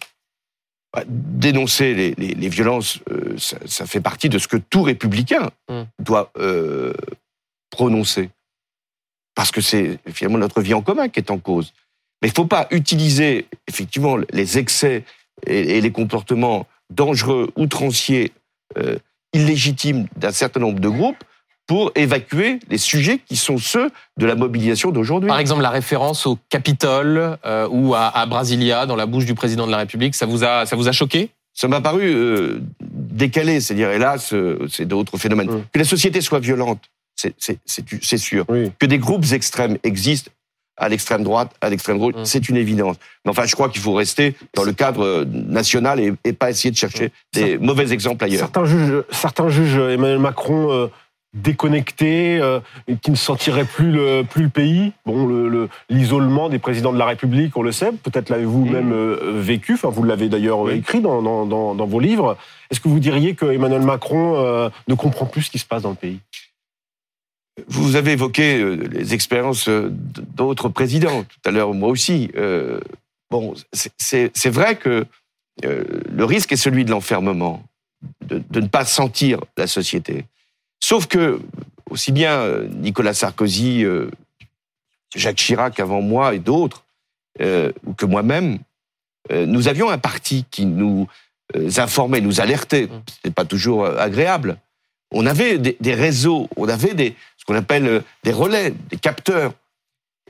Bah, 0.92 1.04
Dénoncer 1.06 1.94
les, 1.94 2.14
les- 2.16 2.34
les 2.34 2.48
violences, 2.48 2.98
euh, 3.10 3.34
ça, 3.38 3.56
ça 3.66 3.86
fait 3.86 4.00
partie 4.00 4.28
de 4.28 4.38
ce 4.38 4.46
que 4.48 4.56
tout 4.58 4.82
républicain 4.82 5.50
Mm. 5.68 5.82
doit 6.00 6.30
euh, 6.38 6.92
prononcer. 7.70 8.30
Parce 9.34 9.50
que 9.50 9.60
c'est 9.62 9.98
finalement 10.12 10.38
notre 10.38 10.60
vie 10.60 10.74
en 10.74 10.82
commun 10.82 11.08
qui 11.08 11.18
est 11.20 11.30
en 11.30 11.38
cause. 11.38 11.72
Mais 12.20 12.28
il 12.28 12.32
ne 12.32 12.34
faut 12.36 12.46
pas 12.46 12.66
utiliser 12.70 13.46
effectivement 13.66 14.16
les 14.32 14.58
excès 14.58 15.04
et, 15.46 15.78
et 15.78 15.80
les 15.80 15.90
comportements 15.90 16.66
dangereux, 16.90 17.50
outranciers, 17.56 18.32
euh, 18.76 18.98
illégitimes 19.32 20.06
d'un 20.16 20.30
certain 20.32 20.60
nombre 20.60 20.78
de 20.80 20.88
groupes 20.90 21.24
pour 21.72 21.90
évacuer 21.94 22.58
les 22.68 22.76
sujets 22.76 23.18
qui 23.26 23.34
sont 23.34 23.56
ceux 23.56 23.90
de 24.18 24.26
la 24.26 24.34
mobilisation 24.34 24.90
d'aujourd'hui. 24.90 25.28
Par 25.28 25.38
exemple, 25.38 25.62
la 25.62 25.70
référence 25.70 26.26
au 26.26 26.36
Capitole 26.50 27.38
euh, 27.46 27.66
ou 27.70 27.94
à, 27.94 28.08
à 28.08 28.26
Brasilia 28.26 28.84
dans 28.84 28.94
la 28.94 29.06
bouche 29.06 29.24
du 29.24 29.34
président 29.34 29.64
de 29.66 29.70
la 29.70 29.78
République, 29.78 30.14
ça 30.14 30.26
vous 30.26 30.44
a, 30.44 30.66
ça 30.66 30.76
vous 30.76 30.86
a 30.88 30.92
choqué? 30.92 31.30
Ça 31.54 31.68
m'a 31.68 31.80
paru 31.80 32.02
euh, 32.04 32.60
décalé. 32.82 33.62
C'est-à-dire, 33.62 33.90
hélas, 33.90 34.34
euh, 34.34 34.66
c'est 34.70 34.84
d'autres 34.84 35.16
phénomènes. 35.16 35.48
Mm. 35.50 35.62
Que 35.72 35.78
la 35.78 35.86
société 35.86 36.20
soit 36.20 36.40
violente, 36.40 36.78
c'est- 37.16 38.16
sûr. 38.18 38.44
Oui. 38.50 38.70
Que 38.78 38.84
des 38.84 38.98
groupes 38.98 39.24
extrêmes 39.32 39.78
existent 39.82 40.30
à 40.76 40.90
l'extrême 40.90 41.22
droite, 41.22 41.52
à 41.62 41.70
l'extrême 41.70 41.96
gauche, 41.98 42.16
Mm. 42.16 42.24
c'est 42.26 42.50
une 42.50 42.56
évidence. 42.58 42.96
Mais 43.24 43.30
enfin, 43.30 43.46
je 43.46 43.54
crois 43.54 43.70
qu'il 43.70 43.80
faut 43.80 43.94
rester 43.94 44.34
dans 44.54 44.64
le 44.64 44.72
cadre 44.74 45.24
national 45.24 46.00
et, 46.00 46.12
et 46.24 46.34
pas 46.34 46.50
essayer 46.50 46.70
de 46.70 46.76
chercher 46.76 47.12
des 47.32 47.56
mauvais 47.56 47.92
exemples 47.94 48.24
ailleurs. 48.24 48.40
Certains 48.40 48.66
jugent, 48.66 49.04
certains 49.10 49.48
jugent 49.48 49.78
Emmanuel 49.78 50.18
Macron 50.18 50.70
euh, 50.70 50.88
déconnecté, 51.34 52.38
euh, 52.40 52.60
qui 53.00 53.10
ne 53.10 53.16
sentirait 53.16 53.64
plus 53.64 53.90
le, 53.90 54.22
plus 54.22 54.44
le 54.44 54.48
pays. 54.50 54.92
Bon, 55.06 55.26
le- 55.26 55.48
le- 55.48 55.68
l'isolement 55.88 56.48
des 56.48 56.58
présidents 56.58 56.92
de 56.92 56.98
la 56.98 57.06
République, 57.06 57.56
on 57.56 57.62
le 57.62 57.72
sait, 57.72 57.90
peut-être 57.92 58.28
l'avez-vous 58.28 58.64
même 58.66 58.92
euh, 58.92 59.32
vécu, 59.40 59.74
enfin 59.74 59.88
vous 59.88 60.02
l'avez 60.02 60.28
d'ailleurs 60.28 60.60
euh, 60.66 60.72
Oui. 60.72 60.78
écrit 60.78 61.00
dans, 61.00 61.22
dans, 61.22 61.46
dans, 61.46 61.74
dans 61.74 61.86
vos 61.86 62.00
livres. 62.00 62.36
Est-ce 62.70 62.80
que 62.80 62.88
vous 62.88 63.00
diriez 63.00 63.34
que 63.34 63.46
Emmanuel 63.46 63.82
Macron 63.82 64.36
euh, 64.36 64.68
ne 64.88 64.94
comprend 64.94 65.24
plus 65.26 65.42
ce 65.42 65.50
qui 65.50 65.58
se 65.58 65.66
passe 65.66 65.82
dans 65.82 65.90
le 65.90 65.96
pays? 65.96 66.20
Vous 67.68 67.96
avez 67.96 68.12
évoqué 68.12 68.64
les 68.76 69.12
expériences 69.14 69.68
d'autres 69.68 70.68
présidents 70.70 71.22
tout 71.24 71.48
à 71.48 71.50
l'heure, 71.50 71.74
moi 71.74 71.90
aussi. 71.90 72.30
Bon, 73.30 73.52
c'est- 73.72 74.48
vrai 74.48 74.76
que 74.76 75.04
le 75.62 76.24
risque 76.24 76.52
est 76.52 76.56
celui 76.56 76.86
de 76.86 76.90
l'enfermement, 76.90 77.62
de, 78.26 78.42
de 78.50 78.60
ne 78.60 78.66
pas 78.68 78.86
sentir 78.86 79.38
la 79.58 79.66
société. 79.66 80.24
Sauf 80.82 81.06
que 81.06 81.40
aussi 81.90 82.10
bien 82.10 82.32
euh, 82.40 82.66
Nicolas 82.66 83.14
Sarkozy, 83.14 83.84
euh, 83.84 84.10
Jacques 85.14 85.36
Chirac 85.36 85.78
avant 85.78 86.02
moi 86.02 86.34
et 86.34 86.40
d'autres, 86.40 86.84
euh, 87.40 87.70
ou 87.86 87.94
que 87.94 88.04
moi-même, 88.04 88.58
euh, 89.30 89.46
nous 89.46 89.68
avions 89.68 89.90
un 89.90 89.98
parti 89.98 90.44
qui 90.50 90.66
nous 90.66 91.06
informait, 91.76 92.20
nous 92.20 92.40
alertait. 92.40 92.88
C'était 93.06 93.30
pas 93.30 93.44
toujours 93.44 93.86
agréable. 93.86 94.56
On 95.12 95.24
avait 95.26 95.58
des, 95.58 95.76
des 95.78 95.94
réseaux, 95.94 96.48
on 96.56 96.68
avait 96.68 96.94
des, 96.94 97.14
ce 97.36 97.44
qu'on 97.44 97.54
appelle 97.54 98.02
des 98.24 98.32
relais, 98.32 98.72
des 98.90 98.96
capteurs. 98.96 99.52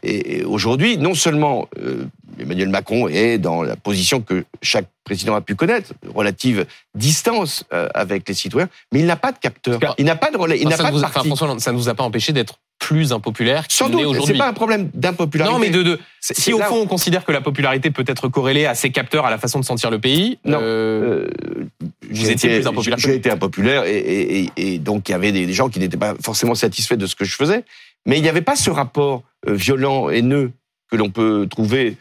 Et, 0.03 0.39
et 0.39 0.45
aujourd'hui, 0.45 0.99
non 0.99 1.15
seulement 1.15 1.69
euh, 1.79 2.05
Emmanuel 2.39 2.69
Macron 2.69 3.09
est 3.09 3.39
dans 3.39 3.63
la 3.63 3.77
position 3.77 4.21
que 4.21 4.45
chaque 4.61 4.87
président 5.05 5.35
a 5.35 5.41
pu 5.41 5.55
connaître, 5.55 5.93
relative 6.15 6.67
distance 6.95 7.65
euh, 7.73 7.89
avec 7.95 8.29
les 8.29 8.35
citoyens, 8.35 8.69
mais 8.93 9.01
il 9.01 9.07
n'a 9.07 9.17
pas 9.17 9.33
de 9.33 9.39
capteur, 9.39 9.79
il 9.99 10.05
n'a 10.05 10.17
pas 10.17 10.31
de 10.31 10.37
relais, 10.37 10.59
il 10.61 10.69
n'a 10.69 10.77
pas 10.77 10.91
de 10.91 10.97
enfin. 10.97 11.23
François 11.25 11.59
ça 11.59 11.73
ne 11.73 11.77
vous 11.77 11.89
a 11.89 11.95
pas 11.95 12.05
empêché 12.05 12.33
d'être 12.33 12.59
plus 12.79 13.13
impopulaire 13.13 13.65
Sans 13.69 13.87
qu'il 13.87 13.97
l'est 13.97 14.03
doute, 14.03 14.13
c'est 14.15 14.19
aujourd'hui. 14.19 14.39
pas 14.39 14.49
un 14.49 14.53
problème 14.53 14.91
d'impopularité. 14.95 15.53
Non, 15.55 15.61
mais 15.61 15.71
de, 15.71 15.83
de 15.85 16.01
C'est- 16.21 16.35
si 16.35 16.43
c'est 16.43 16.53
au 16.53 16.59
fond 16.61 16.81
on 16.81 16.87
considère 16.87 17.25
que 17.25 17.31
la 17.31 17.41
popularité 17.41 17.91
peut 17.93 18.05
être 18.09 18.29
corrélée 18.29 18.67
à 18.67 18.75
ces 18.75 18.91
capteurs, 18.91 19.25
à 19.25 19.31
la 19.31 19.39
façon 19.39 19.61
de 19.61 19.65
sentir 19.65 19.91
le 19.91 20.01
pays, 20.01 20.39
Non. 20.45 20.59
euh, 20.61 21.29
Euh, 21.29 21.65
vous 22.11 22.31
étiez 22.31 22.51
été- 22.51 22.61
plus 22.61 22.67
impopulaire. 22.67 22.99
J'ai 22.99 23.15
été 23.15 23.31
impopulaire 23.31 23.85
et, 23.85 23.97
et, 23.99 24.41
et, 24.57 24.75
et 24.75 24.79
donc 24.79 25.09
il 25.09 25.13
y 25.13 25.15
avait 25.15 25.31
des 25.33 25.53
gens 25.53 25.69
qui 25.69 25.79
n'étaient 25.79 25.97
pas 25.97 26.15
forcément 26.23 26.55
satisfaits 26.57 26.95
de 26.97 27.07
ce 27.07 27.15
que 27.15 27.25
je 27.25 27.37
faisais. 27.37 27.65
Mais 28.07 28.19
il 28.19 28.23
n'y 28.23 28.29
avait 28.29 28.43
pas 28.43 28.57
ce 28.57 28.71
rapport 28.71 29.23
euh, 29.49 29.55
violent, 29.55 30.09
haineux 30.11 30.53
que 30.91 30.97
l'on 30.97 31.11
peut 31.11 31.47
trouver 31.51 31.97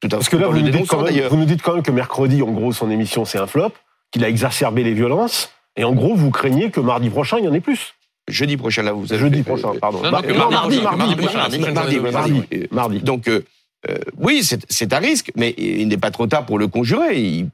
tout 0.00 0.08
à 0.08 0.10
Parce 0.10 0.28
que 0.28 0.36
là, 0.36 0.42
dans 0.46 0.50
vous 0.52 0.56
le 0.58 0.62
nous, 0.62 0.70
dites 0.70 0.86
quand 0.86 0.98
même, 0.98 1.06
d'ailleurs. 1.06 1.30
vous 1.30 1.36
nous 1.38 1.44
dites 1.46 1.62
quand 1.62 1.74
même 1.74 1.82
que 1.82 1.90
mercredi, 1.90 2.42
en 2.42 2.50
gros, 2.52 2.72
son 2.72 2.90
émission, 2.90 3.24
c'est 3.24 3.38
un 3.38 3.46
flop, 3.46 3.72
qu'il 4.10 4.22
a 4.24 4.28
exacerbé 4.28 4.84
les 4.84 4.92
violences, 4.92 5.50
et 5.76 5.84
en 5.84 5.94
gros, 5.94 6.14
vous 6.14 6.30
craignez 6.30 6.70
que 6.70 6.80
mardi 6.80 7.08
prochain, 7.10 7.38
il 7.38 7.44
y 7.44 7.48
en 7.48 7.54
ait 7.54 7.60
plus. 7.60 7.94
Jeudi 8.28 8.56
prochain, 8.58 8.82
là, 8.82 8.92
vous 8.92 9.10
avez 9.12 9.20
Jeudi 9.20 9.38
fait- 9.38 9.44
prochain, 9.44 9.70
pardon. 9.80 10.02
Non, 10.02 10.10
non, 10.10 10.50
mardi 10.50 10.80
mardi, 10.82 11.58
mardi, 11.58 12.42
mardi. 12.70 12.98
Donc, 13.00 13.28
euh, 13.28 13.42
euh, 13.88 13.96
oui, 14.18 14.42
c'est 14.68 14.92
un 14.92 14.98
risque, 14.98 15.30
mais 15.36 15.54
il 15.56 15.88
n'est 15.88 15.96
pas 15.96 16.10
trop 16.10 16.26
tard 16.26 16.44
pour 16.44 16.58
le 16.58 16.66
conjurer. 16.68 17.46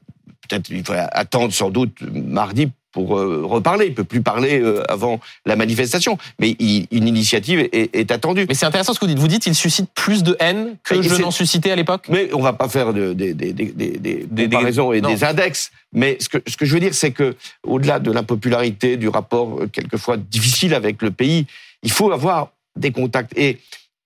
Peut-être 0.49 0.69
il 0.69 0.83
faut 0.85 0.93
attendre 0.95 1.53
sans 1.53 1.69
doute 1.69 1.97
mardi 2.01 2.69
pour 2.95 3.19
euh, 3.19 3.41
reparler. 3.45 3.87
Il 3.87 3.93
peut 3.93 4.05
plus 4.05 4.21
parler 4.21 4.61
euh, 4.61 4.81
avant 4.89 5.19
la 5.45 5.57
manifestation, 5.57 6.17
mais 6.39 6.55
il- 6.59 6.87
une 6.91 7.07
initiative 7.09 7.59
est, 7.73 7.93
est 7.93 8.09
attendue. 8.09 8.45
Mais 8.47 8.55
c'est 8.55 8.65
intéressant 8.65 8.93
ce 8.93 8.99
que 8.99 9.05
vous 9.05 9.09
dites. 9.11 9.19
Vous 9.19 9.27
dites 9.27 9.45
il 9.47 9.53
suscite 9.53 9.89
plus 9.93 10.23
de 10.23 10.37
haine 10.39 10.77
que 10.83 11.01
je 11.01 11.15
n'en 11.21 11.29
suscitais 11.29 11.71
à 11.71 11.75
l'époque. 11.75 12.05
Mais 12.09 12.29
on 12.33 12.41
va 12.41 12.53
pas 12.53 12.69
faire 12.69 12.93
de- 12.93 13.11
des, 13.11 13.33
des, 13.33 13.51
des, 13.51 13.65
des, 13.65 13.89
des 13.99 14.25
Des- 14.31 14.43
comparaisons 14.45 14.93
et 14.93 15.01
non. 15.01 15.09
des 15.13 15.25
index. 15.25 15.71
Mais 15.91 16.15
ce 16.21 16.29
que, 16.29 16.37
ce 16.47 16.55
que 16.55 16.65
je 16.65 16.73
veux 16.73 16.79
dire, 16.79 16.93
c'est 16.93 17.11
que 17.11 17.35
au-delà 17.67 17.99
de 17.99 18.11
l'impopularité, 18.11 18.95
du 18.95 19.09
rapport 19.09 19.59
euh, 19.59 19.67
quelquefois 19.67 20.15
difficile 20.15 20.73
avec 20.73 21.01
le 21.01 21.11
pays, 21.11 21.45
il 21.83 21.91
faut 21.91 22.11
avoir 22.13 22.49
des 22.77 22.91
contacts. 22.91 23.37
Et 23.37 23.57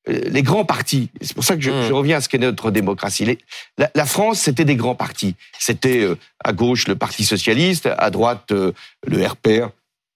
les 0.09 0.43
grands 0.43 0.65
partis, 0.65 1.09
c'est 1.21 1.33
pour 1.33 1.43
ça 1.43 1.55
que 1.55 1.61
je, 1.61 1.71
Mm. 1.71 1.87
je 1.87 1.93
reviens 1.93 2.17
à 2.17 2.21
ce 2.21 2.29
qu'est 2.29 2.37
notre 2.37 2.71
démocratie. 2.71 3.25
Les- 3.25 3.37
la, 3.77 3.89
la 3.95 4.05
France, 4.05 4.39
c'était 4.39 4.65
des 4.65 4.75
grands 4.75 4.95
partis. 4.95 5.35
C'était 5.59 5.99
euh, 5.99 6.17
à 6.43 6.53
gauche 6.53 6.87
le 6.87 6.95
Parti 6.95 7.23
socialiste, 7.23 7.87
à 7.97 8.09
droite 8.09 8.51
euh, 8.51 8.71
le 9.07 9.25
RPR, 9.25 9.69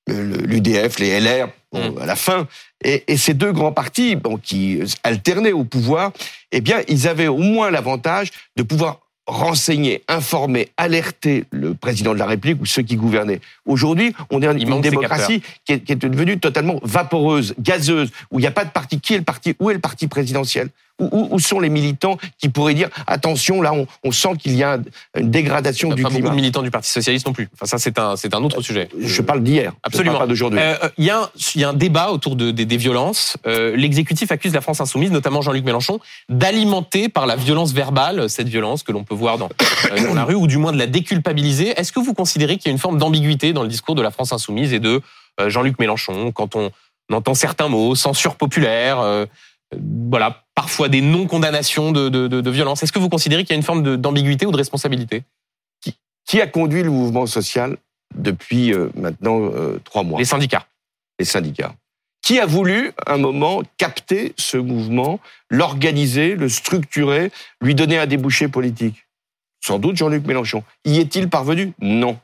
l'UDF, 0.08 1.00
les 1.00 1.20
LR, 1.20 1.48
bon, 1.72 1.92
Mm. 1.92 1.98
à 2.02 2.06
la 2.06 2.16
fin. 2.16 2.48
Et, 2.84 3.04
et 3.08 3.18
ces 3.18 3.34
deux 3.34 3.52
grands 3.54 3.72
partis, 3.72 4.16
bon, 4.16 4.38
qui 4.38 4.82
euh, 4.82 4.86
alternaient 5.04 5.52
au 5.54 5.64
pouvoir, 5.64 6.12
eh 6.52 6.62
bien, 6.62 6.82
ils 6.88 7.08
avaient 7.08 7.28
au 7.28 7.38
moins 7.38 7.72
l'avantage 7.72 8.30
de 8.58 8.64
pouvoir 8.64 9.00
renseigner, 9.26 10.04
informer, 10.08 10.70
alerter 10.78 11.46
le 11.52 11.74
président 11.74 12.14
de 12.14 12.20
la 12.20 12.26
République 12.26 12.62
ou 12.62 12.66
ceux 12.66 12.82
qui 12.82 12.96
gouvernaient. 12.96 13.40
Aujourd'hui, 13.66 14.14
on 14.30 14.42
est 14.42 14.46
une 14.46 14.82
démocratie 14.82 15.42
qui 15.66 15.74
est, 15.74 15.80
qui 15.80 15.94
est 15.94 15.96
devenue 15.96 16.40
totalement 16.40 16.80
vaporeuse, 16.84 17.54
gazeuse, 17.60 18.12
où 18.32 18.40
il 18.40 18.42
n'y 18.42 18.48
a 18.48 18.52
pas 18.52 18.66
de 18.66 18.72
parti. 18.72 19.00
Qui 19.00 19.14
est 19.14 19.18
le 19.18 19.24
parti? 19.24 19.56
Où 19.60 19.70
est 19.70 19.76
le 19.76 19.80
parti 19.80 20.08
présidentiel? 20.08 20.70
Où, 21.12 21.40
sont 21.40 21.60
les 21.60 21.70
militants 21.70 22.18
qui 22.40 22.50
pourraient 22.50 22.74
dire 22.74 22.90
attention, 23.08 23.62
là, 23.62 23.74
on, 23.74 23.86
on 24.04 24.12
sent 24.12 24.30
qu'il 24.40 24.56
y 24.56 24.64
a 24.64 24.80
une 25.18 25.30
dégradation 25.32 25.90
Pas 25.90 25.96
du 25.96 26.04
beaucoup 26.04 26.16
climat 26.16 26.30
de 26.30 26.36
militants 26.36 26.62
du 26.62 26.72
Parti 26.72 26.90
socialiste 26.90 27.26
non 27.28 27.34
plus. 27.34 27.50
Enfin 27.54 27.66
ça 27.66 27.78
c'est 27.78 28.00
un 28.00 28.16
c'est 28.16 28.34
un 28.34 28.44
autre 28.44 28.62
sujet. 28.62 28.90
Je 29.00 29.22
parle 29.22 29.44
d'hier, 29.44 29.74
Absolument. 29.84 30.12
je 30.14 30.18
parle 30.18 30.28
pas 30.28 30.30
d'aujourd'hui. 30.30 30.60
Euh, 30.60 30.76
euh, 30.84 30.90
Il 30.98 31.06
y, 31.06 31.10
a 31.10 31.20
un- 31.22 31.30
il 31.56 31.62
y 31.62 31.64
a 31.64 31.70
un 31.70 31.74
débat 31.74 32.12
autour 32.12 32.36
de- 32.36 32.52
des- 32.52 32.66
des 32.66 32.78
violences. 32.78 33.38
Euh, 33.48 33.76
L'exécutif 33.76 34.32
accuse 34.32 34.54
la 34.54 34.62
France 34.62 34.80
insoumise, 34.82 35.12
notamment 35.12 35.42
Jean-Luc 35.42 35.66
Mélenchon, 35.66 36.00
d'alimenter 36.30 37.10
par 37.10 37.26
la 37.26 37.36
violence 37.36 37.74
verbale 37.74 38.30
cette 38.30 38.48
violence 38.50 38.84
que 38.84 38.92
l'on 38.92 39.04
peut 39.04 39.16
voir 39.16 39.38
dans, 39.38 39.50
euh, 39.92 40.08
dans 40.08 40.14
la 40.14 40.24
rue, 40.26 40.36
ou 40.36 40.48
du 40.48 40.58
moins 40.58 40.72
de 40.72 40.78
la 40.78 40.88
déculpabiliser. 40.88 41.70
Est-ce 41.80 41.92
que 41.92 42.00
vous 42.00 42.14
considérez 42.14 42.58
qu'il 42.58 42.68
y 42.68 42.70
a 42.70 42.74
une 42.74 42.80
forme 42.80 42.98
d'ambiguïté 42.98 43.54
dans 43.54 43.64
le 43.64 43.70
discours 43.70 43.96
de 43.96 44.02
la 44.02 44.12
France 44.12 44.34
insoumise 44.34 44.74
et 44.74 44.80
de 44.80 45.02
euh, 45.40 45.50
Jean-Luc 45.50 45.80
Mélenchon 45.80 46.32
quand 46.32 46.56
on 46.56 46.72
entend 47.12 47.34
certains 47.34 47.68
mots, 47.68 47.96
censure 47.96 48.36
populaire, 48.36 49.00
euh, 49.00 49.26
euh, 49.26 49.26
voilà, 49.82 50.44
parfois 50.56 50.90
des 50.90 51.02
non-condamnations 51.02 51.92
de, 51.92 52.10
de, 52.10 52.28
de, 52.28 52.42
de 52.42 52.52
violence. 52.52 52.84
Est-ce 52.84 52.92
que 52.92 53.00
vous 53.00 53.10
considérez 53.10 53.44
qu'il 53.44 53.52
y 53.52 53.54
a 53.54 53.58
une 53.58 53.64
forme 53.64 53.98
d'ambiguïté 53.98 54.46
ou 54.46 54.52
de 54.52 54.58
responsabilité 54.58 55.24
Qui 56.26 56.42
a 56.42 56.48
conduit 56.48 56.84
le 56.84 56.90
mouvement 56.92 57.26
social 57.26 57.78
depuis 58.16 58.74
euh, 58.74 58.90
maintenant 58.96 59.40
euh, 59.42 59.80
trois 59.84 60.04
mois 60.04 60.20
Les 60.20 60.26
syndicats. 60.26 60.66
les 61.20 61.26
syndicats. 61.26 61.74
Qui 62.22 62.40
a 62.40 62.46
voulu, 62.46 62.94
à 63.06 63.16
un 63.16 63.18
moment, 63.18 63.64
capter 63.78 64.34
ce 64.38 64.56
mouvement, 64.56 65.20
l'organiser, 65.50 66.36
le 66.36 66.48
structurer, 66.48 67.32
lui 67.60 67.76
donner 67.76 67.98
un 67.98 68.06
débouché 68.06 68.48
politique? 68.48 69.08
Sans 69.60 69.80
doute 69.80 69.98
Jean-Luc 69.98 70.26
Mélenchon. 70.26 70.64
Y 70.86 71.00
est-il 71.00 71.30
parvenu? 71.30 71.74
Non. 71.82 72.18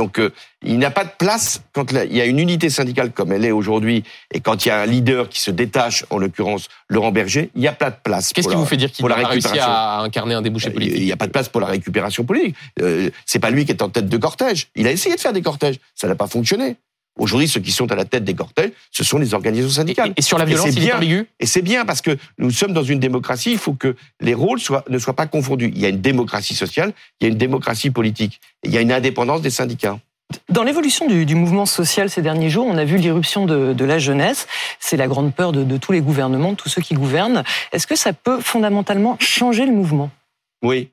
Donc, 0.00 0.18
euh, 0.18 0.30
il 0.62 0.78
n'a 0.78 0.90
pas 0.90 1.04
de 1.04 1.10
place 1.18 1.60
quand 1.74 1.92
il 1.92 2.16
y 2.16 2.22
a 2.22 2.24
une 2.24 2.38
unité 2.38 2.70
syndicale 2.70 3.12
comme 3.12 3.32
elle 3.32 3.44
est 3.44 3.50
aujourd'hui, 3.50 4.02
et 4.32 4.40
quand 4.40 4.64
il 4.64 4.68
y 4.68 4.70
a 4.72 4.80
un 4.80 4.86
leader 4.86 5.28
qui 5.28 5.40
se 5.40 5.50
détache, 5.50 6.06
en 6.08 6.16
l'occurrence 6.16 6.68
Laurent 6.88 7.12
Berger, 7.12 7.50
il 7.54 7.60
n'y 7.60 7.68
a 7.68 7.74
pas 7.74 7.90
de 7.90 7.96
place. 8.02 8.32
Qu'est-ce 8.32 8.48
qui 8.48 8.54
la- 8.54 8.60
vous 8.60 8.64
fait 8.64 8.78
dire 8.78 8.90
qu'il 8.90 9.04
n'a 9.04 9.14
pas 9.14 9.28
réussi 9.28 9.58
à 9.58 10.00
incarner 10.00 10.32
un 10.32 10.40
débouché 10.40 10.70
politique 10.70 10.96
Il 10.96 11.04
n'y 11.04 11.12
a 11.12 11.18
pas 11.18 11.26
de 11.26 11.32
place 11.32 11.50
pour 11.50 11.60
la 11.60 11.66
récupération 11.66 12.24
politique. 12.24 12.56
Euh, 12.80 13.10
c'est 13.26 13.40
pas 13.40 13.50
lui 13.50 13.66
qui 13.66 13.72
est 13.72 13.82
en 13.82 13.90
tête 13.90 14.08
de 14.08 14.16
cortège. 14.16 14.68
Il 14.74 14.86
a 14.86 14.90
essayé 14.90 15.14
de 15.16 15.20
faire 15.20 15.34
des 15.34 15.42
cortèges. 15.42 15.76
Ça 15.94 16.08
n'a 16.08 16.14
pas 16.14 16.28
fonctionné. 16.28 16.76
Aujourd'hui, 17.18 17.48
ceux 17.48 17.60
qui 17.60 17.72
sont 17.72 17.90
à 17.92 17.96
la 17.96 18.04
tête 18.04 18.24
des 18.24 18.34
cortèges, 18.34 18.70
ce 18.90 19.04
sont 19.04 19.18
les 19.18 19.34
organisations 19.34 19.74
syndicales. 19.74 20.10
Et, 20.10 20.20
et 20.20 20.22
sur 20.22 20.38
la 20.38 20.44
Et 20.44 20.48
violence, 20.48 20.70
c'est 20.70 20.80
bien. 20.80 20.96
ambigu? 20.96 21.26
Et 21.38 21.46
c'est 21.46 21.60
bien 21.62 21.84
parce 21.84 22.00
que 22.00 22.16
nous 22.38 22.50
sommes 22.50 22.72
dans 22.72 22.82
une 22.84 23.00
démocratie, 23.00 23.52
il 23.52 23.58
faut 23.58 23.74
que 23.74 23.94
les 24.20 24.32
rôles 24.34 24.60
soient, 24.60 24.84
ne 24.88 24.98
soient 24.98 25.16
pas 25.16 25.26
confondus. 25.26 25.70
Il 25.74 25.78
y 25.80 25.84
a 25.86 25.88
une 25.90 26.00
démocratie 26.00 26.54
sociale, 26.54 26.92
il 27.20 27.24
y 27.24 27.26
a 27.28 27.32
une 27.32 27.38
démocratie 27.38 27.90
politique. 27.90 28.40
Et 28.62 28.68
il 28.68 28.74
y 28.74 28.78
a 28.78 28.80
une 28.80 28.92
indépendance 28.92 29.42
des 29.42 29.50
syndicats. 29.50 29.98
Dans 30.48 30.62
l'évolution 30.62 31.08
du, 31.08 31.26
du 31.26 31.34
mouvement 31.34 31.66
social 31.66 32.08
ces 32.08 32.22
derniers 32.22 32.50
jours, 32.50 32.64
on 32.66 32.78
a 32.78 32.84
vu 32.84 32.96
l'irruption 32.96 33.46
de, 33.46 33.72
de 33.72 33.84
la 33.84 33.98
jeunesse. 33.98 34.46
C'est 34.78 34.96
la 34.96 35.08
grande 35.08 35.34
peur 35.34 35.50
de, 35.50 35.64
de 35.64 35.76
tous 35.76 35.90
les 35.92 36.00
gouvernements, 36.00 36.52
de 36.52 36.56
tous 36.56 36.68
ceux 36.68 36.80
qui 36.80 36.94
gouvernent. 36.94 37.42
Est-ce 37.72 37.86
que 37.88 37.96
ça 37.96 38.12
peut 38.12 38.40
fondamentalement 38.40 39.16
changer 39.20 39.66
le 39.66 39.72
mouvement? 39.72 40.10
Oui. 40.62 40.90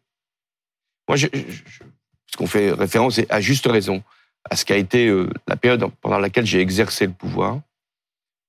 Moi, 1.07 1.15
je, 1.17 1.27
je- 1.31 1.39
je- 1.39 1.79
parce 1.79 2.35
qu'on 2.37 2.47
fait 2.47 2.71
référence, 2.71 3.19
et 3.19 3.27
à 3.29 3.39
juste 3.39 3.67
raison, 3.67 4.01
à 4.49 4.55
ce 4.55 4.65
qu'a 4.65 4.77
été 4.77 5.07
euh, 5.07 5.29
la 5.47 5.55
période 5.55 5.85
pendant 6.01 6.19
laquelle 6.19 6.45
j'ai 6.45 6.59
exercé 6.59 7.05
le 7.05 7.11
pouvoir, 7.11 7.59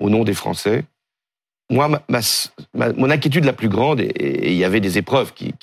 au 0.01 0.11
nom 0.11 0.25
des 0.25 0.35
Français. 0.35 0.85
Moi, 1.71 2.03
mon 2.97 3.11
inquiétude 3.11 3.45
la 3.45 3.53
plus 3.53 3.69
grande, 3.69 4.01
et, 4.01 4.53
il 4.53 4.57
y 4.57 4.65
avait 4.65 4.81
des 4.81 4.97
épreuves 4.97 5.35
qui, 5.35 5.55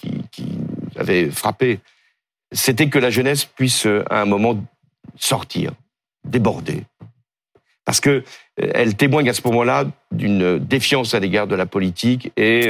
avaient 0.98 1.30
frappé, 1.30 1.80
c'était 2.52 2.90
que 2.90 3.00
la 3.00 3.10
jeunesse 3.10 3.46
puisse, 3.46 3.86
euh, 3.86 4.04
à 4.10 4.22
un 4.22 4.26
moment, 4.26 4.58
sortir, 5.18 5.72
déborder. 6.24 6.84
Parce 7.86 8.00
que 8.00 8.24
euh, 8.62 8.72
elle 8.74 8.96
témoigne 8.96 9.30
à 9.30 9.34
ce 9.34 9.42
moment-là 9.46 9.86
d'une 10.12 10.60
défiance 10.60 11.14
à 11.14 11.20
l'égard 11.20 11.48
de 11.48 11.56
la 11.56 11.66
politique 11.66 12.32
et 12.38 12.70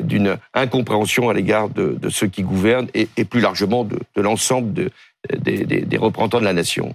d'une 0.00 0.36
incompréhension 0.52 1.30
à 1.30 1.34
l'égard 1.34 1.70
de, 1.70 2.08
ceux 2.10 2.26
qui 2.26 2.42
gouvernent 2.42 2.88
et, 2.92 3.08
et 3.16 3.24
plus 3.24 3.40
largement 3.40 3.84
de, 3.84 3.98
de 4.14 4.22
l'ensemble 4.22 4.72
de, 4.74 4.90
des, 5.36 5.64
des, 5.64 5.80
des 5.82 5.96
représentants 5.96 6.40
de 6.40 6.44
la 6.44 6.52
nation. 6.52 6.94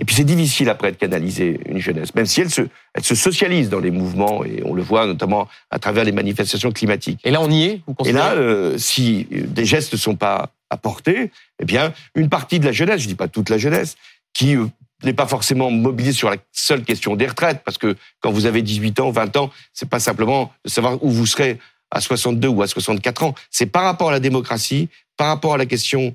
Et 0.00 0.04
puis 0.04 0.14
c'est 0.14 0.24
difficile 0.24 0.68
après 0.68 0.92
de 0.92 0.96
canaliser 0.96 1.60
une 1.66 1.78
jeunesse, 1.78 2.14
même 2.14 2.26
si 2.26 2.40
elle 2.40 2.50
se, 2.50 2.62
elle 2.94 3.04
se 3.04 3.16
socialise 3.16 3.68
dans 3.68 3.80
les 3.80 3.90
mouvements, 3.90 4.44
et 4.44 4.62
on 4.64 4.72
le 4.72 4.82
voit 4.82 5.06
notamment 5.06 5.48
à 5.70 5.80
travers 5.80 6.04
les 6.04 6.12
manifestations 6.12 6.70
climatiques. 6.70 7.20
Et 7.24 7.32
là, 7.32 7.40
on 7.40 7.50
y 7.50 7.64
est 7.64 7.80
vous 7.86 7.96
Et 8.04 8.12
là, 8.12 8.34
euh, 8.34 8.78
si 8.78 9.26
des 9.30 9.64
gestes 9.64 9.92
ne 9.92 9.98
sont 9.98 10.14
pas 10.14 10.52
apportés, 10.70 11.32
eh 11.60 11.64
bien, 11.64 11.92
une 12.14 12.28
partie 12.28 12.60
de 12.60 12.64
la 12.64 12.72
jeunesse, 12.72 13.00
je 13.00 13.08
dis 13.08 13.16
pas 13.16 13.26
toute 13.26 13.50
la 13.50 13.58
jeunesse, 13.58 13.96
qui 14.34 14.54
euh, 14.54 14.66
n'est 15.02 15.14
pas 15.14 15.26
forcément 15.26 15.70
mobilisée 15.72 16.12
sur 16.12 16.30
la 16.30 16.36
seule 16.52 16.84
question 16.84 17.16
des 17.16 17.26
retraites, 17.26 17.62
parce 17.64 17.78
que 17.78 17.96
quand 18.20 18.30
vous 18.30 18.46
avez 18.46 18.62
18 18.62 19.00
ans, 19.00 19.10
20 19.10 19.36
ans, 19.36 19.50
c'est 19.72 19.88
pas 19.88 19.98
simplement 19.98 20.52
de 20.64 20.70
savoir 20.70 21.02
où 21.02 21.10
vous 21.10 21.26
serez 21.26 21.58
à 21.90 22.00
62 22.00 22.46
ou 22.46 22.62
à 22.62 22.68
64 22.68 23.24
ans, 23.24 23.34
c'est 23.50 23.66
par 23.66 23.82
rapport 23.82 24.10
à 24.10 24.12
la 24.12 24.20
démocratie, 24.20 24.88
par 25.16 25.28
rapport 25.28 25.54
à 25.54 25.58
la 25.58 25.66
question 25.66 26.14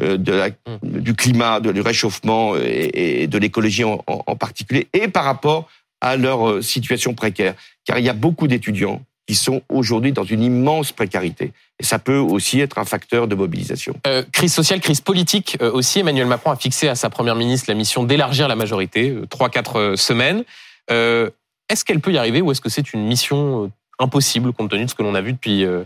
de 0.00 0.32
la, 0.32 0.48
Mmh. 0.50 1.00
du 1.00 1.14
climat, 1.14 1.60
de, 1.60 1.72
du 1.72 1.80
réchauffement 1.80 2.54
et, 2.56 3.22
et 3.22 3.26
de 3.26 3.38
l'écologie 3.38 3.84
en, 3.84 4.02
en- 4.06 4.22
en 4.26 4.36
particulier, 4.36 4.86
et 4.92 5.08
par 5.08 5.24
rapport 5.24 5.68
à 6.00 6.16
leur 6.16 6.48
euh, 6.48 6.62
situation 6.62 7.14
précaire. 7.14 7.54
Car 7.84 7.98
il 7.98 8.04
y 8.04 8.08
a 8.08 8.12
beaucoup 8.12 8.46
d'étudiants 8.46 9.02
qui 9.26 9.34
sont 9.34 9.60
aujourd'hui 9.68 10.12
dans 10.12 10.24
une 10.24 10.42
immense 10.42 10.92
précarité. 10.92 11.52
Et 11.80 11.84
ça 11.84 11.98
peut 11.98 12.16
aussi 12.16 12.60
être 12.60 12.78
un 12.78 12.84
facteur 12.84 13.28
de 13.28 13.34
mobilisation. 13.34 13.94
Euh, 14.06 14.22
crise 14.32 14.54
sociale, 14.54 14.80
crise 14.80 15.00
politique 15.02 15.58
euh, 15.60 15.70
aussi. 15.72 15.98
Emmanuel 15.98 16.26
Macron 16.26 16.50
a 16.50 16.56
fixé 16.56 16.88
à 16.88 16.94
sa 16.94 17.10
première 17.10 17.34
ministre 17.34 17.66
la 17.68 17.74
mission 17.74 18.04
d'élargir 18.04 18.48
la 18.48 18.56
majorité, 18.56 19.10
euh, 19.10 19.26
trois, 19.26 19.50
quatre 19.50 19.76
euh, 19.78 19.96
semaines. 19.96 20.44
Euh, 20.90 21.28
est-ce 21.68 21.84
qu'elle 21.84 22.00
peut 22.00 22.12
y 22.12 22.16
arriver 22.18 22.40
ou 22.40 22.50
est-ce 22.52 22.60
que 22.62 22.70
c'est 22.70 22.94
une 22.94 23.04
mission 23.06 23.64
euh, 23.64 23.68
impossible 23.98 24.52
compte 24.54 24.70
tenu 24.70 24.84
de 24.86 24.90
ce 24.90 24.94
que 24.94 25.02
l'on 25.02 25.14
a 25.14 25.20
vu 25.20 25.32
depuis 25.34 25.64
euh, 25.64 25.82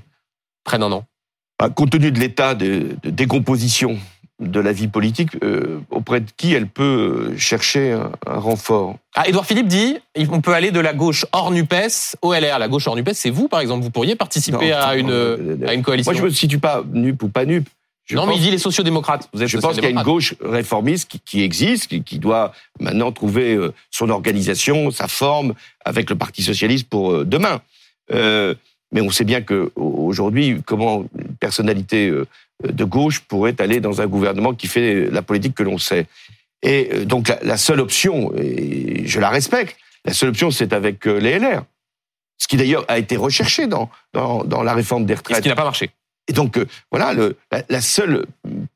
près 0.64 0.78
d'un 0.78 0.92
an? 0.92 1.04
Bah, 1.62 1.68
compte 1.68 1.90
tenu 1.90 2.10
de 2.10 2.18
l'état 2.18 2.56
de, 2.56 2.96
de 3.04 3.10
décomposition 3.10 3.96
de 4.40 4.58
la 4.58 4.72
vie 4.72 4.88
politique, 4.88 5.30
euh, 5.44 5.78
auprès 5.90 6.18
de 6.18 6.26
qui 6.36 6.54
elle 6.54 6.66
peut 6.66 7.28
euh, 7.30 7.38
chercher 7.38 7.92
un, 7.92 8.10
un 8.26 8.40
renfort? 8.40 8.96
Ah, 9.14 9.28
Édouard 9.28 9.46
Philippe 9.46 9.68
dit 9.68 9.96
on 10.28 10.40
peut 10.40 10.54
aller 10.54 10.72
de 10.72 10.80
la 10.80 10.92
gauche 10.92 11.24
hors 11.30 11.52
NUPES 11.52 12.16
au 12.20 12.34
LR. 12.34 12.58
La 12.58 12.66
gauche 12.66 12.88
hors 12.88 12.96
NUPES, 12.96 13.12
c'est 13.14 13.30
vous, 13.30 13.46
par 13.46 13.60
exemple. 13.60 13.84
Vous 13.84 13.92
pourriez 13.92 14.16
participer 14.16 14.70
Non, 14.70 14.76
à, 14.76 14.96
non, 14.96 14.98
une, 14.98 15.10
euh, 15.12 15.56
à 15.68 15.74
une 15.74 15.84
coalition. 15.84 16.10
Moi, 16.10 16.20
je 16.20 16.24
me 16.24 16.30
situe 16.30 16.58
pas 16.58 16.82
NUP 16.92 17.22
ou 17.22 17.28
pas 17.28 17.44
NUP. 17.44 17.68
Je 18.06 18.16
non, 18.16 18.26
mais 18.26 18.34
il 18.34 18.40
dit 18.40 18.50
les 18.50 18.58
sociodémocrates. 18.58 19.28
Vous 19.32 19.44
êtes 19.44 19.48
Je 19.48 19.58
pense 19.58 19.74
qu'il 19.74 19.84
y 19.84 19.86
a 19.86 19.90
une 19.90 20.02
gauche 20.02 20.34
réformiste 20.40 21.08
qui, 21.08 21.20
qui 21.20 21.42
existe, 21.44 21.86
qui, 21.86 22.02
qui 22.02 22.18
doit 22.18 22.50
maintenant 22.80 23.12
trouver 23.12 23.56
son 23.92 24.10
organisation, 24.10 24.90
sa 24.90 25.06
forme 25.06 25.54
avec 25.84 26.10
le 26.10 26.16
Parti 26.16 26.42
socialiste 26.42 26.88
pour 26.88 27.24
demain. 27.24 27.60
Euh, 28.10 28.54
mais 28.93 29.01
on 29.01 29.11
sait 29.11 29.24
bien 29.24 29.40
que 29.43 29.72
au- 29.76 30.07
aujourd'hui, 30.07 30.62
comment 30.64 31.05
une 31.18 31.34
personnalité 31.36 32.09
euh, 32.09 32.26
de 32.64 32.84
gauche 32.84 33.20
pourrait 33.20 33.55
aller 33.61 33.80
dans 33.80 34.01
un 34.01 34.07
gouvernement 34.07 34.55
qui 34.55 34.66
fait 34.68 35.11
la 35.11 35.22
politique 35.22 35.55
que 35.55 35.62
l'on 35.62 35.78
sait. 35.78 36.07
Et 36.62 36.90
euh, 36.93 37.05
donc 37.05 37.28
la, 37.28 37.38
la 37.43 37.57
seule 37.57 37.80
option, 37.80 38.32
et 38.36 39.03
je 39.07 39.18
la 39.20 39.30
respecte, 39.30 39.76
la 40.05 40.12
seule 40.12 40.28
option 40.30 40.51
c'est 40.51 40.72
avec 40.72 41.07
euh, 41.07 41.18
les 41.18 41.38
LR. 41.38 41.64
Ce 42.38 42.49
qui 42.49 42.57
d'ailleurs 42.57 42.84
a 42.88 42.99
été 42.99 43.16
recherché 43.16 43.66
dans, 43.66 43.88
dans, 44.12 44.43
dans 44.45 44.62
la 44.62 44.74
réforme 44.74 45.05
des 45.07 45.14
Et 45.14 45.16
Ce 45.16 45.20
retraites. 45.22 45.43
qui 45.43 45.49
n'a 45.49 45.55
pas 45.55 45.64
marché. 45.64 45.90
Et 46.28 46.32
donc 46.32 46.57
euh, 46.59 46.66
voilà, 46.90 47.12
le, 47.14 47.36
la, 47.51 47.62
la 47.68 47.80
seule 47.80 48.26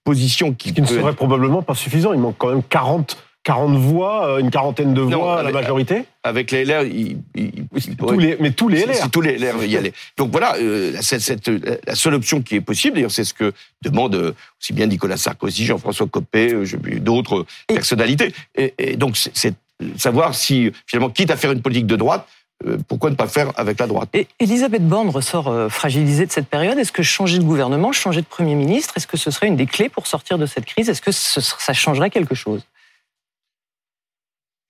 position 0.04 0.52
qui, 0.52 0.70
Ce 0.70 0.74
qui 0.74 0.82
ne 0.82 0.86
serait 0.86 1.14
probablement 1.14 1.62
pas 1.62 1.74
suffisant. 1.74 2.12
Il 2.12 2.20
manque 2.20 2.36
quand 2.38 2.48
même 2.50 2.62
40, 2.62 3.16
40 3.46 3.76
voix, 3.76 4.26
euh, 4.26 4.38
une 4.38 4.50
quarantaine 4.50 4.92
de 4.92 5.02
Non, 5.02 5.20
voix 5.20 5.34
à 5.34 5.42
la 5.44 5.48
avec- 5.50 5.54
majorité. 5.54 6.04
avec 6.24 6.50
les 6.50 6.64
LR, 6.64 6.82
il, 6.82 7.18
il- 7.36 7.52
il 7.86 7.96
pourrait- 7.96 8.14
Tous 8.14 8.18
les, 8.18 8.36
mais 8.40 8.50
tous 8.50 8.68
les 8.68 8.80
LR. 8.84 9.08
tous 9.10 9.20
les 9.20 9.38
LR 9.38 9.64
y 9.64 9.76
aller. 9.76 9.92
Donc 10.16 10.32
voilà, 10.32 10.56
euh, 10.56 10.90
la- 10.92 11.00
cette- 11.02 11.20
cette- 11.20 11.48
la 11.48 11.94
seule 11.94 12.14
option 12.14 12.42
qui 12.42 12.56
est 12.56 12.60
possible, 12.60 12.96
d'ailleurs, 12.96 13.12
c'est 13.12 13.22
ce 13.22 13.32
que 13.32 13.52
demande 13.82 14.16
euh, 14.16 14.34
aussi 14.60 14.72
bien 14.72 14.86
Nicolas 14.86 15.16
Sarkozy, 15.16 15.64
Jean-François 15.64 16.08
Copé, 16.08 16.52
euh, 16.52 16.64
d'autres 16.98 17.38
euh, 17.40 17.46
personnalités. 17.68 18.34
Et, 18.56 18.74
et 18.78 18.96
donc, 18.96 19.16
c'est- 19.16 19.30
c'est 19.32 19.54
savoir 19.96 20.34
si, 20.34 20.72
finalement, 20.86 21.10
quitte 21.10 21.30
à 21.30 21.36
faire 21.36 21.52
une 21.52 21.62
politique 21.62 21.86
de 21.86 21.94
droite, 21.96 22.26
euh, 22.66 22.78
pourquoi 22.88 23.10
ne 23.10 23.14
pas 23.14 23.28
faire 23.28 23.52
avec 23.56 23.78
la 23.78 23.86
droite? 23.86 24.08
Et 24.14 24.26
Elisabeth 24.40 24.84
Borne 24.88 25.10
ressort 25.10 25.46
euh, 25.46 25.68
fragilisée 25.68 26.26
de 26.26 26.32
cette 26.32 26.48
période. 26.48 26.78
Est-ce 26.78 26.90
que 26.90 27.04
changer 27.04 27.38
de 27.38 27.44
gouvernement, 27.44 27.92
changer 27.92 28.22
de 28.22 28.26
Premier 28.26 28.56
ministre, 28.56 28.94
est-ce 28.96 29.06
que 29.06 29.16
ce 29.16 29.30
serait 29.30 29.46
une 29.46 29.56
des 29.56 29.66
clés 29.66 29.88
pour 29.88 30.08
sortir 30.08 30.36
de 30.36 30.46
cette 30.46 30.64
crise? 30.64 30.88
Est-ce 30.88 31.02
que 31.02 31.12
ce- 31.12 31.40
ça 31.40 31.72
changerait 31.74 32.10
quelque 32.10 32.34
chose? 32.34 32.62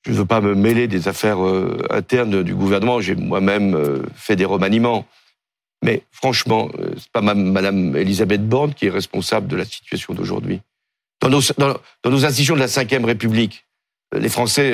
Je 0.07 0.13
ne 0.13 0.19
veux 0.19 0.25
pas 0.25 0.41
me 0.41 0.55
mêler 0.55 0.87
des 0.87 1.09
affaires 1.09 1.45
euh, 1.45 1.85
internes 1.91 2.45
du 2.45 2.55
gouvernement. 2.55 3.01
J'ai 3.01 3.17
moi-même 3.17 3.75
euh, 3.75 4.03
fait 4.15 4.37
des 4.37 4.45
remaniements. 4.45 5.05
Mais 5.83 6.03
franchement, 6.13 6.71
euh, 6.79 6.93
c'est 6.97 7.11
pas 7.11 7.23
ma- 7.23 7.35
Madame 7.35 7.97
Elisabeth 7.97 8.49
Borne 8.49 8.73
qui 8.73 8.87
est 8.87 8.91
responsable 8.91 9.49
de 9.49 9.57
la 9.57 9.65
situation 9.65 10.15
d'aujourd'hui. 10.15 10.61
Dans 11.21 11.29
nos, 11.29 12.25
institutions 12.25 12.55
de 12.55 12.61
la 12.61 12.67
Ve 12.67 13.05
République, 13.05 13.65
les 14.17 14.29
Français 14.29 14.73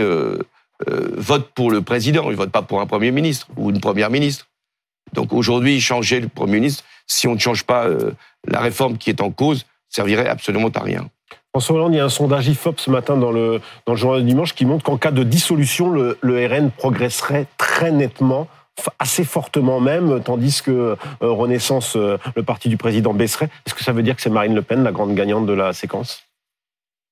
votent 0.87 1.51
pour 1.55 1.71
le 1.71 1.83
président, 1.83 2.31
ils 2.31 2.37
votent 2.37 2.51
pas 2.51 2.63
pour 2.63 2.81
un 2.81 2.87
Premier 2.87 3.13
ministre 3.13 3.47
ou 3.57 3.71
une 3.71 3.81
Première 3.81 4.11
ministre. 4.11 4.49
Donc 5.15 5.33
aujourd'hui, 5.33 5.81
changer 5.81 6.19
le 6.21 6.29
Premier 6.29 6.55
ministre, 6.55 6.85
si 7.07 7.29
on 7.29 7.35
ne 7.35 7.39
change 7.39 7.63
pas 7.63 7.87
la 8.47 8.61
réforme 8.61 8.99
qui 8.99 9.09
est 9.09 9.23
en 9.23 9.31
cause, 9.31 9.65
servirait 9.89 10.29
absolument 10.29 10.69
à 10.69 10.81
rien. 10.81 11.09
François 11.55 11.77
Hollande, 11.77 11.93
il 11.93 11.99
y 11.99 12.01
a 12.01 12.05
un 12.07 12.09
sondage 12.09 12.49
IFOP 12.49 12.81
ce 12.81 12.91
matin 12.91 13.17
dans 13.19 13.31
le, 13.31 13.61
dans 13.85 13.93
le 13.93 13.99
journal 13.99 14.23
du 14.23 14.27
dimanche 14.29 14.55
qui 14.55 14.65
montre 14.65 14.85
qu'en 14.85 14.97
cas 14.97 15.11
de 15.11 15.23
dissolution, 15.23 15.91
le, 15.91 16.17
le 16.23 16.47
RN 16.47 16.71
progresserait 16.71 17.47
très 17.59 17.93
nettement, 17.93 18.49
assez 18.99 19.23
fortement 19.23 19.79
même, 19.79 20.23
tandis 20.23 20.63
que 20.63 20.71
euh, 20.71 20.97
Renaissance, 21.21 21.95
euh, 21.97 22.17
le 22.37 22.43
parti 22.43 22.71
du 22.71 22.79
président, 22.79 23.13
baisserait. 23.13 23.51
Est-ce 23.67 23.75
que 23.75 23.85
ça 23.85 23.93
veut 23.93 24.03
dire 24.03 24.17
que 24.17 24.23
c'est 24.23 24.31
Marine 24.31 24.55
Le 24.55 24.63
Pen, 24.63 24.83
la 24.83 24.93
grande 24.93 25.15
gagnante 25.15 25.45
de 25.45 25.53
la 25.53 25.75
séquence? 25.75 26.23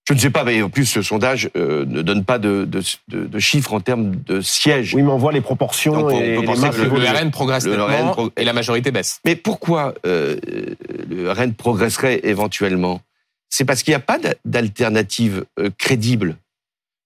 Je 0.08 0.14
ne 0.14 0.18
sais 0.18 0.30
pas, 0.30 0.42
mais 0.42 0.62
en 0.62 0.70
plus, 0.70 0.86
ce 0.86 1.02
sondage 1.02 1.50
euh, 1.54 1.84
ne 1.86 2.00
donne 2.00 2.24
pas 2.24 2.38
de, 2.38 2.64
de, 2.64 2.80
de- 3.08 3.26
de 3.26 3.38
chiffres 3.38 3.74
en 3.74 3.80
termes 3.80 4.16
de 4.16 4.40
sièges. 4.40 4.94
Oui, 4.94 5.02
mais 5.02 5.10
on 5.12 5.18
voit 5.18 5.32
les 5.32 5.42
proportions 5.42 5.92
Donc, 5.92 6.04
on 6.06 6.10
et 6.18 6.34
peut 6.36 6.40
les 6.40 6.46
penser 6.46 6.70
que 6.70 6.80
le-. 6.82 7.06
RN 7.18 7.30
progresse 7.30 7.66
Le 7.66 7.72
nettement 7.76 7.86
RN 8.08 8.10
pro- 8.12 8.30
et 8.38 8.44
la 8.44 8.54
majorité 8.54 8.90
baisse. 8.90 9.20
Mais 9.26 9.36
pourquoi 9.36 9.92
euh, 10.06 10.38
le 11.10 11.30
RN 11.30 11.52
progresserait 11.52 12.20
éventuellement? 12.24 13.00
C'est 13.50 13.64
parce 13.64 13.82
qu'il 13.82 13.90
n'y 13.92 13.96
a 13.96 14.00
pas 14.00 14.18
d'a- 14.18 14.34
d'alternative 14.44 15.44
euh, 15.58 15.70
crédible. 15.76 16.36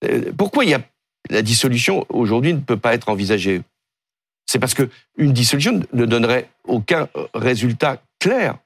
Euh, 0.04 0.32
pourquoi 0.36 0.64
il 0.64 0.70
y 0.70 0.74
a 0.74 0.82
la 1.30 1.42
dissolution 1.42 2.04
aujourd'hui 2.10 2.52
ne 2.52 2.60
peut 2.60 2.76
pas 2.76 2.94
être 2.94 3.08
envisagée? 3.08 3.62
C'est 4.46 4.58
parce 4.58 4.74
que 4.74 4.88
une 5.16 5.32
dissolution 5.32 5.80
ne 5.92 6.04
donnerait 6.04 6.50
aucun 6.68 7.08
euh, 7.16 7.26
résultat 7.34 8.02
clair 8.20 8.58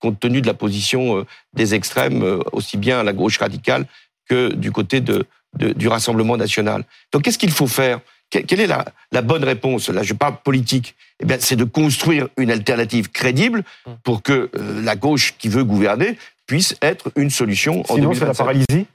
compte 0.00 0.20
tenu 0.20 0.42
de 0.42 0.46
la 0.46 0.54
position 0.54 1.24
des 1.54 1.74
extrêmes, 1.74 2.40
aussi 2.52 2.76
bien 2.76 3.00
à 3.00 3.02
la 3.02 3.14
gauche 3.14 3.38
radicale 3.38 3.86
que 4.28 4.52
du 4.52 4.70
côté 4.70 5.00
de, 5.00 5.24
de- 5.58 5.72
du 5.72 5.88
Rassemblement 5.88 6.36
national. 6.36 6.84
Donc 7.10 7.22
qu'est-ce 7.22 7.38
qu'il 7.38 7.50
faut 7.52 7.66
faire? 7.66 8.00
Que- 8.30 8.40
Quelle 8.40 8.60
est 8.60 8.66
la, 8.66 8.84
la 9.12 9.22
bonne 9.22 9.44
réponse? 9.44 9.88
Là, 9.88 10.02
je 10.02 10.12
parle 10.12 10.36
politique. 10.42 10.94
Eh 11.20 11.24
bien, 11.24 11.38
c'est 11.40 11.56
de 11.56 11.64
construire 11.64 12.28
une 12.36 12.50
alternative 12.50 13.10
crédible 13.12 13.64
pour 14.02 14.22
que 14.22 14.50
euh, 14.54 14.82
la 14.82 14.94
gauche 14.94 15.36
qui 15.38 15.48
veut 15.48 15.64
gouverner 15.64 16.18
puisse 16.46 16.76
être 16.82 17.10
une 17.16 17.30
solution 17.30 17.80
en 17.88 17.94
Sinon, 17.94 18.12
c'est 18.14 18.20
la 18.26 18.32
2027. 18.32 18.36
paralysie. 18.38 18.86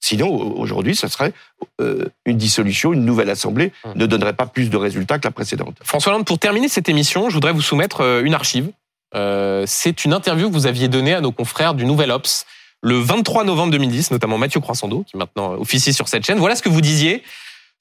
Sinon, 0.00 0.28
au- 0.28 0.60
aujourd'hui, 0.60 0.94
ça 0.94 1.08
serait 1.08 1.32
euh, 1.80 2.04
une 2.26 2.36
dissolution, 2.36 2.92
une 2.92 3.04
nouvelle 3.04 3.30
assemblée 3.30 3.72
Hum. 3.84 3.92
ne 3.96 4.06
donnerait 4.06 4.34
pas 4.34 4.46
plus 4.46 4.70
de 4.70 4.76
résultats 4.76 5.18
que 5.18 5.26
la 5.26 5.30
précédente. 5.32 5.76
François 5.82 6.12
Hollande, 6.12 6.26
pour 6.26 6.38
terminer 6.38 6.68
cette 6.68 6.88
émission, 6.88 7.28
je 7.30 7.34
voudrais 7.34 7.52
vous 7.52 7.62
soumettre 7.62 8.02
euh, 8.02 8.22
une 8.22 8.34
archive. 8.34 8.70
Euh, 9.14 9.64
c'est 9.66 10.04
une 10.04 10.12
interview 10.12 10.48
que 10.48 10.52
vous 10.54 10.66
aviez 10.66 10.88
donnée 10.88 11.14
à 11.14 11.20
nos 11.20 11.32
confrères 11.32 11.74
du 11.74 11.84
Nouvel 11.86 12.10
Ops 12.10 12.44
le 12.82 12.98
23 12.98 13.44
novembre 13.44 13.72
2010, 13.72 14.10
notamment 14.10 14.36
Mathieu 14.38 14.60
Croissando, 14.60 15.02
qui 15.04 15.16
maintenant 15.16 15.52
officie 15.54 15.92
sur 15.94 16.08
cette 16.08 16.24
chaîne. 16.26 16.38
Voilà 16.38 16.54
ce 16.56 16.62
que 16.62 16.68
vous 16.68 16.80
disiez. 16.82 17.22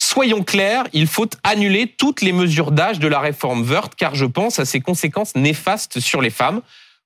Soyons 0.01 0.43
clairs, 0.43 0.83
il 0.93 1.07
faut 1.07 1.27
annuler 1.43 1.87
toutes 1.87 2.21
les 2.21 2.31
mesures 2.31 2.71
d'âge 2.71 2.99
de 2.99 3.07
la 3.07 3.19
réforme 3.19 3.63
Wörth, 3.63 3.93
car 3.95 4.15
je 4.15 4.25
pense 4.25 4.59
à 4.59 4.65
ses 4.65 4.79
conséquences 4.81 5.35
néfastes 5.35 5.99
sur 5.99 6.21
les 6.21 6.29
femmes. 6.29 6.61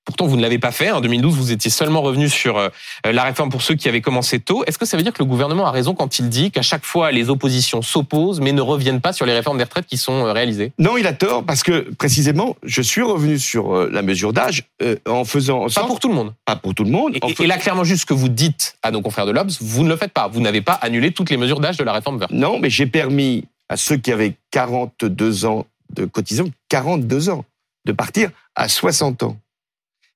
Pourtant, 0.05 0.25
vous 0.25 0.37
ne 0.37 0.41
l'avez 0.41 0.57
pas 0.57 0.71
fait. 0.71 0.89
En 0.91 1.01
2012, 1.01 1.35
vous 1.35 1.51
étiez 1.51 1.69
seulement 1.69 2.01
revenu 2.01 2.29
sur 2.29 2.57
euh, 2.57 2.69
la 3.05 3.23
réforme 3.23 3.49
pour 3.51 3.61
ceux 3.61 3.75
qui 3.75 3.87
avaient 3.87 4.01
commencé 4.01 4.39
tôt. 4.39 4.63
Est-ce 4.65 4.79
que 4.79 4.85
ça 4.85 4.97
veut 4.97 5.03
dire 5.03 5.13
que 5.13 5.21
le 5.21 5.25
gouvernement 5.29 5.67
a 5.67 5.71
raison 5.71 5.93
quand 5.93 6.17
il 6.17 6.29
dit 6.29 6.49
qu'à 6.49 6.63
chaque 6.63 6.83
fois, 6.83 7.11
les 7.11 7.29
oppositions 7.29 7.81
s'opposent, 7.83 8.39
mais 8.39 8.51
ne 8.51 8.61
reviennent 8.61 9.01
pas 9.01 9.13
sur 9.13 9.27
les 9.27 9.33
réformes 9.33 9.57
des 9.59 9.65
retraites 9.65 9.85
qui 9.85 9.97
sont 9.97 10.25
euh, 10.25 10.31
réalisées? 10.33 10.71
Non, 10.79 10.97
il 10.97 11.05
a 11.05 11.13
tort 11.13 11.43
parce 11.43 11.61
que 11.61 11.93
précisément, 11.95 12.55
je 12.63 12.81
suis 12.81 13.03
revenu 13.03 13.37
sur 13.37 13.75
euh, 13.75 13.89
la 13.91 14.01
mesure 14.01 14.33
d'âge 14.33 14.63
euh, 14.81 14.95
en 15.07 15.25
faisant 15.25 15.59
en 15.59 15.63
Pas 15.65 15.69
sorte- 15.69 15.87
pour 15.87 15.99
tout 15.99 16.09
le 16.09 16.15
monde. 16.15 16.33
pas 16.45 16.55
pour 16.55 16.73
tout 16.73 16.83
le 16.85 16.91
monde. 16.91 17.15
Et, 17.15 17.19
en 17.23 17.27
et- 17.27 17.45
là, 17.47 17.57
clairement, 17.57 17.83
juste 17.83 18.01
ce 18.01 18.05
que 18.07 18.13
vous 18.15 18.29
dites 18.29 18.77
à 18.81 18.89
nos 18.91 19.01
confrères 19.01 19.27
de 19.27 19.31
l'Obs, 19.31 19.57
vous 19.61 19.83
ne 19.83 19.89
le 19.89 19.95
faites 19.97 20.13
pas. 20.13 20.27
Vous 20.27 20.41
n'avez 20.41 20.61
pas 20.61 20.73
annulé 20.73 21.11
toutes 21.11 21.29
les 21.29 21.37
mesures 21.37 21.59
d'âge 21.59 21.77
de 21.77 21.83
la 21.83 21.93
réforme 21.93 22.17
Wörth. 22.17 22.31
Non, 22.31 22.57
mais 22.59 22.69
j'ai 22.71 22.87
permis 22.87 23.45
à 23.67 23.77
ceux 23.77 23.97
qui 23.97 24.11
avaient 24.11 24.33
42 24.51 25.45
ans 25.45 25.65
de 25.93 26.05
cotisation, 26.05 26.51
42 26.69 27.29
ans, 27.29 27.45
de 27.85 27.91
partir 27.91 28.31
à 28.55 28.67
60 28.67 29.23
ans. 29.23 29.37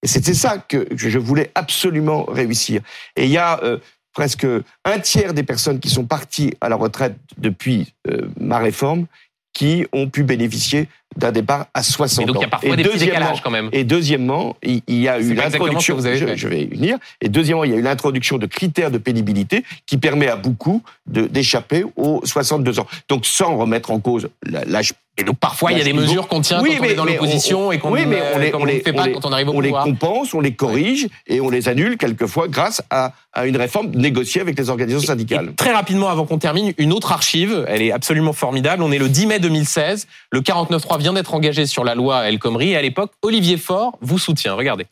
Et 0.03 0.07
c'était 0.07 0.33
ça 0.33 0.57
que 0.57 0.85
je 0.93 1.17
voulais 1.17 1.49
absolument 1.55 2.25
réussir. 2.25 2.81
Et 3.15 3.23
il 3.23 3.31
y 3.31 3.37
a 3.37 3.63
euh, 3.63 3.79
presque 4.13 4.45
un 4.85 4.99
tiers 4.99 5.33
des 5.33 5.43
personnes 5.43 5.79
qui 5.79 5.89
sont 5.89 6.05
parties 6.05 6.53
à 6.61 6.69
la 6.69 6.75
retraite 6.75 7.15
depuis 7.37 7.93
euh, 8.07 8.27
ma 8.39 8.59
réforme 8.59 9.07
qui 9.53 9.85
ont 9.93 10.09
pu 10.09 10.23
bénéficier 10.23 10.89
d'un 11.17 11.31
départ 11.31 11.67
à 11.73 11.83
60 11.83 12.23
Et 12.23 12.25
donc 12.25 12.37
ans. 12.37 12.39
il 12.39 12.43
y 12.43 12.45
a 12.45 12.49
parfois 12.49 12.69
et 12.73 12.75
des 12.75 12.83
petits 12.83 12.97
décalages 13.05 13.41
quand 13.41 13.51
même. 13.51 13.69
et 13.71 13.83
deuxièmement, 13.83 14.55
il 14.63 14.81
y 14.87 15.07
a 15.07 15.19
eu 15.19 15.33
l'introduction. 15.33 15.95
vous 15.95 16.05
avez 16.05 16.17
Je, 16.37 16.47
vais 16.47 16.61
y 16.61 16.65
venir. 16.67 16.97
Et 17.21 17.29
deuxièmement, 17.29 17.63
il 17.63 17.71
y 17.71 17.73
a 17.73 17.77
eu 17.77 17.81
l'introduction 17.81 18.37
de 18.37 18.45
critères 18.45 18.91
de 18.91 18.97
pénibilité 18.97 19.63
qui 19.85 19.97
permet 19.97 20.27
à 20.27 20.35
beaucoup 20.35 20.81
d'échapper 21.07 21.83
aux 21.95 22.21
62 22.23 22.79
ans. 22.79 22.87
Donc 23.09 23.25
sans 23.25 23.55
remettre 23.57 23.91
en 23.91 23.99
cause 23.99 24.29
l'âge. 24.45 24.93
Et 25.15 25.23
donc 25.23 25.37
parfois 25.37 25.71
il 25.71 25.77
y 25.77 25.81
a 25.81 25.83
des 25.83 25.93
mesures 25.93 26.27
qu'on 26.27 26.41
tient 26.41 26.59
Oui, 26.63 26.71
quand 26.71 26.77
on 26.79 26.81
mais- 26.81 26.91
est 26.93 26.95
dans 26.95 27.05
l'opposition 27.05 27.67
on- 27.67 27.71
et 27.71 27.77
qu'on 27.77 27.91
oui, 27.91 28.03
mais 28.07 28.19
on 28.33 28.39
les- 28.39 28.55
on 28.55 28.61
on 28.61 28.65
les- 28.65 28.79
fait 28.79 28.89
on 28.93 28.95
pas 28.95 29.05
les- 29.05 29.11
quand 29.13 29.25
on 29.27 29.31
arrive 29.31 29.49
au 29.49 29.53
on 29.53 29.59
les 29.59 29.69
compense, 29.69 30.33
on 30.33 30.39
les 30.41 30.55
corrige 30.55 31.07
et 31.27 31.39
on 31.39 31.51
les 31.51 31.69
annule 31.69 31.97
quelquefois 31.97 32.47
grâce 32.47 32.81
à, 32.89 33.13
à 33.31 33.45
une 33.45 33.55
réforme 33.57 33.91
négociée 33.91 34.41
avec 34.41 34.57
les 34.57 34.71
organisations 34.71 35.05
syndicales. 35.05 35.49
Et 35.51 35.53
très 35.53 35.71
rapidement, 35.71 36.09
avant 36.09 36.25
qu'on 36.25 36.39
termine, 36.39 36.73
une 36.79 36.91
autre 36.91 37.11
archive, 37.11 37.63
elle 37.67 37.83
est 37.83 37.91
absolument 37.91 38.33
formidable. 38.33 38.81
On 38.81 38.91
est 38.91 38.97
le 38.97 39.07
10 39.07 39.27
mai 39.27 39.37
2016. 39.37 40.07
Le 40.31 40.41
49.3 40.41 40.97
vient 41.03 41.13
d'être 41.13 41.33
engagé 41.35 41.67
sur 41.67 41.83
la 41.83 41.93
loi 41.93 42.27
El 42.27 42.39
Khomri. 42.39 42.71
Et 42.71 42.77
à 42.77 42.81
l'époque, 42.81 43.11
Olivier 43.21 43.57
Faure 43.57 43.97
vous 44.01 44.17
soutient. 44.17 44.55
Regardez. 44.55 44.87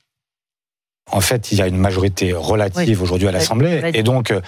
En 1.09 1.20
fait, 1.20 1.51
il 1.51 1.57
y 1.57 1.62
a 1.62 1.68
une 1.68 1.78
majorité 1.78 2.32
relative 2.32 3.01
aujourd'hui 3.01 3.28
à 3.28 3.32
l'Assemblée. 3.32 3.82
Et 3.93 4.03
donc, 4.03 4.32
euh, 4.32 4.39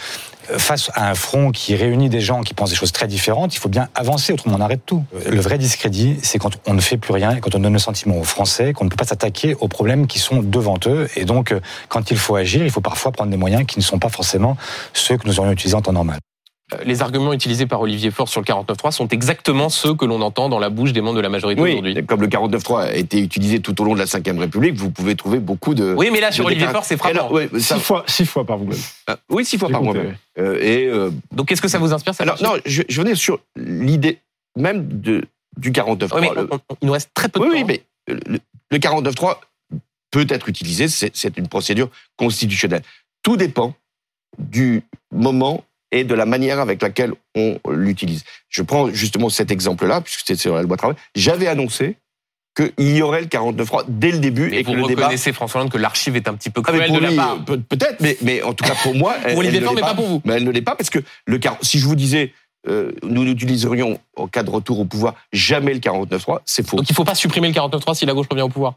face 0.57 0.91
à 0.93 1.09
un 1.09 1.15
front 1.15 1.51
qui 1.51 1.75
réunit 1.75 2.09
des 2.09 2.21
gens 2.21 2.41
qui 2.41 2.53
pensent 2.53 2.69
des 2.69 2.75
choses 2.75 2.91
très 2.91 3.07
différentes, 3.07 3.55
il 3.55 3.59
faut 3.59 3.69
bien 3.69 3.89
avancer, 3.95 4.31
autrement 4.31 4.55
on 4.57 4.61
arrête 4.61 4.81
tout. 4.85 5.03
Le 5.29 5.41
vrai 5.41 5.57
discrédit, 5.57 6.17
c'est 6.21 6.37
quand 6.37 6.51
on 6.65 6.73
ne 6.73 6.79
fait 6.79 6.97
plus 6.97 7.11
rien 7.11 7.35
et 7.35 7.41
quand 7.41 7.55
on 7.55 7.59
donne 7.59 7.73
le 7.73 7.79
sentiment 7.79 8.17
aux 8.17 8.23
Français 8.23 8.71
qu'on 8.71 8.85
ne 8.85 8.89
peut 8.89 8.95
pas 8.95 9.05
s'attaquer 9.05 9.55
aux 9.59 9.67
problèmes 9.67 10.07
qui 10.07 10.19
sont 10.19 10.41
devant 10.41 10.77
eux. 10.85 11.09
Et 11.15 11.25
donc, 11.25 11.51
euh, 11.51 11.59
quand 11.89 12.11
il 12.11 12.17
faut 12.17 12.35
agir, 12.35 12.63
il 12.63 12.71
faut 12.71 12.81
parfois 12.81 13.11
prendre 13.11 13.31
des 13.31 13.37
moyens 13.37 13.65
qui 13.65 13.79
ne 13.79 13.83
sont 13.83 13.99
pas 13.99 14.09
forcément 14.09 14.55
ceux 14.93 15.17
que 15.17 15.27
nous 15.27 15.39
aurions 15.39 15.51
utilisés 15.51 15.75
en 15.75 15.81
temps 15.81 15.91
normal. 15.91 16.19
Euh, 16.73 16.83
Les 16.85 17.01
arguments 17.01 17.33
utilisés 17.33 17.65
par 17.67 17.81
Olivier 17.81 18.11
Faure 18.11 18.27
sur 18.29 18.41
le 18.41 18.45
49.3 18.45 18.91
sont 18.91 19.07
exactement 19.09 19.69
ceux 19.69 19.93
que 19.93 20.05
l'on 20.05 20.21
entend 20.21 20.49
dans 20.49 20.59
la 20.59 20.69
bouche 20.69 20.93
des 20.93 21.01
membres 21.01 21.15
de 21.17 21.21
la 21.21 21.29
majorité 21.29 21.61
Oui, 21.61 21.71
aujourd'hui. 21.73 22.05
comme 22.05 22.21
le 22.21 22.27
49.3 22.27 22.81
a 22.81 22.93
été 22.95 23.19
utilisé 23.19 23.59
tout 23.59 23.79
au 23.81 23.85
long 23.85 23.93
de 23.93 23.99
la 23.99 24.05
Ve 24.05 24.39
République, 24.39 24.75
vous 24.75 24.91
pouvez 24.91 25.15
trouver 25.15 25.39
beaucoup 25.39 25.73
de. 25.73 25.93
Oui, 25.97 26.09
mais 26.11 26.19
là, 26.19 26.31
sur 26.31 26.45
Olivier. 26.45 26.67
Faure, 26.67 26.85
c'est 26.85 26.97
frappant. 26.97 27.15
Alors, 27.19 27.31
ouais, 27.31 27.49
ça- 27.59 27.75
Six 27.77 27.81
fois, 27.81 28.03
six 28.07 28.25
fois 28.25 28.45
par 28.45 28.57
vous-même. 28.57 28.77
euh, 29.09 29.15
oui, 29.29 29.45
six 29.45 29.57
fois 29.57 29.69
par 29.69 29.81
mois. 29.83 29.93
compté, 29.93 30.05
même. 30.07 30.17
Euh, 30.39 30.59
et 30.61 30.87
euh, 30.87 31.11
Donc, 31.31 31.47
qu'est-ce 31.47 31.61
que 31.61 31.67
ça 31.67 31.77
vous 31.79 31.93
inspire 31.93 32.13
alors 32.19 32.33
archive 32.33 32.47
non, 32.47 32.53
je, 32.65 32.81
je 32.89 33.01
venais 33.01 33.15
sur 33.15 33.39
l'idée 33.55 34.19
même 34.57 34.87
de 35.01 35.23
du 35.57 35.71
49.3. 35.71 36.19
Oui, 36.19 36.27
Le- 36.35 36.49
il 36.81 36.85
nous 36.87 36.93
reste 36.93 37.11
très 37.13 37.29
peu 37.29 37.39
de 37.39 37.45
oui, 37.45 37.51
temps. 37.51 37.57
oui, 37.57 37.63
mais 38.07 38.13
le, 38.27 38.39
le 38.71 38.77
49.3 38.79 39.39
peut 40.11 40.25
être 40.29 40.49
utilisé, 40.49 40.87
c'est 40.87 41.37
une 41.37 41.47
procédure 41.47 41.89
constitutionnelle. 42.17 42.81
Tout 43.23 43.37
dépend 43.37 43.73
du 44.39 44.83
moment 45.11 45.63
et 45.93 46.03
de 46.03 46.13
la 46.15 46.25
manière 46.25 46.59
avec 46.59 46.81
laquelle 46.81 47.13
on 47.35 47.57
l'utilise. 47.71 48.23
Je 48.49 48.61
prends 48.63 48.89
justement 48.89 49.29
cet 49.29 49.51
exemple-là, 49.51 50.01
puisque 50.01 50.23
c'est 50.25 50.35
sur 50.35 50.55
la 50.55 50.63
loi 50.63 50.75
travail. 50.75 50.97
J'avais 51.15 51.47
annoncé 51.47 51.95
qu'il 52.55 52.95
y 52.97 53.01
aurait 53.01 53.21
le 53.21 53.27
49.3 53.27 53.85
dès 53.87 54.11
le 54.11 54.19
début 54.19 54.49
Et 54.53 54.59
et 54.59 54.63
que 54.63 54.69
vous 54.69 54.75
le 54.75 54.87
débat... 54.87 55.03
reconnaissez, 55.03 55.31
François 55.33 55.61
Hollande, 55.61 55.71
que 55.71 55.77
l'archive 55.77 56.15
est 56.15 56.27
un 56.27 56.33
petit 56.33 56.49
peu 56.49 56.61
Ah, 56.65 56.71
mais 56.71 56.79
cruelle 56.79 56.89
pour 56.89 56.97
de 56.97 57.03
la 57.03 57.09
lui, 57.09 57.15
part. 57.15 57.33
euh, 57.33 57.37
peut- 57.45 57.59
peut-être, 57.61 57.99
mais, 58.01 58.17
mais 58.21 58.41
en 58.43 58.53
tout 58.53 58.63
cas 58.65 58.75
pour 58.83 58.93
moi, 58.95 59.15
elle, 59.25 59.37
Olivier 59.37 59.61
Faure, 59.61 59.73
mais 59.73 59.81
pas 59.81 59.93
pour 59.95 60.07
vous. 60.07 60.21
Mais 60.25 60.33
elle 60.33 60.43
ne 60.43 60.51
l'est 60.51 60.61
pas 60.61 60.75
parce 60.75 60.89
que 60.89 60.99
le 61.25 61.39
si 61.61 61.79
je 61.79 61.85
vous 61.85 61.95
disais, 61.95 62.33
euh, 62.67 62.91
nous 63.03 63.23
n'utiliserions 63.23 63.99
en 64.15 64.27
cas 64.27 64.43
de 64.43 64.49
retour 64.49 64.79
au 64.79 64.85
pouvoir 64.85 65.15
jamais 65.31 65.73
le 65.73 65.79
49.3, 65.79 66.39
c'est 66.45 66.67
faux. 66.67 66.77
Donc, 66.77 66.89
il 66.89 66.93
ne 66.93 66.95
faut 66.95 67.03
pas 67.03 67.15
supprimer 67.15 67.47
le 67.49 67.53
49.3 67.53 67.95
si 67.95 68.05
la 68.05 68.13
gauche 68.13 68.27
revient 68.29 68.43
au 68.43 68.49
pouvoir. 68.49 68.75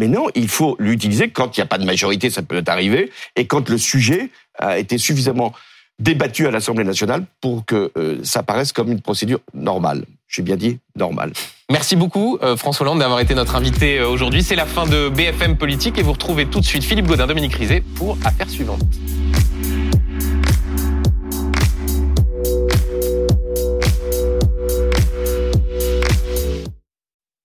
Mais 0.00 0.08
non, 0.08 0.28
il 0.34 0.48
faut 0.48 0.76
l'utiliser 0.78 1.28
quand 1.28 1.56
il 1.56 1.60
n'y 1.60 1.64
a 1.64 1.66
pas 1.66 1.78
de 1.78 1.84
majorité, 1.84 2.30
ça 2.30 2.42
peut 2.42 2.62
arriver, 2.66 3.10
et 3.36 3.46
quand 3.46 3.68
le 3.68 3.78
sujet 3.78 4.30
a 4.58 4.78
été 4.78 4.96
suffisamment 4.96 5.52
débattu 5.98 6.46
à 6.46 6.50
l'Assemblée 6.50 6.84
nationale 6.84 7.24
pour 7.40 7.64
que 7.64 7.90
euh, 7.96 8.18
ça 8.22 8.42
paraisse 8.42 8.72
comme 8.72 8.90
une 8.90 9.00
procédure 9.00 9.40
normale. 9.54 10.04
J'ai 10.28 10.42
bien 10.42 10.56
dit 10.56 10.78
normale. 10.94 11.32
Merci 11.70 11.96
beaucoup, 11.96 12.38
euh, 12.42 12.56
François 12.56 12.86
Hollande, 12.86 13.00
d'avoir 13.00 13.20
été 13.20 13.34
notre 13.34 13.56
invité 13.56 13.98
euh, 13.98 14.08
aujourd'hui. 14.08 14.42
C'est 14.42 14.56
la 14.56 14.66
fin 14.66 14.86
de 14.86 15.08
BFM 15.08 15.56
Politique 15.56 15.98
et 15.98 16.02
vous 16.02 16.12
retrouvez 16.12 16.46
tout 16.46 16.60
de 16.60 16.64
suite 16.64 16.84
Philippe 16.84 17.06
Godin, 17.06 17.26
Dominique 17.26 17.54
Rizet 17.54 17.82
pour 17.96 18.16
Affaires 18.24 18.48
suivantes. 18.48 18.82